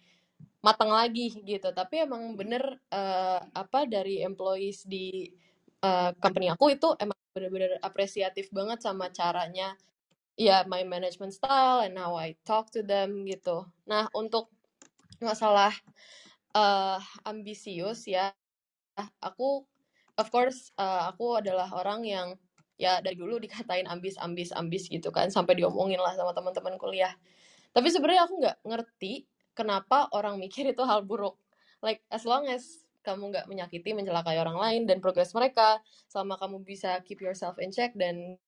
matang 0.65 0.89
lagi 0.89 1.37
gitu. 1.45 1.69
Tapi 1.69 2.09
emang 2.09 2.33
bener 2.33 2.81
uh, 2.89 3.45
apa 3.53 3.85
dari 3.85 4.25
employees 4.25 4.89
di 4.89 5.29
uh, 5.85 6.17
company 6.17 6.49
aku 6.49 6.73
itu 6.73 6.97
emang 6.97 7.13
bener-bener 7.37 7.77
apresiatif 7.85 8.49
banget 8.49 8.81
sama 8.81 9.13
caranya. 9.13 9.77
Ya 10.33 10.65
my 10.65 10.81
management 10.81 11.29
style 11.29 11.85
and 11.85 11.93
how 11.93 12.17
I 12.17 12.33
talk 12.41 12.73
to 12.73 12.81
them 12.81 13.29
gitu. 13.29 13.69
Nah 13.85 14.09
untuk 14.17 14.49
masalah 15.23 15.73
uh, 16.55 16.99
ambisius 17.25 18.05
ya. 18.05 18.31
Aku 19.23 19.65
of 20.19 20.27
course 20.29 20.69
uh, 20.77 21.09
aku 21.09 21.41
adalah 21.41 21.69
orang 21.73 22.05
yang 22.05 22.27
ya 22.77 23.01
dari 23.01 23.17
dulu 23.17 23.37
dikatain 23.41 23.85
ambis 23.89 24.17
ambis 24.17 24.49
ambis 24.53 24.89
gitu 24.89 25.09
kan 25.13 25.29
sampai 25.29 25.57
diomongin 25.57 26.01
lah 26.01 26.13
sama 26.13 26.33
teman-teman 26.35 26.77
kuliah. 26.77 27.13
Tapi 27.73 27.89
sebenarnya 27.89 28.29
aku 28.29 28.35
nggak 28.41 28.57
ngerti 28.65 29.25
kenapa 29.57 30.09
orang 30.13 30.37
mikir 30.37 30.69
itu 30.69 30.81
hal 30.85 31.01
buruk. 31.05 31.37
Like 31.81 32.05
as 32.13 32.25
long 32.25 32.45
as 32.49 32.85
kamu 33.03 33.35
nggak 33.35 33.45
menyakiti 33.51 33.91
mencelakai 33.91 34.39
orang 34.39 34.55
lain 34.55 34.81
dan 34.87 35.03
progres 35.03 35.35
mereka 35.35 35.83
selama 36.07 36.39
kamu 36.39 36.63
bisa 36.63 37.03
keep 37.03 37.19
yourself 37.19 37.59
in 37.59 37.69
check 37.73 37.91
dan 37.99 38.39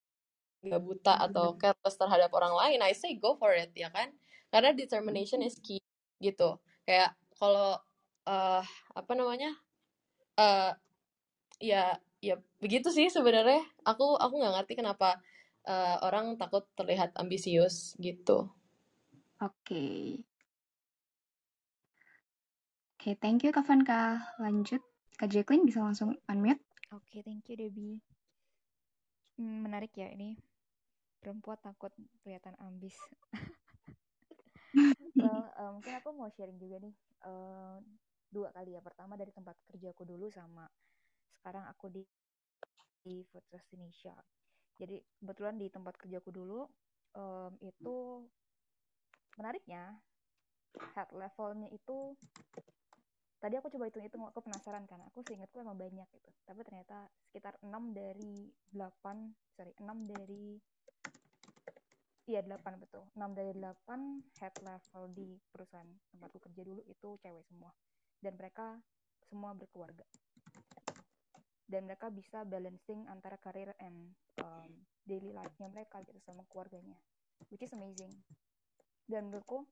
nggak 0.64 0.82
buta 0.82 1.14
atau 1.30 1.54
careless 1.60 2.00
terhadap 2.00 2.32
orang 2.34 2.56
lain 2.56 2.80
I 2.82 2.96
say 2.96 3.14
go 3.20 3.36
for 3.38 3.52
it 3.54 3.74
ya 3.76 3.92
kan? 3.92 4.14
Karena 4.50 4.72
determination 4.72 5.44
is 5.44 5.60
key 5.60 5.82
gitu. 6.20 6.60
Kayak 6.88 7.18
kalau 7.36 7.80
uh, 8.26 8.64
apa 8.96 9.12
namanya 9.14 9.52
uh, 10.40 10.72
ya 11.60 11.98
ya 12.20 12.36
begitu 12.60 12.90
sih 12.90 13.08
sebenarnya. 13.12 13.64
Aku 13.84 14.18
aku 14.18 14.34
nggak 14.42 14.56
ngerti 14.62 14.74
kenapa 14.80 15.20
uh, 15.68 15.98
orang 16.06 16.38
takut 16.40 16.66
terlihat 16.78 17.14
ambisius 17.18 17.98
gitu. 18.00 18.50
Oke. 19.44 19.52
Okay. 19.68 20.00
oke 22.96 23.02
okay, 23.02 23.14
thank 23.20 23.44
you 23.44 23.52
Kak 23.52 23.68
Vanka. 23.68 24.32
Lanjut. 24.40 24.82
Kak 25.16 25.32
Jacqueline 25.32 25.68
bisa 25.68 25.80
langsung 25.80 26.16
unmute. 26.28 26.64
Oke 26.92 27.20
okay, 27.20 27.22
thank 27.24 27.48
you 27.48 27.56
Debbie. 27.56 28.00
Hmm, 29.36 29.68
menarik 29.68 29.92
ya 29.96 30.12
ini. 30.12 30.40
Perempuan 31.20 31.58
takut 31.58 31.90
kelihatan 32.22 32.54
ambis 32.62 32.94
well, 35.20 35.44
uh, 35.56 35.72
mungkin 35.76 35.94
aku 36.00 36.10
mau 36.12 36.30
sharing 36.34 36.60
juga 36.60 36.80
nih 36.84 36.94
uh, 37.26 37.80
dua 38.30 38.52
kali 38.52 38.76
ya. 38.76 38.82
Pertama 38.84 39.16
dari 39.16 39.32
tempat 39.32 39.56
kerjaku 39.72 40.04
dulu 40.04 40.28
sama 40.32 40.68
sekarang 41.40 41.66
aku 41.70 41.92
di 41.92 42.04
di 43.06 43.22
Food 43.30 43.46
Indonesia. 43.74 44.16
Jadi 44.76 45.00
kebetulan 45.22 45.56
di 45.56 45.68
tempat 45.72 45.96
kerjaku 45.96 46.30
dulu 46.36 46.68
um, 47.16 47.54
itu 47.64 48.26
menariknya 49.40 49.96
head 50.96 51.10
levelnya 51.16 51.72
itu 51.72 52.16
tadi 53.40 53.56
aku 53.60 53.68
coba 53.72 53.88
hitung-hitung 53.88 54.26
aku 54.28 54.42
penasaran 54.44 54.88
kan 54.88 55.00
aku 55.08 55.22
seingatku 55.24 55.60
emang 55.60 55.78
banyak 55.78 56.08
gitu 56.12 56.30
tapi 56.48 56.66
ternyata 56.66 57.08
sekitar 57.30 57.56
6 57.62 57.72
dari 57.94 58.50
8 58.74 58.82
sorry 59.56 59.72
6 59.78 59.86
dari 60.12 60.60
Iya, 62.26 62.42
8 62.42 62.82
betul. 62.82 63.06
6 63.14 63.38
dari 63.38 63.54
8 63.54 64.42
head 64.42 64.56
level 64.66 65.04
di 65.14 65.38
perusahaan 65.54 65.86
tempatku 66.10 66.42
kerja 66.42 66.62
dulu 66.66 66.82
itu 66.90 67.10
cewek 67.22 67.46
semua. 67.46 67.70
Dan 68.18 68.34
mereka 68.34 68.82
semua 69.30 69.54
berkeluarga. 69.54 70.02
Dan 71.70 71.86
mereka 71.86 72.10
bisa 72.10 72.42
balancing 72.42 73.06
antara 73.10 73.38
karir 73.38 73.74
and 73.78 74.14
um, 74.42 74.70
daily 75.06 75.30
life-nya 75.34 75.70
mereka 75.70 76.02
gitu 76.02 76.18
sama 76.26 76.42
keluarganya. 76.50 76.98
Which 77.54 77.62
is 77.62 77.74
amazing. 77.78 78.14
Dan 79.06 79.30
menurutku 79.30 79.70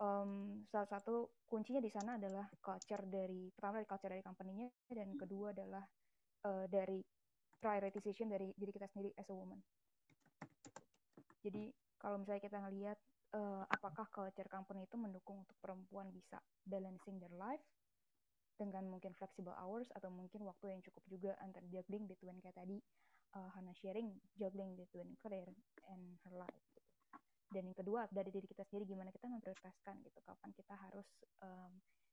um, 0.00 0.64
salah 0.68 0.88
satu 0.88 1.32
kuncinya 1.48 1.80
di 1.80 1.88
sana 1.88 2.20
adalah 2.20 2.44
culture 2.60 3.04
dari 3.08 3.48
pertama 3.56 3.80
dari 3.80 3.88
culture 3.88 4.12
dari 4.12 4.24
company-nya 4.24 4.68
dan 4.90 5.08
kedua 5.14 5.54
adalah 5.54 5.84
uh, 6.44 6.66
dari 6.68 7.00
prioritization 7.56 8.28
dari 8.28 8.52
diri 8.52 8.72
kita 8.74 8.90
sendiri 8.90 9.14
as 9.16 9.28
a 9.30 9.34
woman 9.36 9.60
jadi 11.44 11.68
kalau 12.00 12.16
misalnya 12.16 12.40
kita 12.40 12.58
ngelihat 12.64 12.98
uh, 13.36 13.64
apakah 13.68 14.08
culture 14.08 14.48
company 14.48 14.88
itu 14.88 14.96
mendukung 14.96 15.44
untuk 15.44 15.56
perempuan 15.60 16.08
bisa 16.08 16.40
balancing 16.64 17.20
their 17.20 17.32
life 17.36 17.62
dengan 18.54 18.86
mungkin 18.86 19.12
flexible 19.18 19.54
hours 19.58 19.90
atau 19.92 20.08
mungkin 20.08 20.46
waktu 20.46 20.72
yang 20.72 20.80
cukup 20.80 21.04
juga 21.10 21.32
antara 21.42 21.66
juggling 21.68 22.06
between 22.06 22.38
kayak 22.38 22.54
tadi 22.54 22.78
uh, 23.34 23.50
Hana 23.52 23.74
sharing 23.74 24.14
juggling 24.38 24.78
between 24.78 25.18
career 25.20 25.50
and 25.90 26.16
her 26.24 26.34
life 26.38 26.54
gitu. 26.72 26.80
Dan 27.50 27.70
yang 27.70 27.78
kedua 27.78 28.06
dari 28.10 28.30
diri 28.30 28.46
kita 28.46 28.62
sendiri 28.66 28.86
gimana 28.88 29.10
kita 29.10 29.26
memprioritaskan 29.26 30.00
gitu 30.06 30.18
kapan 30.22 30.50
kita 30.54 30.74
harus 30.78 31.06
um, 31.42 31.72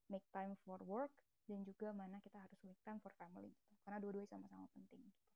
make 0.09 0.25
time 0.33 0.57
for 0.65 0.81
work 0.83 1.13
dan 1.45 1.61
juga 1.61 1.93
mana 1.93 2.17
kita 2.25 2.41
harus 2.41 2.59
make 2.65 2.81
time 2.81 2.97
for 2.99 3.13
family 3.21 3.53
gitu. 3.53 3.73
Karena 3.85 4.01
dua-duanya 4.01 4.29
sama-sama 4.33 4.65
penting 4.73 5.01
gitu. 5.05 5.30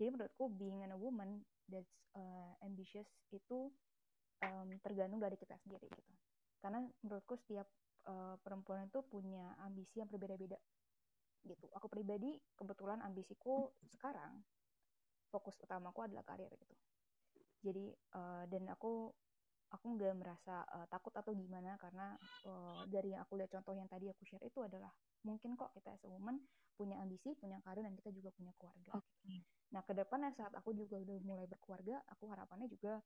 Jadi 0.00 0.16
menurutku 0.16 0.48
being 0.56 0.80
a 0.88 0.96
woman 0.96 1.44
that's 1.68 1.92
uh, 2.16 2.56
ambitious 2.64 3.04
itu 3.36 3.68
um, 4.40 4.68
tergantung 4.80 5.20
dari 5.20 5.36
kita 5.36 5.60
sendiri 5.60 5.84
gitu. 5.92 6.12
Karena 6.64 6.80
menurutku 7.04 7.36
setiap 7.36 7.68
uh, 8.08 8.40
perempuan 8.40 8.88
itu 8.88 9.04
punya 9.04 9.52
ambisi 9.60 10.00
yang 10.00 10.08
berbeda-beda 10.08 10.56
gitu. 11.44 11.68
Aku 11.76 11.92
pribadi 11.92 12.40
kebetulan 12.56 13.04
ambisiku 13.04 13.76
sekarang 13.92 14.40
fokus 15.28 15.60
utamaku 15.60 16.08
adalah 16.08 16.24
karir 16.24 16.48
gitu. 16.48 16.76
Jadi 17.60 17.92
uh, 18.16 18.48
dan 18.48 18.72
aku 18.72 19.12
aku 19.70 19.86
nggak 20.00 20.16
merasa 20.16 20.64
uh, 20.64 20.88
takut 20.88 21.12
atau 21.12 21.30
gimana 21.36 21.76
karena 21.76 22.16
uh, 22.48 22.82
dari 22.88 23.12
yang 23.12 23.22
aku 23.22 23.36
lihat 23.36 23.52
contoh 23.52 23.76
yang 23.76 23.86
tadi 23.86 24.08
aku 24.08 24.24
share 24.24 24.42
itu 24.42 24.64
adalah 24.64 24.90
mungkin 25.26 25.56
kok 25.56 25.72
kita 25.76 25.92
as 25.94 26.04
a 26.04 26.10
woman 26.10 26.40
punya 26.80 26.96
ambisi, 26.96 27.36
punya 27.36 27.60
karir 27.60 27.84
dan 27.84 27.92
kita 27.92 28.08
juga 28.08 28.32
punya 28.32 28.56
keluarga. 28.56 28.96
Okay. 28.96 29.44
Nah, 29.76 29.84
ke 29.84 29.92
depannya 29.92 30.32
saat 30.32 30.56
aku 30.56 30.72
juga 30.72 30.96
udah 30.96 31.16
mulai 31.20 31.44
berkeluarga, 31.44 32.00
aku 32.08 32.24
harapannya 32.32 32.72
juga 32.72 32.98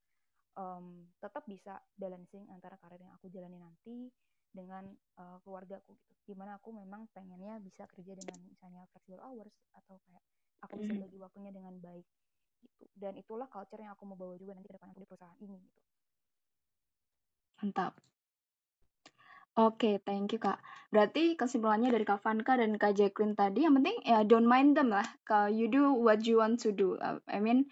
um, 0.54 1.10
tetap 1.18 1.42
bisa 1.50 1.82
balancing 1.98 2.46
antara 2.54 2.78
karir 2.78 3.02
yang 3.02 3.12
aku 3.18 3.26
jalani 3.34 3.58
nanti 3.58 4.08
dengan 4.54 4.86
uh, 5.18 5.42
keluargaku 5.42 5.98
gitu. 5.98 6.14
Di 6.30 6.34
mana 6.38 6.56
aku 6.56 6.70
memang 6.70 7.10
pengennya 7.10 7.58
bisa 7.58 7.84
kerja 7.90 8.14
dengan 8.14 8.38
misalnya 8.46 8.86
flexible 8.94 9.20
hours 9.20 9.52
atau 9.74 9.98
kayak 10.06 10.22
aku 10.62 10.78
bisa 10.80 10.94
bagi 10.94 11.18
waktunya 11.18 11.50
dengan 11.50 11.74
baik 11.82 12.06
gitu. 12.62 12.84
Dan 12.94 13.18
itulah 13.18 13.50
culture 13.50 13.82
yang 13.82 13.92
aku 13.98 14.06
mau 14.06 14.16
bawa 14.16 14.38
juga 14.38 14.54
nanti 14.54 14.70
ke 14.70 14.78
depan 14.78 14.94
aku 14.94 15.02
di 15.02 15.08
perusahaan 15.10 15.38
ini 15.42 15.58
gitu. 15.58 15.82
Mantap. 17.60 18.13
Oke, 19.54 20.02
thank 20.02 20.34
you 20.34 20.42
Kak. 20.42 20.58
Berarti 20.90 21.38
kesimpulannya 21.38 21.94
dari 21.94 22.02
Kak 22.02 22.26
Vanka 22.26 22.58
dan 22.58 22.74
Kak 22.74 22.90
Jacqueline 22.98 23.38
tadi, 23.38 23.62
yang 23.62 23.78
penting 23.78 24.02
ya 24.02 24.26
don't 24.26 24.50
mind 24.50 24.74
them 24.74 24.90
lah. 24.90 25.06
Kalau 25.22 25.46
you 25.46 25.70
do 25.70 25.94
what 25.94 26.26
you 26.26 26.42
want 26.42 26.58
to 26.58 26.74
do. 26.74 26.98
Uh, 26.98 27.22
I 27.30 27.38
mean, 27.38 27.70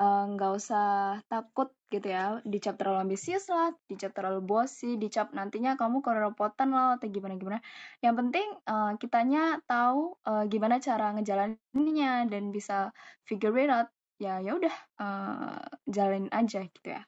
uh, 0.00 0.24
usah 0.56 1.20
takut 1.28 1.68
gitu 1.92 2.08
ya. 2.08 2.40
Dicap 2.48 2.80
terlalu 2.80 3.04
ambisius 3.04 3.44
lah, 3.52 3.76
dicap 3.92 4.16
terlalu 4.16 4.40
bossy, 4.40 4.96
dicap 4.96 5.36
nantinya 5.36 5.76
kamu 5.76 6.00
kerepotan 6.00 6.72
lah 6.72 6.96
atau 6.96 7.12
gimana-gimana. 7.12 7.60
Yang 8.00 8.14
penting 8.24 8.48
uh, 8.64 8.92
kitanya 8.96 9.60
tahu 9.68 10.16
uh, 10.24 10.48
gimana 10.48 10.80
cara 10.80 11.12
ngejalaninnya 11.12 12.24
dan 12.32 12.48
bisa 12.48 12.88
figure 13.28 13.52
it 13.60 13.68
out. 13.68 13.92
Ya 14.16 14.40
ya 14.40 14.56
udah 14.56 14.76
uh, 14.96 15.60
jalanin 15.84 16.32
aja 16.32 16.64
gitu 16.64 16.88
ya. 16.88 17.04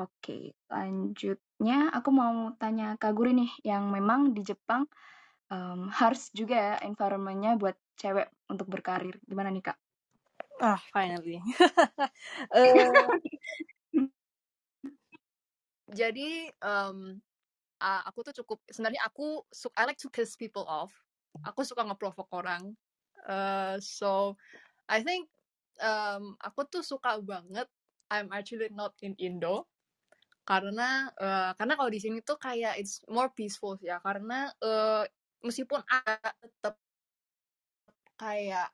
Oke, 0.00 0.56
lanjutnya 0.72 1.92
aku 1.92 2.08
mau 2.08 2.48
tanya 2.56 2.96
Kak 2.96 3.12
Guri 3.12 3.36
nih, 3.36 3.52
yang 3.60 3.92
memang 3.92 4.32
di 4.32 4.40
Jepang 4.40 4.88
um, 5.52 5.92
harus 5.92 6.32
juga 6.32 6.56
ya 6.56 6.74
environment-nya 6.88 7.60
buat 7.60 7.76
cewek 8.00 8.32
untuk 8.48 8.72
berkarir. 8.72 9.20
Gimana 9.28 9.52
nih 9.52 9.68
Kak? 9.68 9.76
Ah, 10.64 10.80
finally. 10.96 11.44
uh, 12.56 13.12
jadi 15.98 16.48
um, 16.64 17.20
aku 17.82 18.32
tuh 18.32 18.34
cukup 18.40 18.58
sebenarnya 18.72 19.04
aku 19.04 19.44
I 19.76 19.84
like 19.84 20.00
to 20.00 20.08
piss 20.08 20.40
people 20.40 20.64
off. 20.64 20.92
Aku 21.44 21.68
suka 21.68 21.84
ngeprovok 21.84 22.32
orang. 22.32 22.72
Uh, 23.28 23.76
so 23.76 24.40
I 24.88 25.04
think 25.04 25.28
um, 25.84 26.32
aku 26.40 26.64
tuh 26.64 26.80
suka 26.80 27.20
banget 27.20 27.68
I'm 28.08 28.32
actually 28.32 28.72
not 28.72 28.96
in 29.04 29.12
Indo 29.20 29.71
karena 30.42 31.06
uh, 31.18 31.50
karena 31.54 31.74
kalau 31.78 31.90
di 31.90 32.00
sini 32.02 32.18
tuh 32.22 32.38
kayak 32.38 32.78
it's 32.82 33.02
more 33.06 33.30
peaceful 33.30 33.78
ya 33.78 34.02
karena 34.02 34.50
uh, 34.62 35.06
meskipun 35.42 35.82
ada 35.86 36.34
tetap 36.42 36.74
kayak 38.18 38.70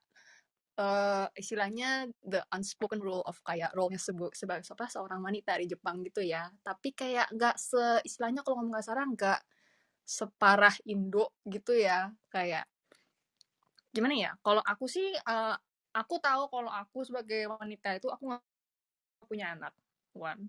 uh, 0.78 1.26
istilahnya 1.36 2.08
the 2.24 2.40
unspoken 2.54 3.00
rule 3.00 3.24
of 3.26 3.36
kayak 3.44 3.72
role-nya 3.76 4.00
sebu 4.00 4.32
sebagai 4.32 4.64
apa 4.68 4.86
seorang 4.88 5.20
wanita 5.20 5.56
di 5.58 5.66
Jepang 5.68 6.00
gitu 6.06 6.20
ya. 6.24 6.48
Tapi 6.62 6.94
kayak 6.94 7.32
nggak 7.34 7.56
se 7.58 8.00
istilahnya 8.06 8.40
kalau 8.46 8.62
ngomong 8.62 8.78
kasar 8.80 9.00
nggak 9.04 9.40
separah 10.08 10.72
Indo 10.88 11.36
gitu 11.44 11.76
ya 11.76 12.08
kayak 12.32 12.64
gimana 13.92 14.16
ya 14.16 14.30
kalau 14.40 14.64
aku 14.64 14.88
sih 14.88 15.12
uh, 15.28 15.52
aku 15.92 16.16
tahu 16.16 16.48
kalau 16.48 16.72
aku 16.72 17.04
sebagai 17.04 17.44
wanita 17.52 18.00
itu 18.00 18.08
aku 18.08 18.32
nggak 18.32 18.44
punya 19.28 19.52
anak 19.52 19.76
one 20.16 20.48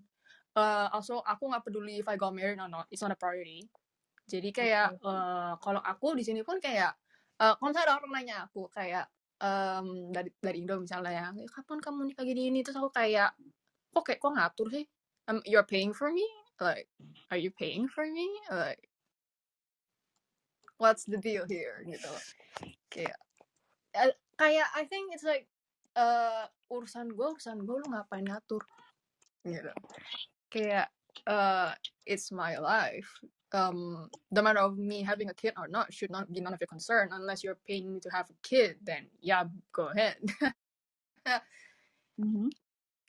uh, 0.60 0.92
also 0.92 1.24
aku 1.24 1.48
nggak 1.48 1.64
peduli 1.64 2.04
if 2.04 2.06
I 2.06 2.20
got 2.20 2.36
married 2.36 2.60
or 2.60 2.68
not 2.68 2.84
it's 2.92 3.00
not 3.00 3.10
a 3.10 3.18
priority 3.18 3.64
jadi 4.30 4.48
kayak 4.52 4.88
uh, 5.02 5.56
kalau 5.58 5.80
aku 5.80 6.14
di 6.14 6.22
sini 6.22 6.44
pun 6.44 6.60
kayak 6.60 6.94
uh, 7.40 7.56
kalau 7.56 7.72
misalnya 7.72 7.86
ada 7.88 7.94
orang 7.98 8.12
nanya 8.12 8.36
aku 8.46 8.68
kayak 8.70 9.08
um, 9.40 10.12
dari 10.12 10.30
dari 10.38 10.62
Indo 10.62 10.76
misalnya 10.78 11.32
ya, 11.34 11.48
kapan 11.50 11.80
kamu 11.80 12.12
nikah 12.12 12.24
gini 12.28 12.52
ini 12.52 12.60
terus 12.60 12.78
aku 12.78 12.92
kayak 12.92 13.34
kok 13.90 14.04
kayak 14.06 14.20
kok 14.22 14.34
ngatur 14.36 14.68
sih? 14.70 14.84
Um, 15.26 15.42
you're 15.48 15.66
paying 15.66 15.90
for 15.90 16.12
me? 16.12 16.26
Like, 16.60 16.86
are 17.32 17.40
you 17.40 17.50
paying 17.50 17.88
for 17.88 18.04
me? 18.04 18.28
Like, 18.52 18.86
what's 20.76 21.08
the 21.08 21.18
deal 21.18 21.48
here? 21.48 21.82
Gitu. 21.82 22.12
Kayak, 22.92 23.18
uh, 23.96 24.14
kayak 24.36 24.68
I 24.76 24.84
think 24.86 25.16
it's 25.16 25.24
like 25.24 25.48
uh, 25.96 26.46
urusan 26.70 27.16
gue 27.16 27.26
urusan 27.34 27.64
gue 27.64 27.76
lu 27.80 27.86
ngapain 27.90 28.26
ngatur? 28.26 28.62
Gitu. 29.42 29.72
Kayak 30.50 30.90
uh, 31.26 31.72
it's 32.06 32.30
my 32.30 32.58
life. 32.58 33.10
Um, 33.50 34.06
the 34.30 34.42
matter 34.42 34.62
of 34.62 34.78
me 34.78 35.02
having 35.02 35.28
a 35.28 35.34
kid 35.34 35.54
or 35.58 35.66
not 35.66 35.90
should 35.92 36.10
not 36.10 36.30
be 36.30 36.40
none 36.40 36.54
of 36.54 36.60
your 36.60 36.70
concern 36.70 37.10
unless 37.10 37.42
you're 37.42 37.58
paying 37.66 37.90
me 37.92 37.98
to 38.00 38.10
have 38.10 38.30
a 38.30 38.38
kid. 38.46 38.78
Then 38.82 39.10
yeah, 39.18 39.44
go 39.74 39.90
ahead. 39.90 40.22
mm-hmm. 42.20 42.54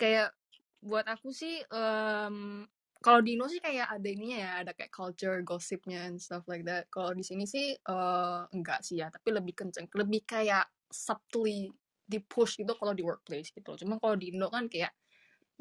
Kayak 0.01 0.33
buat 0.81 1.05
aku 1.05 1.29
sih, 1.29 1.61
um, 1.69 2.65
kalau 3.01 3.21
di 3.21 3.37
Indo 3.37 3.45
sih 3.45 3.61
kayak 3.61 3.85
ada 3.93 4.07
ininya 4.09 4.37
ya, 4.37 4.51
ada 4.65 4.71
kayak 4.73 4.89
culture 4.89 5.37
gossipnya 5.45 6.09
and 6.09 6.17
stuff 6.17 6.45
like 6.49 6.65
that. 6.65 6.89
Kalau 6.89 7.13
di 7.13 7.21
sini 7.21 7.45
sih 7.45 7.77
uh, 7.89 8.49
enggak 8.49 8.81
sih 8.81 8.97
ya, 8.97 9.13
tapi 9.13 9.29
lebih 9.33 9.53
kenceng, 9.53 9.85
lebih 9.93 10.25
kayak 10.25 10.65
subtly 10.89 11.69
di 12.01 12.17
push 12.17 12.57
gitu 12.57 12.73
kalau 12.73 12.97
di 12.97 13.05
workplace 13.05 13.53
gitu. 13.53 13.77
Cuma 13.77 14.01
kalau 14.01 14.17
di 14.17 14.33
Indo 14.33 14.49
kan 14.49 14.65
kayak 14.65 14.89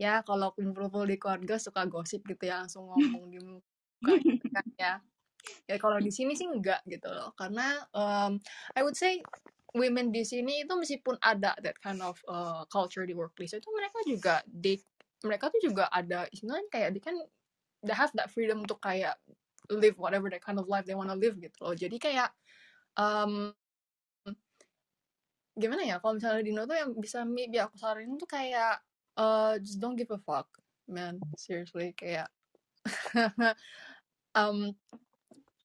ya 0.01 0.25
kalau 0.25 0.57
kumpul-kumpul 0.57 1.05
di 1.05 1.21
keluarga 1.21 1.61
suka 1.61 1.85
gosip 1.85 2.25
gitu 2.25 2.49
ya 2.49 2.65
langsung 2.65 2.89
ngomong 2.91 3.29
di 3.29 3.39
muka 3.45 4.13
gitu 4.25 4.47
kan 4.49 4.67
ya. 4.81 4.95
Ya 5.69 5.77
kalau 5.81 5.97
di 6.01 6.13
sini 6.13 6.37
sih 6.37 6.49
enggak 6.49 6.85
gitu 6.89 7.09
loh 7.09 7.33
karena 7.37 7.81
um, 7.97 8.41
I 8.77 8.81
would 8.85 8.97
say 8.97 9.21
women 9.73 10.13
di 10.13 10.25
sini 10.25 10.65
itu 10.65 10.73
meskipun 10.77 11.17
ada 11.21 11.57
that 11.65 11.77
kind 11.81 12.01
of 12.01 12.17
uh, 12.29 12.65
culture 12.69 13.05
di 13.09 13.17
workplace 13.17 13.57
itu 13.57 13.69
mereka 13.73 13.99
juga 14.05 14.35
they, 14.49 14.81
mereka 15.25 15.49
tuh 15.49 15.61
juga 15.65 15.89
ada 15.89 16.29
istilahnya 16.29 16.69
kayak 16.69 16.89
they 16.97 17.03
kan 17.03 17.17
they 17.85 17.97
have 17.97 18.13
that 18.17 18.29
freedom 18.29 18.65
untuk 18.65 18.81
kayak 18.85 19.17
live 19.73 19.97
whatever 19.97 20.29
that 20.29 20.45
kind 20.45 20.61
of 20.61 20.69
life 20.69 20.85
they 20.85 20.97
wanna 20.97 21.17
live 21.17 21.37
gitu 21.41 21.57
loh. 21.61 21.73
Jadi 21.77 21.97
kayak 21.97 22.33
um, 23.01 23.53
gimana 25.57 25.83
ya 25.85 25.97
kalau 26.01 26.17
misalnya 26.17 26.43
Dino 26.45 26.63
tuh 26.65 26.77
yang 26.77 26.91
bisa 26.97 27.25
maybe 27.25 27.61
aku 27.61 27.77
saranin 27.77 28.17
tuh 28.17 28.29
kayak 28.29 28.81
uh, 29.17 29.59
just 29.59 29.81
don't 29.81 29.97
give 29.97 30.11
a 30.11 30.21
fuck 30.21 30.47
man. 30.91 31.23
Seriously 31.39 31.95
kayak 31.95 32.29
um 34.39 34.75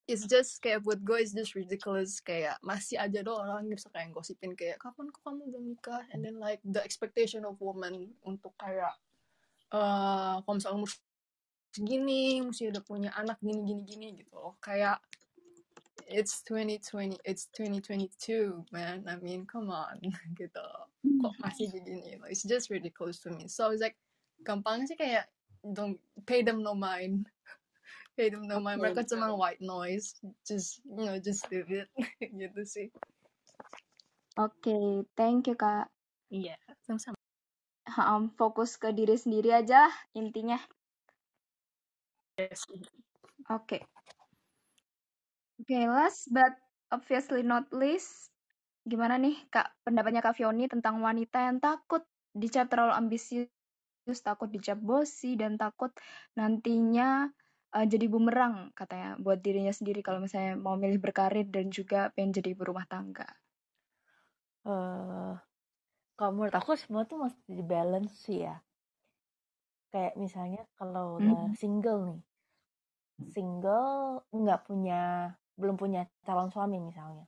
it's 0.05 0.29
just 0.29 0.61
kayak 0.61 0.85
buat 0.85 1.01
gue 1.01 1.25
just 1.25 1.57
ridiculous 1.57 2.21
kayak 2.21 2.61
masih 2.61 3.01
aja 3.01 3.25
doh 3.25 3.41
orang 3.41 3.65
bisa 3.65 3.89
kayak 3.89 4.13
gosipin 4.13 4.53
kayak 4.53 4.77
kapan 4.77 5.09
kok 5.09 5.21
kamu 5.25 5.49
udah 5.49 5.61
nikah? 5.61 6.03
And 6.13 6.21
then 6.21 6.37
like 6.37 6.61
the 6.61 6.81
expectation 6.85 7.41
of 7.45 7.57
woman 7.57 8.13
untuk 8.21 8.53
kayak 8.61 8.93
uh, 9.73 10.41
kalau 10.45 10.55
misalnya 10.55 10.77
umur 10.85 10.91
segini 11.75 12.39
mesti 12.39 12.71
udah 12.71 12.83
punya 12.87 13.11
anak 13.19 13.35
gini 13.43 13.59
gini 13.67 13.81
gini 13.83 14.07
gitu 14.23 14.55
kayak 14.63 15.01
it's 16.07 16.41
2020 16.43 17.17
it's 17.25 17.49
2022 17.53 18.65
man. 18.71 19.05
I 19.07 19.15
mean 19.17 19.45
come 19.45 19.69
on. 19.69 19.99
Gitu. 20.39 20.67
Kok 21.21 21.35
masih 21.41 21.73
begini? 21.73 22.21
It's 22.29 22.45
just 22.45 22.69
really 22.69 22.93
close 22.93 23.19
to 23.25 23.33
me. 23.33 23.49
So 23.49 23.73
it's 23.73 23.81
like 23.81 23.97
gampang 24.45 24.85
sih 24.85 24.97
kayak 24.97 25.29
don't 25.65 25.97
pay 26.29 26.45
them 26.45 26.61
no 26.61 26.77
mind. 26.77 27.29
Pay 28.15 28.31
them 28.31 28.47
no 28.47 28.63
mind. 28.63 28.79
Mereka 28.79 29.03
cuma 29.11 29.35
white 29.35 29.59
noise. 29.59 30.15
Just 30.47 30.79
you 30.87 31.03
know 31.03 31.19
just 31.19 31.43
do 31.51 31.67
it. 31.67 31.91
Gitu 32.39 32.61
sih. 32.63 32.87
Oke 34.39 34.55
okay, 34.71 34.85
thank 35.19 35.51
you 35.51 35.59
kak. 35.59 35.91
Iya 36.31 36.55
yeah, 36.55 36.59
sama-sama. 36.87 37.19
Um, 37.95 38.33
fokus 38.33 38.81
ke 38.81 38.91
diri 38.95 39.19
sendiri 39.19 39.51
aja 39.51 39.91
intinya. 40.17 40.57
Yes. 42.35 42.67
Oke. 42.67 42.87
okay. 43.47 43.81
Oke, 45.65 45.81
last 45.89 46.29
but 46.29 46.53
obviously 46.93 47.41
not 47.41 47.65
least, 47.73 48.29
gimana 48.85 49.17
nih 49.17 49.33
Kak 49.49 49.73
pendapatnya 49.81 50.21
Kak 50.21 50.37
Fioni 50.37 50.69
tentang 50.69 51.01
wanita 51.01 51.41
yang 51.41 51.57
takut 51.57 52.05
dicap 52.37 52.69
terlalu 52.69 52.93
ambisius, 52.93 53.49
takut 54.21 54.45
dicap 54.53 54.77
bosi, 54.77 55.33
dan 55.33 55.57
takut 55.57 55.89
nantinya 56.37 57.33
uh, 57.73 57.81
jadi 57.81 58.05
bumerang 58.05 58.77
katanya 58.77 59.17
buat 59.17 59.41
dirinya 59.41 59.73
sendiri 59.73 60.05
kalau 60.05 60.21
misalnya 60.21 60.53
mau 60.53 60.77
milih 60.77 61.01
berkarir 61.01 61.49
dan 61.49 61.73
juga 61.73 62.13
pengen 62.13 62.37
jadi 62.37 62.53
berumah 62.53 62.85
tangga. 62.85 63.25
Uh, 64.69 65.33
kalau 66.13 66.29
menurut 66.29 66.53
aku 66.53 66.77
semua 66.77 67.09
tuh 67.09 67.25
mesti 67.25 67.57
di 67.57 67.65
balance 67.65 68.13
sih 68.21 68.45
ya. 68.45 68.61
Kayak 69.89 70.13
misalnya 70.13 70.61
kalau 70.77 71.17
udah 71.17 71.49
hmm. 71.49 71.57
single 71.57 72.05
nih, 72.05 72.21
single 73.33 74.21
nggak 74.29 74.61
punya 74.69 75.33
belum 75.55 75.75
punya 75.79 76.07
calon 76.27 76.51
suami 76.51 76.77
misalnya. 76.79 77.25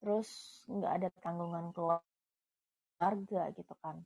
Terus 0.00 0.28
nggak 0.68 0.92
ada 1.00 1.08
tanggungan 1.20 1.72
keluarga 1.72 3.42
gitu 3.56 3.74
kan. 3.80 4.04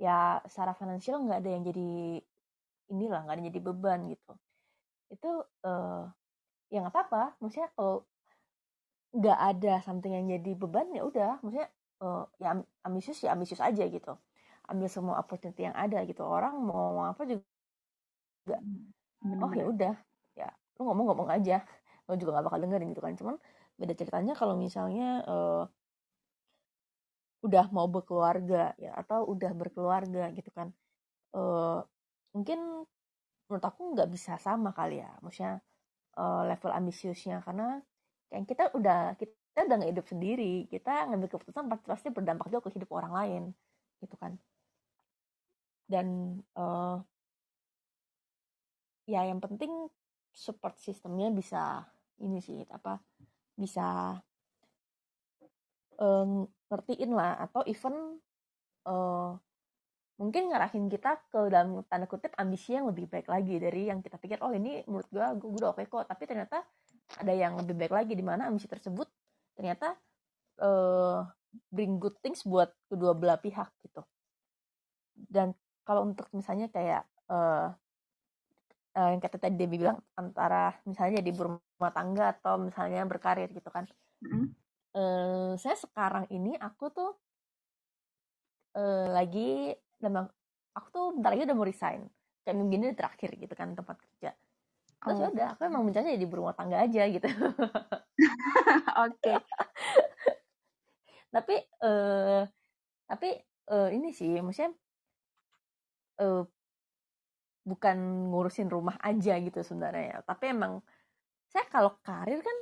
Ya 0.00 0.40
secara 0.48 0.72
finansial 0.74 1.22
nggak 1.22 1.38
ada 1.44 1.50
yang 1.50 1.62
jadi 1.66 1.90
inilah 2.90 3.26
nggak 3.26 3.34
ada 3.34 3.40
yang 3.42 3.50
jadi 3.54 3.62
beban 3.62 4.00
gitu. 4.10 4.32
Itu 5.10 5.30
uh, 5.66 6.10
ya 6.70 6.78
nggak 6.82 6.94
apa-apa. 6.94 7.38
Maksudnya 7.42 7.70
kalau 7.74 8.06
nggak 9.10 9.38
ada 9.38 9.72
something 9.82 10.14
yang 10.14 10.26
jadi 10.30 10.50
beban 10.54 10.90
ya 10.94 11.02
udah. 11.06 11.42
Maksudnya 11.42 11.68
uh, 12.02 12.24
ya 12.38 12.58
ambisius 12.86 13.18
ya 13.22 13.34
ambisius 13.34 13.62
aja 13.62 13.86
gitu. 13.86 14.14
Ambil 14.70 14.86
semua 14.86 15.18
opportunity 15.18 15.66
yang 15.66 15.74
ada 15.74 16.02
gitu. 16.06 16.22
Orang 16.22 16.58
mau 16.62 16.90
ngomong 16.90 17.06
apa 17.10 17.22
juga 17.26 17.42
hmm, 19.22 19.42
oh 19.42 19.52
ya 19.54 19.64
udah. 19.66 19.94
Ya 20.38 20.48
lu 20.78 20.88
ngomong-ngomong 20.88 21.28
aja 21.28 21.60
lo 22.10 22.18
juga 22.18 22.34
gak 22.38 22.46
bakal 22.50 22.60
dengerin 22.66 22.90
gitu 22.90 23.02
kan. 23.02 23.14
Cuman 23.14 23.36
beda 23.78 23.94
ceritanya 23.94 24.34
kalau 24.34 24.58
misalnya 24.58 25.22
uh, 25.24 25.64
udah 27.40 27.72
mau 27.72 27.88
berkeluarga 27.88 28.76
ya 28.76 28.92
atau 28.98 29.24
udah 29.30 29.52
berkeluarga 29.56 30.28
gitu 30.34 30.50
kan. 30.52 30.74
Uh, 31.32 31.80
mungkin 32.34 32.84
menurut 33.48 33.64
aku 33.64 33.94
nggak 33.96 34.10
bisa 34.10 34.36
sama 34.36 34.74
kali 34.74 35.00
ya. 35.00 35.10
Maksudnya 35.24 35.62
uh, 36.18 36.42
level 36.44 36.70
ambisiusnya. 36.74 37.40
Karena 37.46 37.80
kayak 38.28 38.44
kita 38.50 38.64
udah 38.76 39.14
kita 39.16 39.64
udah 39.66 39.76
nggak 39.80 39.92
hidup 39.96 40.06
sendiri. 40.10 40.68
Kita 40.68 41.08
ngambil 41.08 41.28
keputusan 41.32 41.66
pasti 41.70 41.86
pasti 41.88 42.08
berdampak 42.12 42.46
juga 42.52 42.68
ke 42.68 42.76
hidup 42.76 42.90
orang 42.92 43.12
lain 43.14 43.42
gitu 44.04 44.16
kan. 44.20 44.36
Dan 45.90 46.38
uh, 46.54 47.00
ya 49.10 49.26
yang 49.26 49.42
penting 49.42 49.90
support 50.30 50.78
sistemnya 50.78 51.34
bisa 51.34 51.82
ini 52.20 52.38
sih 52.44 52.60
apa 52.68 53.00
bisa 53.56 54.16
uh, 56.00 56.26
ngertiin 56.70 57.12
lah 57.12 57.40
atau 57.44 57.64
even 57.68 58.20
uh, 58.88 59.36
mungkin 60.20 60.52
ngarahin 60.52 60.86
kita 60.92 61.16
ke 61.32 61.48
dalam 61.48 61.80
tanda 61.88 62.04
kutip 62.04 62.36
ambisi 62.36 62.76
yang 62.76 62.84
lebih 62.88 63.08
baik 63.08 63.24
lagi 63.24 63.56
dari 63.56 63.88
yang 63.88 64.04
kita 64.04 64.20
pikir 64.20 64.36
oh 64.44 64.52
ini 64.52 64.84
menurut 64.84 65.08
gue 65.08 65.24
gue 65.40 65.48
udah 65.64 65.72
oke 65.72 65.84
kok. 65.88 66.04
Tapi 66.04 66.22
ternyata 66.28 66.60
ada 67.16 67.32
yang 67.32 67.56
lebih 67.56 67.74
baik 67.74 67.92
lagi 67.92 68.12
di 68.12 68.24
mana 68.24 68.46
ambisi 68.52 68.68
tersebut 68.68 69.08
ternyata 69.56 69.96
uh, 70.60 71.24
bring 71.72 71.96
good 71.96 72.14
things 72.20 72.44
buat 72.44 72.68
kedua 72.92 73.16
belah 73.16 73.40
pihak 73.40 73.72
gitu. 73.80 74.04
Dan 75.16 75.56
kalau 75.88 76.04
untuk 76.04 76.28
misalnya 76.36 76.68
kayak 76.68 77.08
uh, 77.32 77.72
uh, 78.94 79.08
yang 79.10 79.24
kata 79.24 79.40
tadi 79.40 79.56
Debbie 79.56 79.80
bilang 79.80 79.98
antara 80.20 80.76
misalnya 80.84 81.24
di 81.24 81.32
rumah 81.80 81.96
tangga 81.96 82.36
atau 82.36 82.60
misalnya 82.60 83.08
berkarir 83.08 83.48
gitu 83.48 83.72
kan. 83.72 83.88
Mm. 84.20 84.52
Uh, 84.90 85.56
saya 85.56 85.80
sekarang 85.80 86.28
ini 86.28 86.60
aku 86.60 86.92
tuh 86.92 87.16
uh, 88.76 89.08
lagi 89.08 89.72
memang 90.02 90.28
aku 90.74 90.86
tuh 90.90 91.06
bentar 91.16 91.34
lagi 91.34 91.46
udah 91.46 91.56
mau 91.56 91.66
resign 91.66 92.06
kayak 92.42 92.56
minggu 92.56 92.74
ini 92.78 92.88
terakhir 92.96 93.30
gitu 93.36 93.54
kan 93.54 93.74
tempat 93.74 93.96
kerja 94.00 94.30
terus 95.00 95.16
ya 95.16 95.28
oh. 95.28 95.32
udah 95.32 95.48
aku 95.56 95.62
emang 95.64 95.82
mencari 95.88 96.20
di 96.20 96.28
rumah 96.28 96.52
tangga 96.52 96.84
aja 96.84 97.08
gitu 97.08 97.28
Oke. 99.08 99.32
tapi 101.34 101.56
eh 101.62 102.42
tapi 103.08 103.28
eh, 103.70 103.88
ini 103.96 104.12
sih 104.12 104.36
maksudnya 104.44 104.76
eh, 106.20 106.42
bukan 107.64 107.96
ngurusin 108.28 108.68
rumah 108.68 109.00
aja 109.00 109.40
gitu 109.40 109.64
sebenarnya 109.64 110.20
tapi 110.28 110.52
emang 110.52 110.84
saya 111.50 111.66
kalau 111.66 111.98
karir 112.06 112.38
kan 112.38 112.56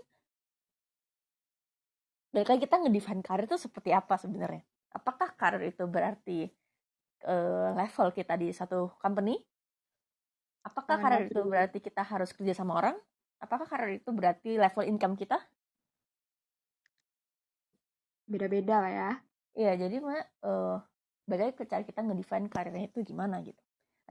dari 2.33 2.45
lagi 2.45 2.65
kita 2.65 2.77
ngedefine 2.81 3.25
karir 3.25 3.49
itu 3.49 3.57
seperti 3.57 3.91
apa 3.93 4.21
sebenarnya? 4.21 4.61
Apakah 4.93 5.33
karir 5.37 5.65
itu 5.65 5.85
berarti 5.89 6.49
uh, 7.25 7.73
level 7.73 8.09
kita 8.13 8.37
di 8.37 8.53
satu 8.53 8.93
company? 9.01 9.37
Apakah 10.65 11.01
karir 11.01 11.29
itu 11.29 11.41
berarti 11.41 11.79
kita 11.81 12.05
harus 12.05 12.33
kerja 12.37 12.53
sama 12.53 12.77
orang? 12.77 12.97
Apakah 13.41 13.65
karir 13.65 13.97
itu 13.97 14.13
berarti 14.13 14.61
level 14.61 14.85
income 14.85 15.17
kita? 15.17 15.41
Beda-beda 18.29 18.77
lah 18.85 18.93
ya. 18.93 19.11
Iya 19.57 19.89
jadi 19.89 19.97
mah 20.05 20.21
uh, 20.45 20.77
ke 21.57 21.65
cara 21.65 21.83
kita 21.85 22.05
ngedefine 22.05 22.53
karirnya 22.53 22.93
itu 22.93 23.01
gimana 23.09 23.41
gitu. 23.41 23.61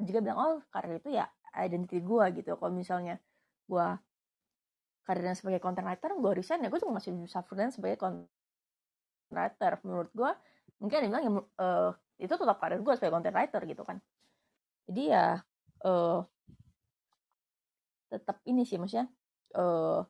Juga 0.01 0.19
bilang 0.25 0.37
oh 0.41 0.57
karir 0.73 0.97
itu 0.97 1.13
ya 1.13 1.29
identity 1.53 2.01
gue 2.01 2.25
gitu. 2.33 2.57
Kalau 2.57 2.73
misalnya 2.73 3.21
gue 3.69 3.87
karirnya 5.07 5.39
sebagai 5.39 5.63
content 5.63 5.87
writer 5.87 6.11
gue 6.11 6.31
resign 6.35 6.59
ya 6.59 6.69
gue 6.69 6.79
cuma 6.83 6.99
masih 6.99 7.15
bisa 7.15 7.39
freelance 7.47 7.79
sebagai 7.79 7.95
content 7.95 8.27
writer 9.31 9.79
menurut 9.87 10.11
gue 10.11 10.31
mungkin 10.77 10.95
ada 10.99 11.05
yang 11.07 11.13
bilang 11.13 11.25
uh, 11.57 11.91
itu 12.17 12.33
tetap 12.33 12.57
karir 12.57 12.81
gue 12.81 12.93
sebagai 12.97 13.13
content 13.13 13.35
writer 13.35 13.61
gitu 13.65 13.83
kan. 13.85 13.97
Jadi 14.89 15.03
ya 15.13 15.41
uh, 15.85 16.19
tetap 18.07 18.41
ini 18.47 18.63
sih 18.63 18.79
maksudnya 18.81 19.09
uh, 19.57 20.01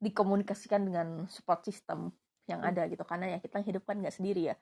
dikomunikasikan 0.00 0.80
dengan 0.86 1.28
support 1.28 1.64
system 1.68 2.08
yang 2.48 2.64
ada 2.64 2.88
gitu. 2.88 3.04
Karena 3.04 3.36
ya 3.36 3.38
kita 3.42 3.60
hidup 3.60 3.84
kan 3.84 4.00
nggak 4.00 4.16
sendiri 4.16 4.52
ya. 4.52 4.56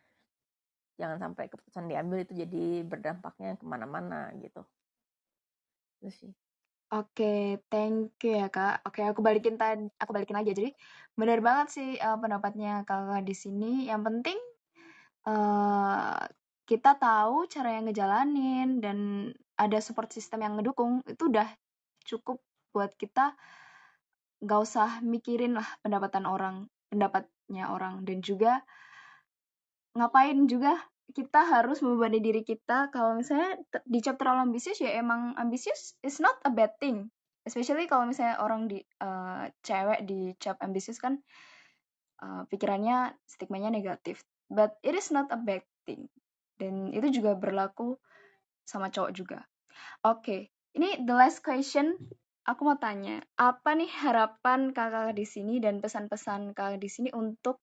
Jangan 0.98 1.30
sampai 1.30 1.46
keputusan 1.46 1.86
diambil 1.86 2.26
itu 2.26 2.34
jadi 2.34 2.82
berdampaknya 2.82 3.54
ke 3.54 3.64
mana-mana 3.66 4.34
gitu. 4.42 4.66
Itu 6.02 6.10
sih 6.10 6.32
Oke, 6.88 7.60
thank 7.68 8.16
you 8.24 8.32
ya 8.40 8.48
Kak. 8.48 8.80
Oke, 8.88 9.04
aku 9.04 9.20
balikin 9.20 9.60
tadi, 9.60 9.92
aku 10.00 10.16
balikin 10.16 10.40
aja. 10.40 10.56
Jadi 10.56 10.72
benar 11.12 11.44
banget 11.44 11.68
sih 11.76 11.90
uh, 12.00 12.16
pendapatnya 12.16 12.80
Kakak 12.88 13.28
di 13.28 13.36
sini. 13.36 13.84
Yang 13.84 14.02
penting 14.08 14.38
uh, 15.28 16.16
kita 16.64 16.96
tahu 16.96 17.44
cara 17.44 17.76
yang 17.76 17.92
ngejalanin 17.92 18.80
dan 18.80 18.98
ada 19.60 19.78
support 19.84 20.08
system 20.16 20.40
yang 20.40 20.56
ngedukung 20.56 21.04
itu 21.04 21.28
udah 21.28 21.48
cukup 22.08 22.40
buat 22.72 22.96
kita 22.96 23.36
nggak 24.40 24.60
usah 24.64 25.04
mikirin 25.04 25.60
lah 25.60 25.68
pendapatan 25.84 26.24
orang, 26.24 26.72
pendapatnya 26.88 27.68
orang 27.68 28.00
dan 28.08 28.24
juga 28.24 28.64
ngapain 29.92 30.48
juga 30.48 30.72
kita 31.12 31.40
harus 31.48 31.80
membebani 31.80 32.20
diri 32.20 32.44
kita. 32.44 32.92
Kalau 32.92 33.16
misalnya 33.16 33.56
di 33.84 33.98
job 34.04 34.20
terlalu 34.20 34.52
ambisius 34.52 34.80
ya 34.80 34.96
emang 35.00 35.32
ambisius 35.40 35.96
is 36.04 36.20
not 36.20 36.36
a 36.44 36.52
bad 36.52 36.76
thing. 36.76 37.08
Especially 37.48 37.88
kalau 37.88 38.04
misalnya 38.04 38.40
orang 38.44 38.68
di 38.68 38.84
uh, 39.00 39.48
cewek 39.64 40.04
di 40.04 40.36
job 40.36 40.60
ambisius 40.60 41.00
kan 41.00 41.16
uh, 42.20 42.44
pikirannya 42.52 43.16
stigmanya 43.24 43.72
negatif. 43.72 44.20
But 44.52 44.76
it 44.84 44.92
is 44.92 45.08
not 45.08 45.32
a 45.32 45.40
bad 45.40 45.64
thing. 45.88 46.12
Dan 46.60 46.92
itu 46.92 47.20
juga 47.22 47.38
berlaku 47.38 47.96
sama 48.68 48.92
cowok 48.92 49.12
juga. 49.16 49.48
Oke 50.04 50.20
okay. 50.20 50.40
ini 50.76 51.00
the 51.08 51.14
last 51.16 51.40
question. 51.40 51.96
Aku 52.48 52.64
mau 52.64 52.80
tanya 52.80 53.20
apa 53.36 53.76
nih 53.76 53.92
harapan 53.92 54.72
kakak 54.72 55.12
di 55.12 55.28
sini 55.28 55.60
dan 55.60 55.84
pesan-pesan 55.84 56.56
kakak 56.56 56.80
di 56.80 56.88
sini 56.88 57.12
untuk 57.12 57.60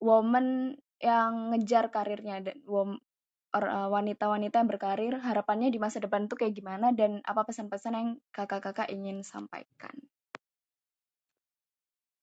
woman 0.00 0.72
yang 1.00 1.52
ngejar 1.52 1.92
karirnya 1.92 2.40
dan 2.40 2.56
eh, 2.66 3.88
wanita-wanita 3.88 4.54
yang 4.60 4.70
berkarir 4.70 5.14
harapannya 5.20 5.68
di 5.72 5.78
masa 5.80 6.00
depan 6.00 6.28
tuh 6.28 6.40
kayak 6.40 6.56
gimana 6.56 6.92
dan 6.92 7.20
apa 7.24 7.44
pesan-pesan 7.44 7.94
yang 7.94 8.08
kakak-kakak 8.32 8.88
ingin 8.92 9.20
sampaikan? 9.24 9.92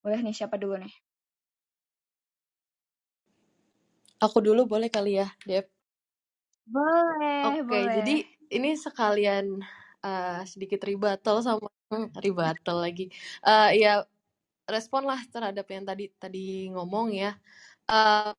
Boleh 0.04 0.20
nih 0.20 0.36
siapa 0.36 0.60
dulu 0.60 0.76
nih? 0.78 0.94
Aku 4.20 4.40
dulu 4.40 4.64
boleh 4.64 4.88
kali 4.88 5.20
ya, 5.20 5.28
Dep? 5.44 5.68
Boleh, 6.64 7.60
Oke, 7.60 7.60
boleh. 7.68 7.92
jadi 8.00 8.16
ini 8.56 8.70
sekalian 8.72 9.60
uh, 10.00 10.40
sedikit 10.48 10.80
ribatel 10.84 11.44
sama 11.44 11.68
hmm, 11.92 12.16
ribatel 12.20 12.76
lagi. 12.80 13.06
Uh, 13.44 13.68
ya 13.76 14.04
respon 14.64 15.04
lah 15.04 15.20
terhadap 15.28 15.68
yang 15.68 15.84
tadi 15.84 16.08
tadi 16.16 16.72
ngomong 16.72 17.12
ya. 17.12 17.36
Uh, 17.84 18.32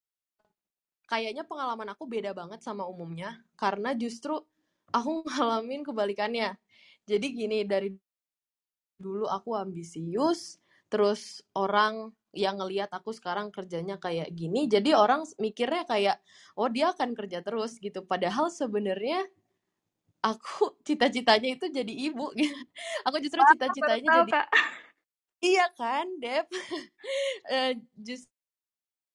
kayaknya 1.05 1.45
pengalaman 1.45 1.89
aku 1.93 2.09
beda 2.09 2.33
banget 2.33 2.61
sama 2.65 2.85
umumnya 2.85 3.41
karena 3.57 3.93
justru 3.93 4.41
aku 4.93 5.25
ngalamin 5.29 5.81
kebalikannya. 5.85 6.57
Jadi 7.05 7.27
gini 7.33 7.61
dari 7.65 7.93
dulu 8.97 9.29
aku 9.29 9.53
ambisius, 9.53 10.57
terus 10.89 11.45
orang 11.53 12.09
yang 12.35 12.59
ngelihat 12.59 12.91
aku 12.91 13.15
sekarang 13.15 13.53
kerjanya 13.53 13.95
kayak 13.95 14.27
gini, 14.35 14.67
jadi 14.67 14.97
orang 14.97 15.23
mikirnya 15.39 15.87
kayak 15.87 16.17
oh 16.59 16.67
dia 16.67 16.91
akan 16.91 17.13
kerja 17.13 17.39
terus 17.45 17.77
gitu. 17.77 18.03
Padahal 18.03 18.49
sebenarnya 18.49 19.23
aku 20.25 20.73
cita-citanya 20.87 21.55
itu 21.55 21.69
jadi 21.69 21.93
ibu. 22.09 22.33
aku 23.07 23.15
justru 23.21 23.41
cita-citanya 23.53 24.09
jadi 24.25 24.33
Iya 25.43 25.67
kan, 25.77 26.09
Dep? 26.17 26.47
uh, 27.53 27.77
just 28.01 28.25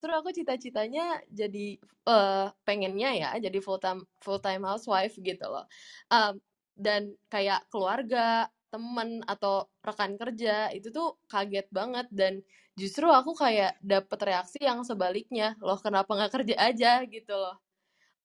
terus 0.01 0.15
aku 0.17 0.33
cita-citanya 0.33 1.21
jadi 1.29 1.77
uh, 2.09 2.49
pengennya 2.65 3.09
ya 3.13 3.29
jadi 3.37 3.59
full 3.61 3.77
time 3.77 4.01
full 4.17 4.41
time 4.41 4.65
housewife 4.65 5.13
gitu 5.21 5.45
loh. 5.45 5.65
Um, 6.09 6.41
dan 6.73 7.13
kayak 7.29 7.69
keluarga 7.69 8.49
temen 8.73 9.21
atau 9.27 9.67
rekan 9.85 10.15
kerja 10.17 10.71
itu 10.73 10.89
tuh 10.89 11.19
kaget 11.29 11.67
banget 11.69 12.07
dan 12.09 12.41
justru 12.79 13.05
aku 13.05 13.35
kayak 13.35 13.75
dapet 13.83 14.19
reaksi 14.25 14.57
yang 14.63 14.81
sebaliknya 14.81 15.59
loh 15.59 15.77
kenapa 15.77 16.09
nggak 16.17 16.33
kerja 16.41 16.55
aja? 16.57 16.91
gitu 17.05 17.35
loh. 17.35 17.55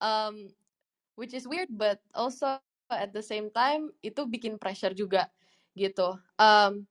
Um, 0.00 0.48
which 1.18 1.34
is 1.34 1.44
weird 1.44 1.68
but 1.72 2.00
also 2.14 2.62
at 2.88 3.10
the 3.10 3.24
same 3.24 3.50
time 3.50 3.90
itu 4.00 4.24
bikin 4.24 4.56
pressure 4.56 4.94
juga 4.94 5.28
gitu. 5.74 6.16
Um, 6.38 6.86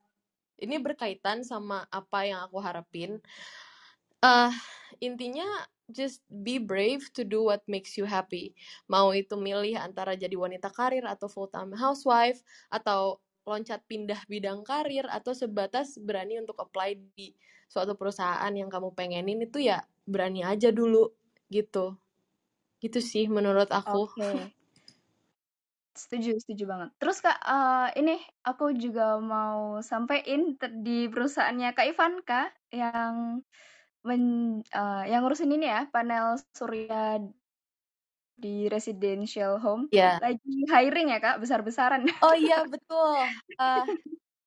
ini 0.59 0.79
berkaitan 0.79 1.43
sama 1.43 1.83
apa 1.91 2.27
yang 2.27 2.39
aku 2.43 2.59
harapin 2.59 3.19
uh, 4.25 4.51
intinya 4.97 5.45
just 5.93 6.25
be 6.29 6.57
brave 6.57 7.05
to 7.13 7.21
do 7.21 7.45
what 7.45 7.61
makes 7.69 7.93
you 7.93 8.09
happy. 8.09 8.57
Mau 8.89 9.13
itu 9.13 9.37
milih 9.37 9.77
antara 9.77 10.17
jadi 10.17 10.33
wanita 10.33 10.73
karir 10.73 11.05
atau 11.05 11.29
full 11.29 11.49
time 11.49 11.77
housewife 11.77 12.41
atau 12.73 13.21
loncat 13.45 13.85
pindah 13.85 14.17
bidang 14.25 14.65
karir 14.65 15.05
atau 15.05 15.37
sebatas 15.37 16.01
berani 16.01 16.41
untuk 16.41 16.57
apply 16.57 16.97
di 17.13 17.37
suatu 17.69 17.93
perusahaan 17.93 18.49
yang 18.49 18.73
kamu 18.73 18.89
pengenin 18.97 19.45
itu 19.45 19.61
ya 19.61 19.85
berani 20.09 20.41
aja 20.41 20.73
dulu 20.73 21.13
gitu. 21.53 21.93
Gitu 22.81 22.99
sih 23.01 23.29
menurut 23.29 23.69
aku. 23.69 24.09
Okay. 24.17 24.49
Setuju, 25.95 26.35
setuju 26.43 26.67
banget. 26.67 26.89
Terus 26.99 27.23
Kak, 27.23 27.39
uh, 27.39 27.87
ini 27.95 28.19
aku 28.43 28.75
juga 28.75 29.15
mau 29.15 29.79
sampaikan 29.79 30.59
di 30.83 31.07
perusahaannya 31.07 31.71
Kak 31.71 31.87
Ivan 31.87 32.13
Kak 32.19 32.51
yang 32.75 33.39
men 34.05 34.23
uh, 34.69 35.03
yang 35.09 35.25
ngurusin 35.25 35.49
ini 35.49 35.65
ya, 35.65 35.89
panel 35.89 36.37
surya 36.53 37.19
di 38.35 38.69
residential 38.69 39.57
home, 39.57 39.89
yeah. 39.89 40.21
lagi 40.21 40.67
hiring 40.69 41.09
ya, 41.09 41.19
Kak, 41.23 41.41
besar-besaran. 41.41 42.05
Oh 42.21 42.35
iya, 42.37 42.61
betul. 42.69 43.17
Uh, 43.57 43.85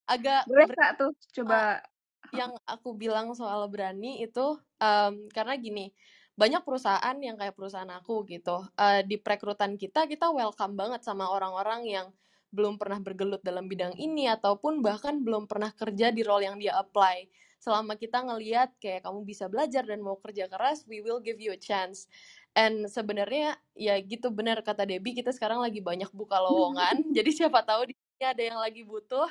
agak 0.07 0.47
Kak, 0.49 1.01
tuh 1.01 1.11
coba 1.41 1.83
uh, 1.83 2.37
yang 2.37 2.55
aku 2.69 2.95
bilang 2.95 3.35
soal 3.35 3.67
berani 3.67 4.23
itu 4.23 4.61
um, 4.79 5.15
karena 5.33 5.57
gini, 5.59 5.91
banyak 6.39 6.63
perusahaan 6.63 7.17
yang 7.19 7.35
kayak 7.35 7.57
perusahaan 7.59 7.91
aku 7.91 8.29
gitu. 8.31 8.63
Uh, 8.79 9.03
di 9.03 9.19
perekrutan 9.19 9.75
kita 9.75 10.07
kita 10.07 10.31
welcome 10.31 10.79
banget 10.79 11.03
sama 11.03 11.27
orang-orang 11.27 11.83
yang 11.89 12.07
belum 12.49 12.81
pernah 12.81 13.01
bergelut 13.01 13.45
dalam 13.45 13.69
bidang 13.69 13.93
ini 14.01 14.25
ataupun 14.29 14.81
bahkan 14.81 15.21
belum 15.21 15.45
pernah 15.45 15.69
kerja 15.73 16.09
di 16.09 16.25
role 16.25 16.49
yang 16.49 16.57
dia 16.57 16.77
apply 16.81 17.29
selama 17.59 17.99
kita 17.99 18.23
ngeliat 18.23 18.71
kayak 18.79 19.07
kamu 19.07 19.27
bisa 19.27 19.51
belajar 19.51 19.83
dan 19.83 19.99
mau 19.99 20.17
kerja 20.19 20.47
keras 20.47 20.87
we 20.87 21.03
will 21.03 21.19
give 21.19 21.39
you 21.43 21.51
a 21.55 21.61
chance. 21.61 22.07
And 22.55 22.91
sebenarnya 22.91 23.59
ya 23.79 23.99
gitu 24.03 24.35
benar 24.35 24.63
kata 24.63 24.87
Debbie 24.87 25.15
kita 25.15 25.31
sekarang 25.35 25.63
lagi 25.63 25.79
banyak 25.83 26.11
buka 26.15 26.39
lowongan. 26.39 27.03
Jadi 27.17 27.31
siapa 27.35 27.63
tahu 27.63 27.91
di 27.91 27.95
sini 27.95 28.25
ada 28.27 28.43
yang 28.43 28.59
lagi 28.59 28.83
butuh 28.83 29.29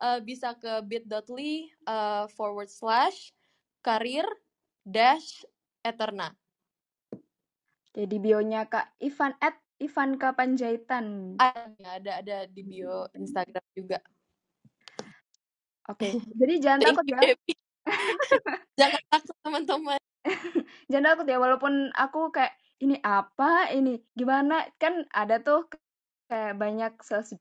uh, 0.00 0.18
bisa 0.20 0.56
ke 0.56 0.84
bit.ly 0.84 1.72
uh, 1.88 2.28
forward 2.32 2.68
slash 2.68 3.32
karir 3.80 4.26
dash 4.84 5.44
eterna. 5.84 6.34
Jadi 7.96 8.16
bionya 8.20 8.68
kak 8.68 8.92
Ivan 9.00 9.32
at 9.40 9.56
Ivan 9.80 10.20
Kapanjaitan 10.20 11.36
ada 11.40 12.00
ada 12.00 12.12
ada 12.20 12.36
di 12.48 12.60
bio 12.64 13.08
Instagram 13.16 13.64
juga. 13.72 14.00
Oke, 15.86 16.18
jadi 16.18 16.54
jangan 16.58 16.80
takut 16.92 17.06
ya. 17.08 17.20
Jangan 18.80 19.02
takut 19.08 19.36
teman-teman. 19.42 20.00
jangan 20.90 21.06
takut 21.14 21.26
ya, 21.30 21.38
walaupun 21.38 21.94
aku 21.94 22.34
kayak 22.34 22.54
ini 22.82 23.00
apa 23.00 23.72
ini 23.72 23.96
gimana 24.12 24.68
kan 24.76 25.08
ada 25.08 25.40
tuh 25.40 25.64
kayak 26.28 26.60
banyak 26.60 26.92
sales 27.00 27.32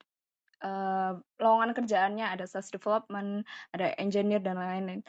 uh, 0.63 1.19
lowongan 1.41 1.75
kerjaannya 1.75 2.25
ada 2.25 2.45
sales 2.47 2.71
development, 2.71 3.43
ada 3.75 3.91
engineer 3.99 4.39
dan 4.39 4.55
lain-lain. 4.55 5.03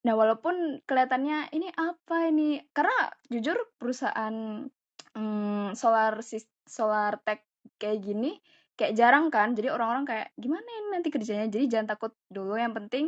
Nah, 0.00 0.14
walaupun 0.16 0.80
kelihatannya 0.88 1.52
ini 1.52 1.68
apa 1.76 2.32
ini? 2.32 2.56
Karena 2.72 3.12
jujur 3.28 3.56
perusahaan 3.76 4.64
hmm, 5.12 5.76
solar 5.76 6.24
solar 6.64 7.20
tech 7.20 7.44
kayak 7.76 8.00
gini 8.00 8.40
kayak 8.80 8.96
jarang 8.96 9.28
kan. 9.28 9.52
Jadi 9.52 9.68
orang-orang 9.68 10.08
kayak 10.08 10.28
gimana 10.40 10.64
ini 10.64 10.88
nanti 10.88 11.08
kerjanya. 11.12 11.52
Jadi 11.52 11.64
jangan 11.68 11.88
takut 11.96 12.12
dulu. 12.32 12.56
Yang 12.56 12.74
penting 12.80 13.04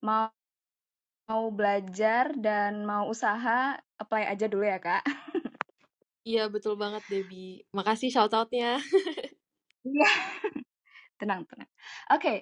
mau 0.00 0.32
mau 1.30 1.46
belajar 1.54 2.34
dan 2.34 2.82
mau 2.82 3.06
usaha 3.06 3.78
apply 4.02 4.26
aja 4.26 4.50
dulu 4.50 4.66
ya 4.66 4.82
kak. 4.82 5.06
Iya 6.26 6.50
betul 6.50 6.74
banget 6.74 7.00
Debbie. 7.06 7.62
Makasih 7.70 8.10
shout 8.10 8.34
outnya. 8.34 8.82
Iya. 9.80 10.10
tenang 11.20 11.48
tenang. 11.48 11.70
Oke, 12.12 12.20
okay, 12.20 12.38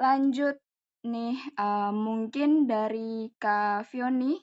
lanjut 0.00 0.58
nih. 1.06 1.38
Uh, 1.54 1.94
mungkin 1.94 2.66
dari 2.66 3.30
Kak 3.38 3.86
Fioni, 3.86 4.34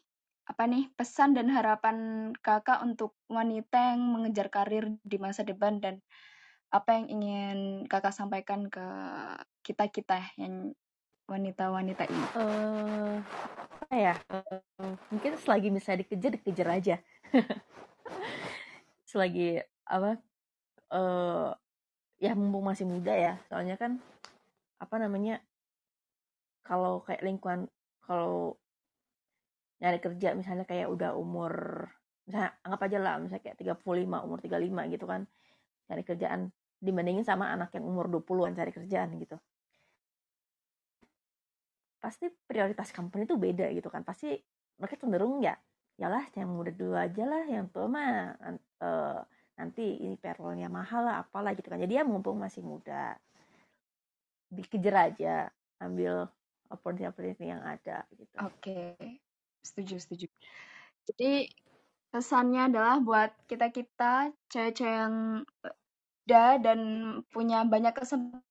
apa 0.47 0.63
nih 0.71 0.87
pesan 0.95 1.35
dan 1.35 1.51
harapan 1.51 2.31
kakak 2.39 2.79
untuk 2.79 3.19
wanita 3.27 3.91
yang 3.91 4.07
mengejar 4.07 4.47
karir 4.47 4.95
di 5.03 5.19
masa 5.19 5.43
depan 5.43 5.83
dan 5.83 5.99
apa 6.71 6.95
yang 6.95 7.07
ingin 7.11 7.57
kakak 7.91 8.15
sampaikan 8.15 8.71
ke 8.71 8.87
kita 9.67 9.91
kita 9.91 10.19
yang 10.39 10.71
wanita-wanita 11.27 12.03
ini? 12.07 12.25
Uh, 12.39 13.19
apa 13.83 13.95
ya? 13.95 14.15
Uh, 14.31 14.95
mungkin 15.11 15.35
selagi 15.35 15.69
bisa 15.69 15.93
dikejar 15.93 16.39
dikejar 16.39 16.67
aja. 16.71 16.95
selagi 19.11 19.61
apa? 19.83 20.17
Uh, 20.87 21.51
ya 22.17 22.31
mumpung 22.33 22.65
masih 22.65 22.87
muda 22.87 23.11
ya. 23.11 23.33
Soalnya 23.51 23.75
kan 23.75 23.99
apa 24.79 24.95
namanya? 24.97 25.43
Kalau 26.63 27.03
kayak 27.03 27.23
lingkungan 27.23 27.67
kalau 28.07 28.55
nyari 29.77 29.99
kerja 30.01 30.33
misalnya 30.33 30.65
kayak 30.65 30.89
udah 30.89 31.13
umur 31.13 31.85
misalnya 32.25 32.51
anggap 32.65 32.81
aja 32.89 32.97
lah 32.97 33.13
misalnya 33.21 33.43
kayak 33.45 33.57
35 33.77 34.25
umur 34.25 34.39
35 34.41 34.93
gitu 34.93 35.05
kan 35.05 35.21
cari 35.87 36.03
kerjaan 36.03 36.41
dibandingin 36.81 37.23
sama 37.23 37.53
anak 37.53 37.71
yang 37.77 37.85
umur 37.85 38.09
20-an 38.09 38.57
cari 38.57 38.73
kerjaan 38.73 39.15
gitu 39.21 39.37
pasti 41.97 42.29
prioritas 42.45 42.93
company 42.93 43.25
itu 43.25 43.37
beda 43.37 43.67
gitu 43.73 43.89
kan. 43.89 44.05
Pasti 44.05 44.37
mereka 44.77 44.97
cenderung 45.01 45.41
ya 45.41 45.57
yalah 45.97 46.29
yang 46.37 46.53
muda 46.53 46.69
dulu 46.69 46.93
aja 46.93 47.25
lah 47.25 47.43
yang 47.49 47.73
tua 47.73 47.89
mah 47.89 48.37
uh, 48.85 49.17
nanti 49.57 49.97
ini 49.97 50.13
payrollnya 50.13 50.69
mahal 50.69 51.09
lah 51.09 51.25
apalah 51.25 51.57
gitu 51.57 51.67
kan. 51.73 51.81
Jadi 51.81 51.97
ya 51.97 52.05
mumpung 52.05 52.37
masih 52.37 52.61
muda 52.61 53.17
dikejar 54.53 55.11
aja 55.11 55.49
ambil 55.81 56.29
opportunity 56.69 57.49
yang 57.49 57.65
ada 57.65 58.05
gitu. 58.13 58.35
Oke 58.45 58.53
okay. 58.61 59.19
setuju 59.65 59.97
setuju. 59.97 60.27
Jadi 61.09 61.49
pesannya 62.13 62.71
adalah 62.71 63.01
buat 63.01 63.31
kita 63.49 63.73
kita 63.73 64.31
cewek-cewek 64.53 64.95
yang 64.95 65.15
muda 66.27 66.45
dan 66.59 66.79
punya 67.31 67.63
banyak 67.63 67.95
kesempatan 67.95 68.46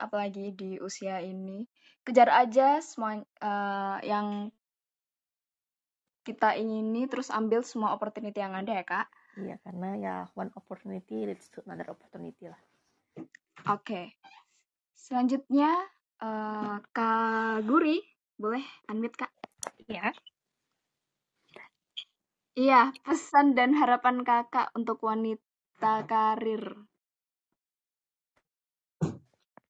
apalagi 0.00 0.54
di 0.54 0.76
usia 0.78 1.22
ini. 1.22 1.66
Kejar 2.04 2.28
aja 2.28 2.78
semua 2.84 3.16
uh, 3.20 3.98
yang 4.04 4.52
kita 6.24 6.56
ingini 6.56 7.04
terus 7.08 7.28
ambil 7.28 7.60
semua 7.64 7.92
opportunity 7.92 8.40
yang 8.40 8.56
ada 8.56 8.72
ya 8.72 8.84
kak. 8.84 9.08
Iya 9.34 9.56
karena 9.66 9.88
ya 9.98 10.16
one 10.38 10.52
opportunity 10.56 11.26
leads 11.26 11.50
to 11.52 11.60
another 11.66 11.90
opportunity 11.92 12.48
lah. 12.48 12.60
Oke. 13.70 13.84
Okay. 13.84 14.06
selanjutnya 14.94 15.68
uh, 16.24 16.80
kak 16.96 17.66
Guri 17.68 18.00
boleh 18.40 18.64
unmute 18.88 19.20
kak? 19.20 19.32
Ya 19.84 20.14
iya 22.54 22.94
pesan 23.02 23.58
dan 23.58 23.74
harapan 23.74 24.22
kakak 24.22 24.70
untuk 24.78 25.02
wanita 25.02 26.06
karir 26.06 26.78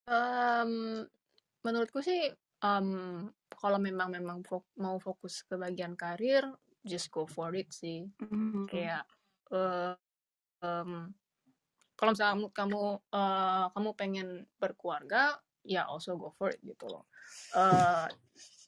Um, 0.04 1.04
menurutku 1.64 2.04
sih 2.04 2.28
um, 2.60 3.24
kalau 3.56 3.80
memang 3.80 4.12
memang 4.12 4.44
fok 4.44 4.68
mau 4.76 5.00
fokus 5.00 5.40
ke 5.48 5.56
bagian 5.56 5.96
karir, 5.96 6.44
just 6.84 7.08
go 7.08 7.24
for 7.24 7.52
it 7.56 7.72
sih. 7.72 8.04
Mm-hmm. 8.20 8.68
Kayak 8.68 9.08
uh, 9.48 9.96
um, 10.60 11.08
kalau 11.96 12.10
misalnya 12.12 12.52
kamu 12.52 13.00
uh, 13.14 13.66
kamu 13.72 13.90
pengen 13.96 14.28
berkeluarga, 14.60 15.40
ya 15.64 15.88
also 15.88 16.20
go 16.20 16.28
for 16.36 16.52
it 16.52 16.60
gitu 16.60 16.84
loh. 16.84 17.08
Uh, 17.56 18.04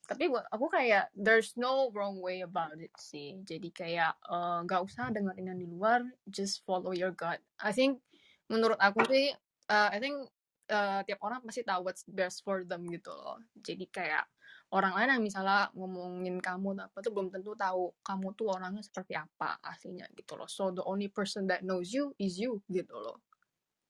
tapi 0.07 0.30
aku 0.30 0.70
kayak 0.70 1.11
there's 1.18 1.59
no 1.59 1.91
wrong 1.91 2.22
way 2.22 2.47
about 2.47 2.78
it 2.78 2.95
sih. 2.95 3.43
Jadi 3.43 3.74
kayak 3.74 4.14
uh, 4.30 4.62
gak 4.62 4.87
usah 4.87 5.11
dengerin 5.11 5.51
yang 5.51 5.59
di 5.59 5.66
luar, 5.66 6.01
just 6.30 6.62
follow 6.62 6.95
your 6.95 7.11
gut. 7.11 7.43
I 7.59 7.74
think 7.74 8.01
menurut 8.47 8.78
aku 8.78 9.03
sih, 9.11 9.34
uh, 9.66 9.91
I 9.91 9.99
think 9.99 10.30
uh, 10.71 11.01
tiap 11.07 11.21
orang 11.23 11.43
pasti 11.43 11.62
tahu 11.62 11.87
what's 11.87 12.03
best 12.07 12.43
for 12.43 12.62
them 12.67 12.87
gitu 12.91 13.11
loh. 13.11 13.39
Jadi 13.59 13.87
kayak 13.91 14.27
orang 14.75 14.99
lain 14.99 15.19
yang 15.19 15.23
misalnya 15.23 15.71
ngomongin 15.75 16.43
kamu 16.43 16.75
apa 16.83 16.99
tuh 16.99 17.14
belum 17.14 17.31
tentu 17.31 17.55
tahu 17.55 17.95
kamu 18.03 18.27
tuh 18.35 18.47
orangnya 18.51 18.83
seperti 18.83 19.14
apa 19.14 19.59
aslinya 19.62 20.07
gitu 20.14 20.35
loh. 20.35 20.51
So 20.51 20.75
the 20.75 20.83
only 20.83 21.07
person 21.07 21.47
that 21.51 21.62
knows 21.62 21.95
you 21.95 22.14
is 22.19 22.39
you 22.39 22.62
gitu 22.67 22.95
loh. 22.95 23.23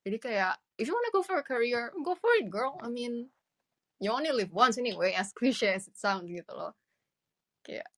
Jadi 0.04 0.16
kayak 0.22 0.54
if 0.78 0.86
you 0.86 0.94
wanna 0.94 1.10
go 1.10 1.24
for 1.24 1.40
a 1.40 1.46
career, 1.46 1.90
go 2.04 2.14
for 2.14 2.30
it 2.38 2.46
girl. 2.52 2.78
I 2.84 2.92
mean, 2.92 3.32
you 3.98 4.12
only 4.12 4.30
live 4.30 4.52
once 4.52 4.76
anyway, 4.76 5.16
as 5.16 5.32
cliche 5.32 5.72
as 5.72 5.88
it 5.88 5.96
sounds 5.96 6.28
gitu 6.28 6.52
loh. 6.52 6.76
Kayak 7.64 7.88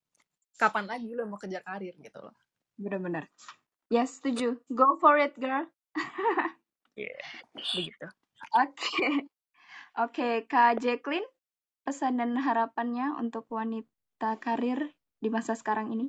kapan 0.57 0.89
lagi 0.89 1.13
lo 1.13 1.27
mau 1.29 1.37
kejar 1.37 1.61
karir 1.67 1.93
gitu 1.99 2.19
loh. 2.23 2.35
Bener-bener. 2.79 3.27
Yes, 3.91 4.21
setuju. 4.21 4.61
Go 4.71 5.01
for 5.01 5.19
it, 5.19 5.35
girl. 5.37 5.67
Yeah, 6.99 7.23
begitu. 7.55 8.11
Oke. 8.39 9.09
Oke, 10.05 10.29
Kak 10.47 10.79
Jacqueline, 10.79 11.27
pesan 11.83 12.23
dan 12.23 12.39
harapannya 12.39 13.19
untuk 13.19 13.51
wanita 13.51 14.39
karir 14.39 14.95
di 15.19 15.29
masa 15.29 15.59
sekarang 15.59 15.91
ini? 15.91 16.07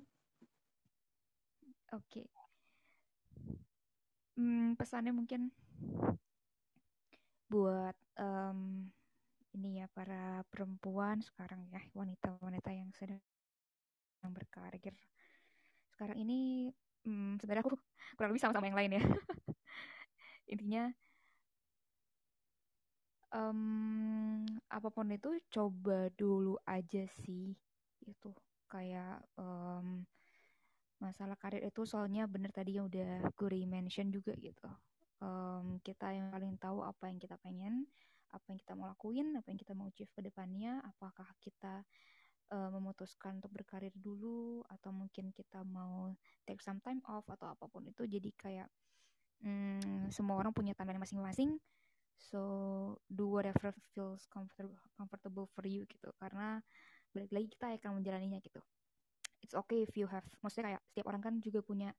Oke. 1.93 2.30
Hmm, 4.38 4.77
pesannya 4.80 5.11
mungkin 5.11 5.51
buat 7.49 7.97
um, 8.21 8.86
ini 9.57 9.82
ya 9.82 9.89
para 9.89 10.45
perempuan 10.53 11.17
sekarang 11.25 11.65
ya 11.73 11.81
wanita-wanita 11.97 12.69
yang 12.69 12.93
sedang 12.93 13.19
berkarir 14.30 14.93
sekarang 15.97 16.22
ini 16.22 16.69
hmm, 17.03 17.41
sebenarnya 17.41 17.65
aku 17.65 17.73
kurang 18.14 18.31
lebih 18.31 18.43
sama-sama 18.45 18.69
yang 18.69 18.77
lain 18.77 18.91
ya 18.95 19.03
intinya 20.53 20.84
um, 23.34 24.45
apa 24.69 24.89
pun 24.89 25.10
itu 25.14 25.38
coba 25.49 26.10
dulu 26.14 26.57
aja 26.65 27.06
sih 27.26 27.53
itu 28.06 28.30
kayak 28.69 29.22
um, 29.38 30.06
masalah 31.01 31.39
karir 31.39 31.64
itu 31.64 31.88
soalnya 31.88 32.27
bener 32.27 32.51
tadi 32.51 32.77
yang 32.77 32.91
udah 32.91 33.31
gue 33.34 33.65
mention 33.65 34.11
juga 34.11 34.35
gitu. 34.38 34.68
Um, 35.19 35.84
kita 35.84 36.15
yang 36.15 36.31
paling 36.31 36.56
tahu 36.56 36.80
apa 36.80 37.11
yang 37.11 37.19
kita 37.19 37.35
pengen 37.43 37.84
apa 38.30 38.45
yang 38.53 38.60
kita 38.61 38.77
mau 38.77 38.88
lakuin 38.88 39.35
apa 39.35 39.51
yang 39.51 39.60
kita 39.60 39.73
mau 39.73 39.89
achieve 39.89 40.14
ke 40.14 40.22
depannya 40.22 40.80
apakah 40.85 41.27
kita 41.41 41.81
uh, 42.53 42.69
memutuskan 42.72 43.41
untuk 43.41 43.51
berkarir 43.51 43.91
dulu 43.97 44.61
atau 44.69 44.93
mungkin 44.93 45.34
kita 45.34 45.65
mau 45.65 46.14
take 46.45 46.61
some 46.61 46.80
time 46.80 47.01
off 47.10 47.26
atau 47.27 47.51
apa 47.51 47.65
pun 47.68 47.84
itu. 47.89 48.06
Jadi 48.06 48.30
kayak 48.38 48.69
um, 49.43 50.07
semua 50.14 50.39
orang 50.39 50.53
punya 50.53 50.77
timeline 50.77 51.01
masing-masing 51.01 51.57
so 52.19 52.41
do 53.07 53.31
whatever 53.31 53.71
feels 53.95 54.27
comfortable 54.27 54.75
comfortable 54.99 55.47
for 55.55 55.63
you 55.63 55.87
gitu. 55.87 56.11
Karena 56.19 56.59
balik 57.15 57.31
lagi 57.31 57.47
kita 57.55 57.65
akan 57.79 58.03
menjalaninya 58.03 58.43
gitu. 58.43 58.59
It's 59.39 59.55
okay 59.55 59.87
if 59.87 59.95
you 59.95 60.05
have 60.11 60.27
maksudnya 60.43 60.75
kayak 60.75 60.81
setiap 60.91 61.05
orang 61.07 61.23
kan 61.23 61.33
juga 61.39 61.63
punya 61.63 61.89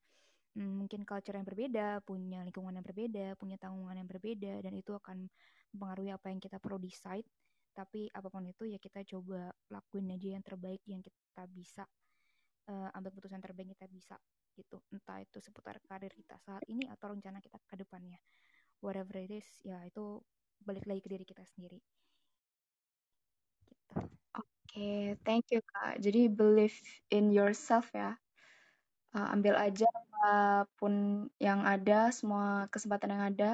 hmm, 0.55 0.85
mungkin 0.85 1.09
culture 1.09 1.35
yang 1.35 1.49
berbeda 1.49 2.05
punya 2.05 2.45
lingkungan 2.45 2.77
yang 2.77 2.85
berbeda 2.85 3.27
punya 3.41 3.57
tanggungan 3.57 3.97
yang 3.97 4.09
berbeda 4.09 4.61
dan 4.61 4.73
itu 4.77 4.93
akan 4.93 5.25
mempengaruhi 5.73 6.13
apa 6.13 6.27
yang 6.29 6.39
kita 6.39 6.61
perlu 6.61 6.77
decide. 6.77 7.27
Tapi 7.73 8.13
apa 8.13 8.29
pun 8.29 8.45
itu 8.45 8.69
ya 8.69 8.77
kita 8.77 9.01
coba 9.17 9.49
lakuin 9.73 10.13
aja 10.13 10.37
yang 10.37 10.45
terbaik 10.45 10.85
yang 10.85 11.01
kita 11.01 11.49
bisa 11.49 11.89
uh, 12.69 12.93
ambil 12.93 13.09
keputusan 13.17 13.41
terbaik 13.41 13.73
yang 13.73 13.79
kita 13.79 13.89
bisa 13.89 14.17
gitu. 14.53 14.85
Entah 14.93 15.25
itu 15.25 15.41
seputar 15.41 15.81
karir 15.89 16.13
kita 16.13 16.37
saat 16.45 16.61
ini 16.69 16.85
atau 16.93 17.09
rencana 17.09 17.41
kita 17.41 17.57
ke 17.65 17.81
depannya 17.81 18.21
whatever 18.81 19.17
it 19.21 19.33
is 19.33 19.49
ya 19.65 19.81
itu 19.85 20.21
balik 20.65 20.85
lagi 20.85 21.01
ke 21.01 21.09
diri 21.09 21.25
kita 21.25 21.45
sendiri 21.45 21.81
gitu 23.65 23.77
oke 24.37 24.47
okay, 24.71 25.19
thank 25.27 25.51
you 25.51 25.59
Kak. 25.67 25.99
Jadi 25.99 26.31
believe 26.31 26.79
in 27.11 27.35
yourself 27.35 27.91
ya. 27.91 28.15
Uh, 29.11 29.27
ambil 29.35 29.59
aja 29.59 29.91
apa 29.91 30.71
pun 30.79 31.27
yang 31.43 31.67
ada, 31.67 32.15
semua 32.15 32.71
kesempatan 32.71 33.19
yang 33.19 33.25
ada, 33.35 33.51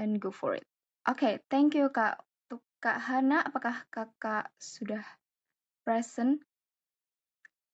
and 0.00 0.16
go 0.16 0.32
for 0.32 0.56
it. 0.56 0.64
Oke, 1.04 1.20
okay, 1.20 1.34
thank 1.52 1.76
you 1.76 1.92
Kak. 1.92 2.16
Untuk 2.48 2.64
Kak 2.80 2.96
Hana, 2.96 3.44
apakah 3.44 3.84
Kakak 3.92 4.48
sudah 4.56 5.04
present? 5.84 6.40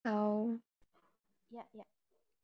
Atau... 0.02 0.58
Ya, 1.54 1.62
ya. 1.70 1.86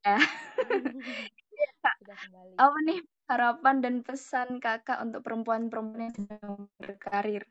Eh. 0.06 0.22
Sudah 1.55 2.16
kembali. 2.18 2.55
Apa 2.60 2.78
nih 2.85 3.01
harapan 3.31 3.76
dan 3.81 3.94
pesan 4.05 4.60
kakak 4.60 5.01
untuk 5.01 5.24
perempuan-perempuan 5.24 6.10
yang 6.10 6.14
sedang 6.14 6.68
berkarir? 6.76 7.43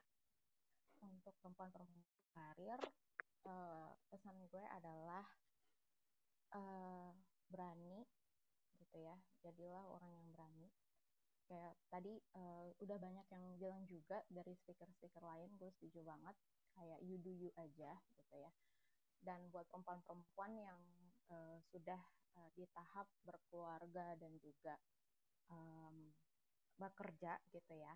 Untuk 1.01 1.33
perempuan-perempuan 1.41 2.03
berkarir, 2.03 2.79
uh, 3.49 3.89
pesan 4.13 4.37
gue 4.51 4.65
adalah 4.77 5.25
uh, 6.53 7.09
berani, 7.49 8.05
gitu 8.77 8.97
ya. 9.01 9.15
Jadilah 9.41 9.83
orang 9.89 10.11
yang 10.13 10.27
berani. 10.29 10.67
Kayak 11.49 11.75
tadi 11.91 12.13
uh, 12.39 12.71
udah 12.79 12.97
banyak 12.97 13.27
yang 13.29 13.43
bilang 13.59 13.83
juga 13.89 14.21
dari 14.31 14.53
speaker-speaker 14.55 15.21
lain, 15.23 15.49
gue 15.57 15.69
setuju 15.79 16.05
banget. 16.05 16.35
Kayak 16.73 16.99
you 17.05 17.17
do 17.21 17.33
you 17.33 17.49
aja, 17.57 17.93
gitu 18.17 18.35
ya. 18.37 18.51
Dan 19.23 19.49
buat 19.49 19.67
perempuan-perempuan 19.71 20.51
yang 20.57 20.79
uh, 21.31 21.57
sudah 21.71 21.99
uh, 22.37 22.49
di 22.53 22.65
tahap 22.73 23.07
berkeluarga 23.25 24.17
dan 24.17 24.33
juga 24.41 24.75
um, 25.49 26.11
bekerja 26.77 27.37
gitu 27.53 27.73
ya. 27.77 27.93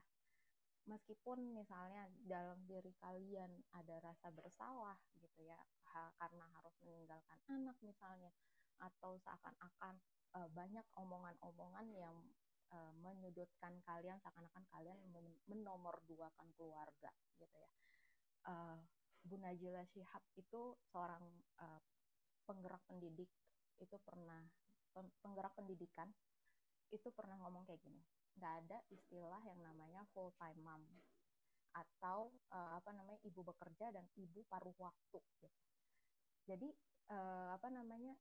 Meskipun 0.88 1.52
misalnya 1.52 2.08
dalam 2.24 2.64
diri 2.64 2.96
kalian 3.04 3.52
ada 3.76 4.00
rasa 4.00 4.32
bersalah 4.32 4.96
gitu 5.20 5.44
ya 5.44 5.60
ha, 5.92 6.08
karena 6.16 6.48
harus 6.56 6.72
meninggalkan 6.80 7.40
anak 7.52 7.76
misalnya 7.84 8.32
atau 8.80 9.20
seakan-akan 9.20 10.00
uh, 10.40 10.48
banyak 10.56 10.86
omongan-omongan 10.96 11.88
yang 11.92 12.16
uh, 12.72 12.94
menyudutkan 13.04 13.84
kalian 13.84 14.16
seakan-akan 14.24 14.64
kalian 14.72 15.00
menomorduakan 15.50 16.48
keluarga 16.56 17.12
gitu 17.36 17.56
ya. 17.58 17.72
Uh, 18.48 18.80
Bu 19.28 19.36
Najila 19.36 19.84
Shihab 19.92 20.24
itu 20.40 20.72
seorang 20.88 21.26
uh, 21.60 21.82
penggerak 22.48 22.80
pendidik 22.88 23.28
itu 23.82 23.98
pernah 24.02 24.42
penggerak 25.22 25.54
pendidikan 25.54 26.10
itu 26.90 27.12
pernah 27.12 27.36
ngomong 27.44 27.68
kayak 27.68 27.84
gini 27.84 28.02
nggak 28.38 28.54
ada 28.66 28.78
istilah 28.94 29.42
yang 29.44 29.60
namanya 29.60 30.06
full 30.14 30.32
time 30.38 30.58
mom 30.62 30.84
atau 31.74 32.34
uh, 32.54 32.78
apa 32.78 32.90
namanya 32.94 33.22
ibu 33.26 33.42
bekerja 33.46 33.94
dan 33.94 34.06
ibu 34.18 34.42
paruh 34.50 34.74
waktu 34.78 35.20
gitu. 35.42 35.50
jadi 36.50 36.70
uh, 37.14 37.54
apa 37.58 37.70
namanya 37.70 38.18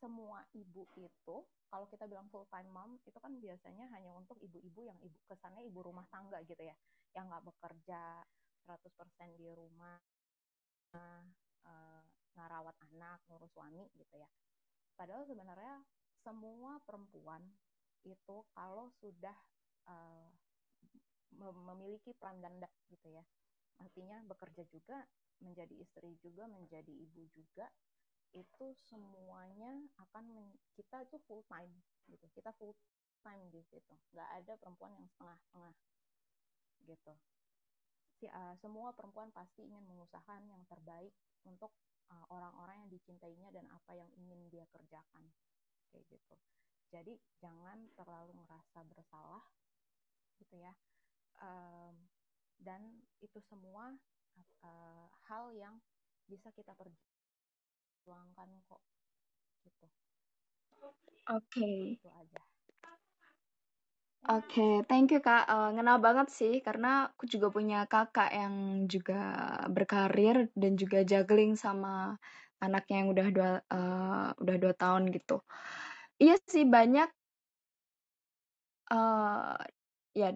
semua 0.00 0.44
ibu 0.52 0.84
itu 0.96 1.36
kalau 1.68 1.86
kita 1.88 2.04
bilang 2.04 2.28
full 2.28 2.44
time 2.52 2.68
mom 2.68 3.00
itu 3.08 3.16
kan 3.20 3.32
biasanya 3.40 3.88
hanya 3.92 4.12
untuk 4.12 4.36
ibu-ibu 4.40 4.84
yang 4.84 4.98
ibu 5.00 5.16
kesannya 5.28 5.64
ibu 5.64 5.80
rumah 5.80 6.04
tangga 6.12 6.40
gitu 6.44 6.60
ya 6.60 6.76
yang 7.16 7.30
nggak 7.30 7.44
bekerja 7.46 8.20
100% 8.68 9.40
di 9.40 9.48
rumah 9.52 9.96
uh, 10.96 11.24
ngarawat 12.34 12.76
anak 12.92 13.22
ngurus 13.30 13.52
suami 13.54 13.86
gitu 13.96 14.14
ya 14.18 14.28
Padahal 14.94 15.26
sebenarnya 15.26 15.82
semua 16.22 16.80
perempuan 16.86 17.42
itu 18.04 18.36
kalau 18.52 18.88
sudah 19.00 19.36
uh, 19.90 20.28
memiliki 21.66 22.14
peran 22.14 22.38
ganda 22.38 22.70
gitu 22.88 23.10
ya, 23.10 23.24
artinya 23.82 24.22
bekerja 24.28 24.62
juga, 24.70 25.02
menjadi 25.42 25.74
istri 25.82 26.14
juga, 26.22 26.46
menjadi 26.46 26.92
ibu 26.94 27.26
juga, 27.34 27.66
itu 28.34 28.66
semuanya 28.86 29.82
akan 29.98 30.54
kita 30.78 31.02
itu 31.06 31.16
full 31.26 31.42
time 31.50 31.74
gitu, 32.06 32.26
kita 32.34 32.54
full 32.54 32.74
time 33.24 33.50
di 33.50 33.62
situ, 33.66 33.94
nggak 34.14 34.28
ada 34.42 34.52
perempuan 34.60 34.94
yang 34.94 35.06
setengah-setengah 35.10 35.74
gitu. 36.86 37.14
Uh, 38.24 38.56
semua 38.56 38.88
perempuan 38.96 39.28
pasti 39.36 39.68
ingin 39.68 39.84
mengusahakan 39.84 40.48
yang 40.48 40.64
terbaik 40.64 41.12
untuk 41.44 41.68
orang-orang 42.30 42.86
yang 42.86 42.90
dicintainya 42.90 43.48
dan 43.54 43.66
apa 43.70 43.92
yang 43.96 44.10
ingin 44.18 44.48
dia 44.50 44.64
kerjakan. 44.70 45.30
Kayak 45.90 46.04
gitu. 46.10 46.36
Jadi 46.90 47.14
jangan 47.42 47.90
terlalu 47.98 48.34
merasa 48.38 48.82
bersalah 48.86 49.44
gitu 50.38 50.58
ya. 50.58 50.74
Um, 51.42 52.06
dan 52.62 53.02
itu 53.18 53.38
semua 53.50 53.94
uh, 54.62 55.08
hal 55.26 55.50
yang 55.54 55.78
bisa 56.30 56.48
kita 56.54 56.72
perjuangkan 56.74 58.48
kok 58.64 58.82
gitu. 59.66 59.86
Oke. 60.84 61.00
Okay. 61.28 61.96
itu 61.98 62.10
aja 62.12 62.42
Oke, 64.24 64.80
thank 64.88 65.12
you 65.12 65.20
Kak. 65.20 65.44
Uh, 65.44 65.68
ngena 65.76 66.00
banget 66.00 66.32
sih 66.32 66.64
karena 66.64 67.12
aku 67.12 67.28
juga 67.28 67.52
punya 67.52 67.84
kakak 67.84 68.32
yang 68.32 68.88
juga 68.88 69.52
berkarir 69.68 70.48
dan 70.56 70.80
juga 70.80 71.04
juggling 71.04 71.60
sama 71.60 72.16
anaknya 72.56 73.04
yang 73.04 73.08
udah 73.12 73.26
dua 73.28 73.50
uh, 73.68 74.32
udah 74.40 74.56
dua 74.56 74.72
tahun 74.72 75.12
gitu. 75.12 75.44
Iya 76.16 76.40
sih 76.48 76.64
banyak. 76.64 77.12
Uh, 78.88 79.60
ya, 80.16 80.32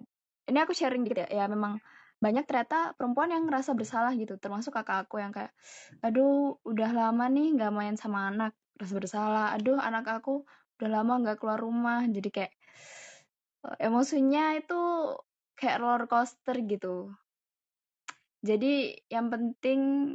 ini 0.53 0.59
aku 0.61 0.77
sharing 0.77 1.09
gitu 1.09 1.25
ya. 1.25 1.29
Ya 1.33 1.45
memang 1.49 1.81
banyak 2.21 2.45
ternyata 2.45 2.93
perempuan 2.93 3.33
yang 3.33 3.49
ngerasa 3.49 3.73
bersalah 3.73 4.13
gitu. 4.21 4.37
Termasuk 4.37 4.77
kakak 4.77 5.09
aku 5.09 5.17
yang 5.25 5.33
kayak, 5.33 5.57
aduh 6.05 6.61
udah 6.61 6.93
lama 6.93 7.25
nih 7.33 7.57
nggak 7.57 7.73
main 7.73 7.97
sama 7.97 8.29
anak, 8.29 8.53
rasa 8.77 9.01
bersalah. 9.01 9.57
Aduh 9.57 9.81
anak 9.81 10.05
aku 10.13 10.45
udah 10.77 10.89
lama 10.93 11.25
nggak 11.25 11.41
keluar 11.41 11.57
rumah, 11.57 12.05
jadi 12.05 12.29
kayak 12.29 12.53
emosinya 13.79 14.55
itu 14.59 14.81
kayak 15.59 15.79
roller 15.83 16.05
coaster 16.07 16.55
gitu. 16.63 17.11
Jadi 18.39 18.95
yang 19.11 19.29
penting 19.35 20.15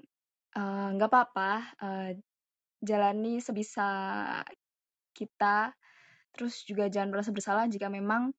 eh, 0.55 0.87
nggak 0.95 1.09
uh, 1.09 1.11
apa-apa 1.11 1.51
uh, 1.83 2.09
jalani 2.79 3.43
sebisa 3.43 3.87
kita, 5.11 5.75
terus 6.31 6.63
juga 6.63 6.87
jangan 6.87 7.11
merasa 7.11 7.35
bersalah 7.35 7.67
jika 7.67 7.91
memang 7.91 8.31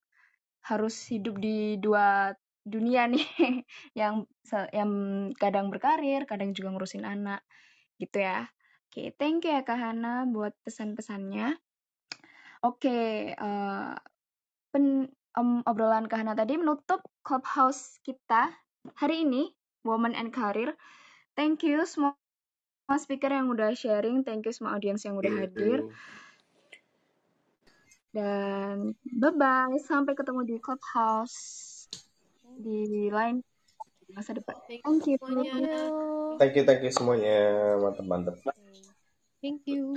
harus 0.65 0.97
hidup 1.13 1.37
di 1.37 1.77
dua 1.77 2.33
dunia 2.65 3.05
nih 3.05 3.21
yang 3.99 4.25
yang 4.73 4.91
kadang 5.37 5.69
berkarir, 5.69 6.25
kadang 6.25 6.57
juga 6.57 6.73
ngurusin 6.73 7.05
anak 7.05 7.45
gitu 8.01 8.25
ya. 8.25 8.49
Oke, 8.89 9.13
thank 9.19 9.45
you 9.45 9.53
ya 9.53 9.61
Kak 9.61 9.77
Hana 9.77 10.25
buat 10.25 10.55
pesan-pesannya. 10.65 11.53
Oke, 12.65 13.29
uh, 13.37 13.93
pen, 14.75 15.07
um, 15.39 15.63
obrolan 15.63 16.11
Kahana 16.11 16.35
tadi 16.35 16.59
menutup 16.59 16.99
clubhouse 17.23 18.03
kita 18.03 18.51
hari 18.99 19.23
ini, 19.23 19.47
Woman 19.87 20.11
and 20.11 20.35
Career. 20.35 20.75
Thank 21.39 21.63
you 21.63 21.87
semua 21.87 22.19
speaker 22.99 23.31
yang 23.31 23.47
udah 23.47 23.71
sharing, 23.71 24.27
thank 24.27 24.43
you 24.43 24.51
semua 24.51 24.75
audiens 24.75 24.99
yang 25.07 25.15
udah 25.15 25.31
hadir. 25.31 25.87
Dan 28.11 28.99
bye-bye, 29.07 29.79
sampai 29.79 30.11
ketemu 30.11 30.43
di 30.43 30.55
clubhouse 30.59 31.87
di 32.59 33.07
lain 33.07 33.39
masa 34.11 34.35
depan. 34.35 34.59
Thank 34.67 35.07
you. 35.07 35.15
Thank 36.35 36.53
you, 36.59 36.63
thank 36.67 36.83
you 36.83 36.91
semuanya, 36.91 37.39
mantap-mantap. 37.79 38.43
Thank 39.39 39.63
you. 39.71 39.95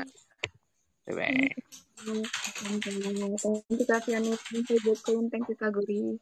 Bye-bye. 1.09 1.51
Thank 1.99 2.87
you 2.87 3.87
Kak 3.87 4.05
Fiani, 4.07 4.39
thank 4.39 4.71
you 4.71 4.79
thank 5.31 5.49
you 5.49 5.57
Kak 5.57 5.73
Guri. 5.75 6.21